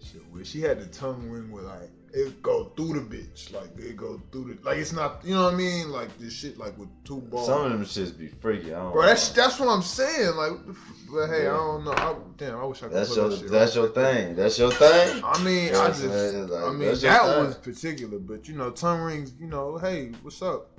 shit 0.00 0.26
weird. 0.32 0.46
She 0.46 0.62
had 0.62 0.80
the 0.80 0.86
tongue 0.86 1.28
ring 1.28 1.50
with 1.50 1.64
like 1.64 1.90
it 2.12 2.42
go 2.42 2.72
through 2.76 2.94
the 2.94 3.00
bitch. 3.16 3.52
Like 3.52 3.76
it 3.78 3.96
go 3.96 4.20
through 4.32 4.54
the 4.54 4.62
like 4.68 4.78
it's 4.78 4.92
not 4.92 5.20
you 5.24 5.34
know 5.34 5.44
what 5.44 5.54
I 5.54 5.56
mean? 5.56 5.90
Like 5.90 6.16
this 6.18 6.32
shit 6.32 6.56
like 6.58 6.76
with 6.78 6.88
two 7.04 7.20
balls. 7.20 7.46
Some 7.46 7.62
of 7.66 7.72
them 7.72 7.84
shits 7.84 8.16
be 8.16 8.28
freaky. 8.28 8.72
I 8.74 8.78
don't 8.82 8.92
Bro, 8.92 9.06
that's 9.06 9.34
know. 9.36 9.42
that's 9.42 9.60
what 9.60 9.68
I'm 9.68 9.82
saying. 9.82 10.36
Like, 10.36 10.50
what 10.52 10.66
the 10.66 10.72
f- 10.72 10.92
but 11.12 11.26
hey, 11.28 11.44
Yeah. 11.44 11.52
I 11.52 11.56
don't 11.56 11.84
know. 11.84 11.92
I, 11.92 12.14
damn, 12.36 12.56
I 12.58 12.64
wish 12.64 12.82
I 12.82 12.86
could. 12.86 12.96
That's 12.96 13.08
put 13.10 13.16
your 13.16 13.28
that 13.30 13.38
shit 13.38 13.50
that's 13.50 13.76
right 13.76 13.82
your 13.82 13.92
thing. 13.92 14.36
That's 14.36 14.58
your 14.58 14.70
thing. 14.72 15.22
I 15.24 15.42
mean, 15.42 15.68
Yeah, 15.72 15.80
I 15.80 15.86
just, 15.88 16.04
like- 16.04 16.50
like, 16.50 16.62
I 16.64 16.72
mean, 16.72 16.94
that 16.94 17.38
was 17.38 17.54
particular, 17.56 18.18
but 18.18 18.48
you 18.48 18.54
know, 18.54 18.70
tongue 18.70 19.02
rings. 19.02 19.34
You 19.38 19.46
know, 19.46 19.78
hey, 19.78 20.12
what's 20.22 20.42
up? 20.42 20.78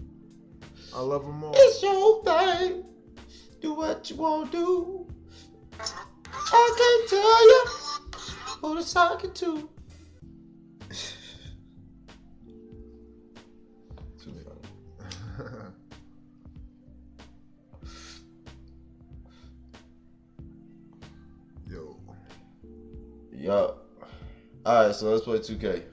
I 0.96 1.02
love 1.02 1.24
them 1.26 1.44
all. 1.44 1.54
It's 1.56 1.82
your 1.84 2.24
thing. 2.24 2.84
Do 3.62 3.74
what 3.74 4.10
you 4.10 4.16
want 4.18 4.52
to 4.52 4.58
do. 4.58 5.08
I 5.80 6.76
can't 6.78 7.10
tell 7.10 7.48
you 7.48 7.66
who 8.62 8.82
to 8.84 8.94
talking 8.94 9.34
to. 9.34 9.70
Yup. 23.48 23.84
Alright, 24.66 24.94
so 24.96 25.10
let's 25.10 25.24
play 25.24 25.40
2K. 25.40 25.84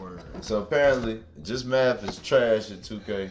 word. 0.00 0.22
So 0.40 0.62
apparently, 0.62 1.20
just 1.42 1.66
math 1.66 2.02
is 2.08 2.18
trash 2.18 2.70
at 2.70 2.82
2K. 2.82 3.30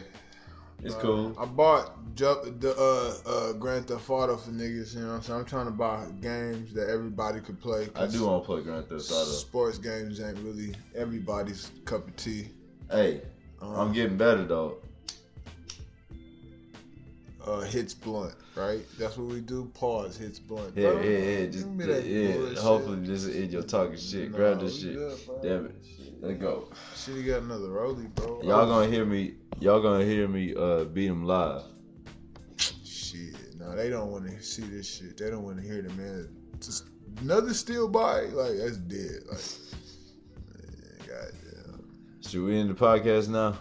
It's 0.84 0.94
Uh, 0.94 0.98
cool. 1.00 1.34
I 1.38 1.46
bought 1.46 2.14
ju- 2.14 2.54
the 2.60 2.74
uh, 2.78 3.28
uh, 3.28 3.52
Grand 3.54 3.88
Theft 3.88 4.08
Auto 4.08 4.36
for 4.36 4.50
niggas. 4.50 4.94
You 4.94 5.00
know, 5.00 5.08
what 5.08 5.14
I'm 5.16 5.22
saying 5.22 5.38
I'm 5.40 5.44
trying 5.46 5.66
to 5.66 5.72
buy 5.72 6.06
games 6.20 6.72
that 6.74 6.88
everybody 6.90 7.40
could 7.40 7.60
play. 7.60 7.88
I 7.96 8.06
do 8.06 8.24
want 8.26 8.44
to 8.44 8.46
play 8.46 8.62
Grand 8.62 8.86
Theft 8.88 9.10
Auto. 9.10 9.24
Sports 9.30 9.78
games 9.78 10.20
ain't 10.20 10.38
really 10.40 10.74
everybody's 10.94 11.70
cup 11.86 12.06
of 12.06 12.14
tea. 12.16 12.48
Hey, 12.90 13.22
Um, 13.62 13.74
I'm 13.74 13.92
getting 13.92 14.16
better 14.16 14.44
though. 14.44 14.76
Uh, 17.46 17.60
hits 17.60 17.94
blunt, 17.94 18.34
right? 18.54 18.80
That's 18.98 19.16
what 19.16 19.28
we 19.28 19.40
do. 19.40 19.70
Pause, 19.74 20.16
hits 20.16 20.38
blunt. 20.38 20.72
Yeah, 20.76 20.90
Bro, 20.90 21.02
yeah, 21.02 21.18
yeah. 21.18 21.46
Just 21.46 21.66
yeah. 21.78 21.86
that 21.86 22.06
yeah. 22.06 22.32
bullshit. 22.32 22.58
Hopefully, 22.58 23.06
this 23.06 23.24
is 23.24 23.36
in 23.36 23.50
your 23.50 23.62
talking 23.62 23.96
shit. 23.96 24.30
Nah, 24.30 24.36
Grab 24.36 24.60
this 24.60 24.80
shit. 24.80 24.94
good. 24.94 25.18
Damn 25.42 25.66
it. 25.66 25.74
Let's 26.20 26.40
go. 26.40 26.68
Shit, 26.96 27.16
he 27.16 27.22
got 27.24 27.42
another 27.42 27.68
rollie, 27.68 28.12
bro. 28.14 28.40
Y'all 28.42 28.66
gonna 28.66 28.90
hear 28.90 29.04
me. 29.04 29.34
Y'all 29.60 29.80
gonna 29.80 30.04
hear 30.04 30.26
me 30.26 30.54
uh, 30.54 30.84
beat 30.84 31.06
him 31.06 31.24
live. 31.24 31.62
Shit, 32.58 33.56
no, 33.58 33.76
they 33.76 33.90
don't 33.90 34.10
want 34.10 34.26
to 34.26 34.42
see 34.42 34.62
this 34.62 34.96
shit. 34.96 35.16
They 35.16 35.30
don't 35.30 35.44
want 35.44 35.58
to 35.58 35.62
hear 35.62 35.82
the 35.82 35.92
man. 35.94 36.28
Just 36.60 36.86
another 37.20 37.54
steel 37.54 37.88
body, 37.88 38.28
like 38.28 38.56
that's 38.56 38.78
dead. 38.78 39.22
Like, 39.30 39.38
man, 40.54 40.98
goddamn. 41.00 41.88
Should 42.22 42.42
we 42.42 42.58
end 42.58 42.70
the 42.70 42.74
podcast 42.74 43.28
now? 43.28 43.58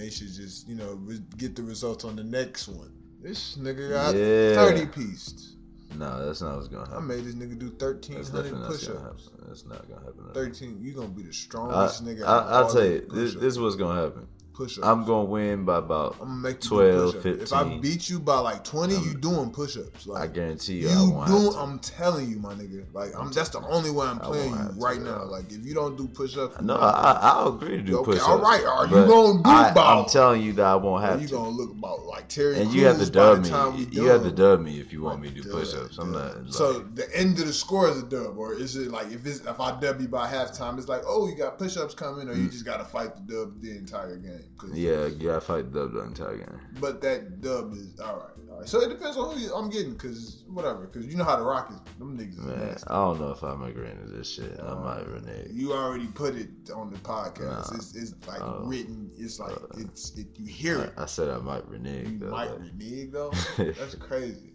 They 0.00 0.08
should 0.08 0.32
just 0.32 0.66
you 0.66 0.76
know 0.76 0.94
re- 1.02 1.20
get 1.36 1.54
the 1.54 1.62
results 1.62 2.06
on 2.06 2.16
the 2.16 2.24
next 2.24 2.68
one. 2.68 2.90
This 3.20 3.58
nigga 3.58 3.90
got 3.90 4.14
Yeah. 4.14 4.54
thirty 4.54 4.86
pieced. 4.86 5.56
No, 5.98 6.24
that's 6.24 6.40
not 6.40 6.56
what's 6.56 6.68
gonna 6.68 6.88
happen. 6.88 7.04
I 7.04 7.06
made 7.06 7.24
this 7.24 7.34
nigga 7.34 7.58
do 7.58 7.68
thirteen 7.68 8.16
hundred 8.16 8.32
definitely 8.32 8.50
not 8.52 8.60
gonna 8.60 8.72
push-ups. 8.78 9.30
That's 9.46 9.66
not 9.66 9.86
gonna 9.88 10.00
happen. 10.00 10.24
Thirteen, 10.32 10.78
you 10.80 10.94
gonna 10.94 11.08
be 11.08 11.22
the 11.22 11.28
I, 11.28 11.32
strongest 11.32 12.02
nigga. 12.02 12.22
I, 12.22 12.38
I'll 12.48 12.72
tell 12.72 12.86
you, 12.86 13.06
this, 13.12 13.34
this 13.34 13.44
is 13.44 13.58
what's 13.58 13.76
gonna 13.76 14.00
happen. 14.00 14.26
Push-ups. 14.52 14.86
I'm 14.86 15.04
gonna 15.04 15.24
win 15.24 15.64
by 15.64 15.78
about. 15.78 16.16
I'm 16.20 16.28
gonna 16.28 16.40
make 16.40 16.60
12, 16.60 17.12
do 17.12 17.20
push-ups. 17.20 17.42
If 17.44 17.52
I 17.52 17.64
beat 17.78 18.08
you 18.10 18.18
by 18.20 18.38
like 18.38 18.64
twenty, 18.64 18.96
Um, 18.96 19.04
you 19.04 19.14
doing 19.14 19.50
push-ups. 19.50 20.08
I 20.14 20.26
guarantee 20.26 20.80
you, 20.80 20.88
you 20.88 20.94
I 20.96 21.02
won't. 21.08 21.26
Doing, 21.28 21.52
I'm 21.56 21.78
telling 21.78 22.30
you, 22.30 22.38
my 22.38 22.54
nigga. 22.54 22.84
Like 22.92 23.10
I'm. 23.18 23.30
That's 23.32 23.48
the 23.50 23.60
only 23.60 23.90
way 23.90 24.06
I'm 24.06 24.18
playing 24.18 24.50
you 24.50 24.56
have 24.56 24.74
to, 24.74 24.80
right 24.80 25.00
now. 25.00 25.24
Like 25.24 25.50
if 25.52 25.64
you 25.64 25.74
don't 25.74 25.96
do 25.96 26.08
push-ups, 26.08 26.60
No, 26.60 26.76
I, 26.76 27.18
I'll 27.22 27.54
agree 27.56 27.76
to 27.76 27.82
do 27.82 27.98
Okay, 27.98 28.12
push-ups. 28.12 28.28
all 28.28 28.38
right, 28.40 28.64
are 28.64 28.86
you 28.86 28.92
gonna 29.06 29.42
do 29.42 29.48
I, 29.50 29.70
about- 29.70 29.98
I'm 30.04 30.08
telling 30.10 30.42
you 30.42 30.52
that 30.54 30.66
I 30.66 30.76
won't 30.76 31.02
have 31.04 31.20
you 31.22 31.28
to. 31.28 31.34
gonna 31.34 31.50
look 31.50 31.70
about 31.72 32.04
like 32.06 32.28
Terry. 32.28 32.60
And 32.60 32.72
you 32.72 32.84
have 32.86 32.98
to 32.98 33.10
dub 33.10 33.42
me. 33.42 33.86
You 33.90 34.04
have 34.06 34.22
to 34.24 34.30
dub 34.32 34.60
me 34.60 34.80
if 34.80 34.92
you 34.92 35.02
want 35.02 35.20
me 35.20 35.28
to 35.28 35.34
do 35.34 35.42
Dub, 35.42 35.52
push-ups. 35.52 35.98
I'm 35.98 36.12
not. 36.12 36.44
Like, 36.44 36.52
So 36.52 36.80
the 36.80 37.06
end 37.16 37.38
of 37.38 37.46
the 37.46 37.52
score 37.52 37.88
is 37.88 37.98
a 38.02 38.06
dub, 38.06 38.36
or 38.38 38.54
is 38.54 38.76
it 38.76 38.90
like 38.90 39.10
if 39.12 39.24
it's 39.26 39.40
if 39.40 39.58
I 39.60 39.78
dub 39.80 40.00
you 40.00 40.08
by 40.08 40.30
halftime, 40.30 40.76
it's 40.78 40.88
like 40.88 41.02
oh 41.06 41.28
you 41.28 41.34
got 41.36 41.58
push-ups 41.58 41.94
coming, 41.94 42.28
or 42.28 42.34
you 42.34 42.48
Mm. 42.48 42.52
just 42.52 42.64
gotta 42.64 42.84
fight 42.84 43.14
the 43.26 43.32
dub 43.32 43.60
the 43.62 43.70
entire 43.76 44.16
game. 44.16 44.39
Game. 44.60 44.70
Yeah, 44.74 45.06
you 45.06 45.28
gotta 45.28 45.40
fight 45.40 45.72
Dub 45.72 45.92
the 45.92 46.00
entire 46.00 46.36
game. 46.38 46.60
But 46.80 47.00
that 47.02 47.40
dub 47.40 47.72
is 47.74 47.98
all 48.00 48.16
right. 48.16 48.50
All 48.50 48.58
right. 48.58 48.68
So 48.68 48.80
it 48.80 48.88
depends 48.88 49.16
on 49.16 49.34
who 49.34 49.40
you- 49.40 49.54
I'm 49.54 49.70
getting, 49.70 49.96
cause 49.96 50.44
whatever. 50.48 50.86
Cause 50.86 51.06
you 51.06 51.16
know 51.16 51.24
how 51.24 51.36
the 51.36 51.44
Rockets, 51.44 51.80
them 51.98 52.18
niggas. 52.18 52.32
is 52.38 52.38
Man, 52.38 52.58
nasty. 52.58 52.86
I 52.88 52.94
don't 52.94 53.20
know 53.20 53.30
if 53.30 53.42
I'm 53.42 53.62
agreeing 53.62 53.98
to 53.98 54.06
this 54.06 54.28
shit. 54.30 54.58
I 54.60 54.74
might 54.74 55.06
renege. 55.06 55.48
You 55.52 55.72
already 55.72 56.06
put 56.08 56.34
it 56.34 56.48
on 56.74 56.90
the 56.90 56.98
podcast. 56.98 57.70
Nah. 57.70 57.76
It's, 57.76 57.94
it's 57.94 58.14
like 58.26 58.40
Oh. 58.42 58.62
written. 58.66 59.10
It's 59.16 59.38
like 59.38 59.52
Uh, 59.52 59.66
it's 59.78 60.16
it. 60.16 60.26
You 60.38 60.46
hear 60.46 60.80
it. 60.82 60.92
I, 60.96 61.02
I 61.04 61.06
said 61.06 61.28
I 61.28 61.38
might 61.38 61.66
renege. 61.68 62.08
You 62.08 62.18
though, 62.18 62.30
might 62.30 62.48
but- 62.48 62.60
renege 62.60 63.12
though. 63.12 63.32
That's 63.58 63.94
crazy. 63.94 64.54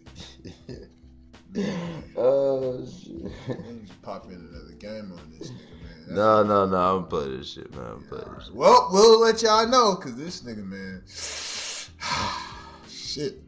oh 2.16 2.84
shit. 2.86 3.22
Man, 3.48 3.80
you 3.80 3.86
should 3.86 4.02
pop 4.02 4.26
in 4.26 4.32
another 4.34 4.74
game 4.78 5.12
on 5.12 5.32
this 5.38 5.50
nigga, 5.50 5.75
No, 6.14 6.42
no, 6.42 6.66
no. 6.66 6.76
I'm 6.98 7.06
playing 7.06 7.38
this 7.38 7.52
shit, 7.52 7.74
man. 7.74 7.84
I'm 7.84 8.02
Yeah, 8.02 8.08
playing 8.08 8.24
all 8.24 8.34
this 8.34 8.44
shit. 8.46 8.54
Well, 8.54 8.88
we'll 8.92 9.20
let 9.20 9.42
y'all 9.42 9.68
know 9.68 9.96
because 9.96 10.16
this 10.16 10.42
nigga, 10.42 10.64
man. 10.64 11.02
Shit. 12.88 13.06
Talk 13.16 13.26
about 13.26 13.36
it. 13.36 13.45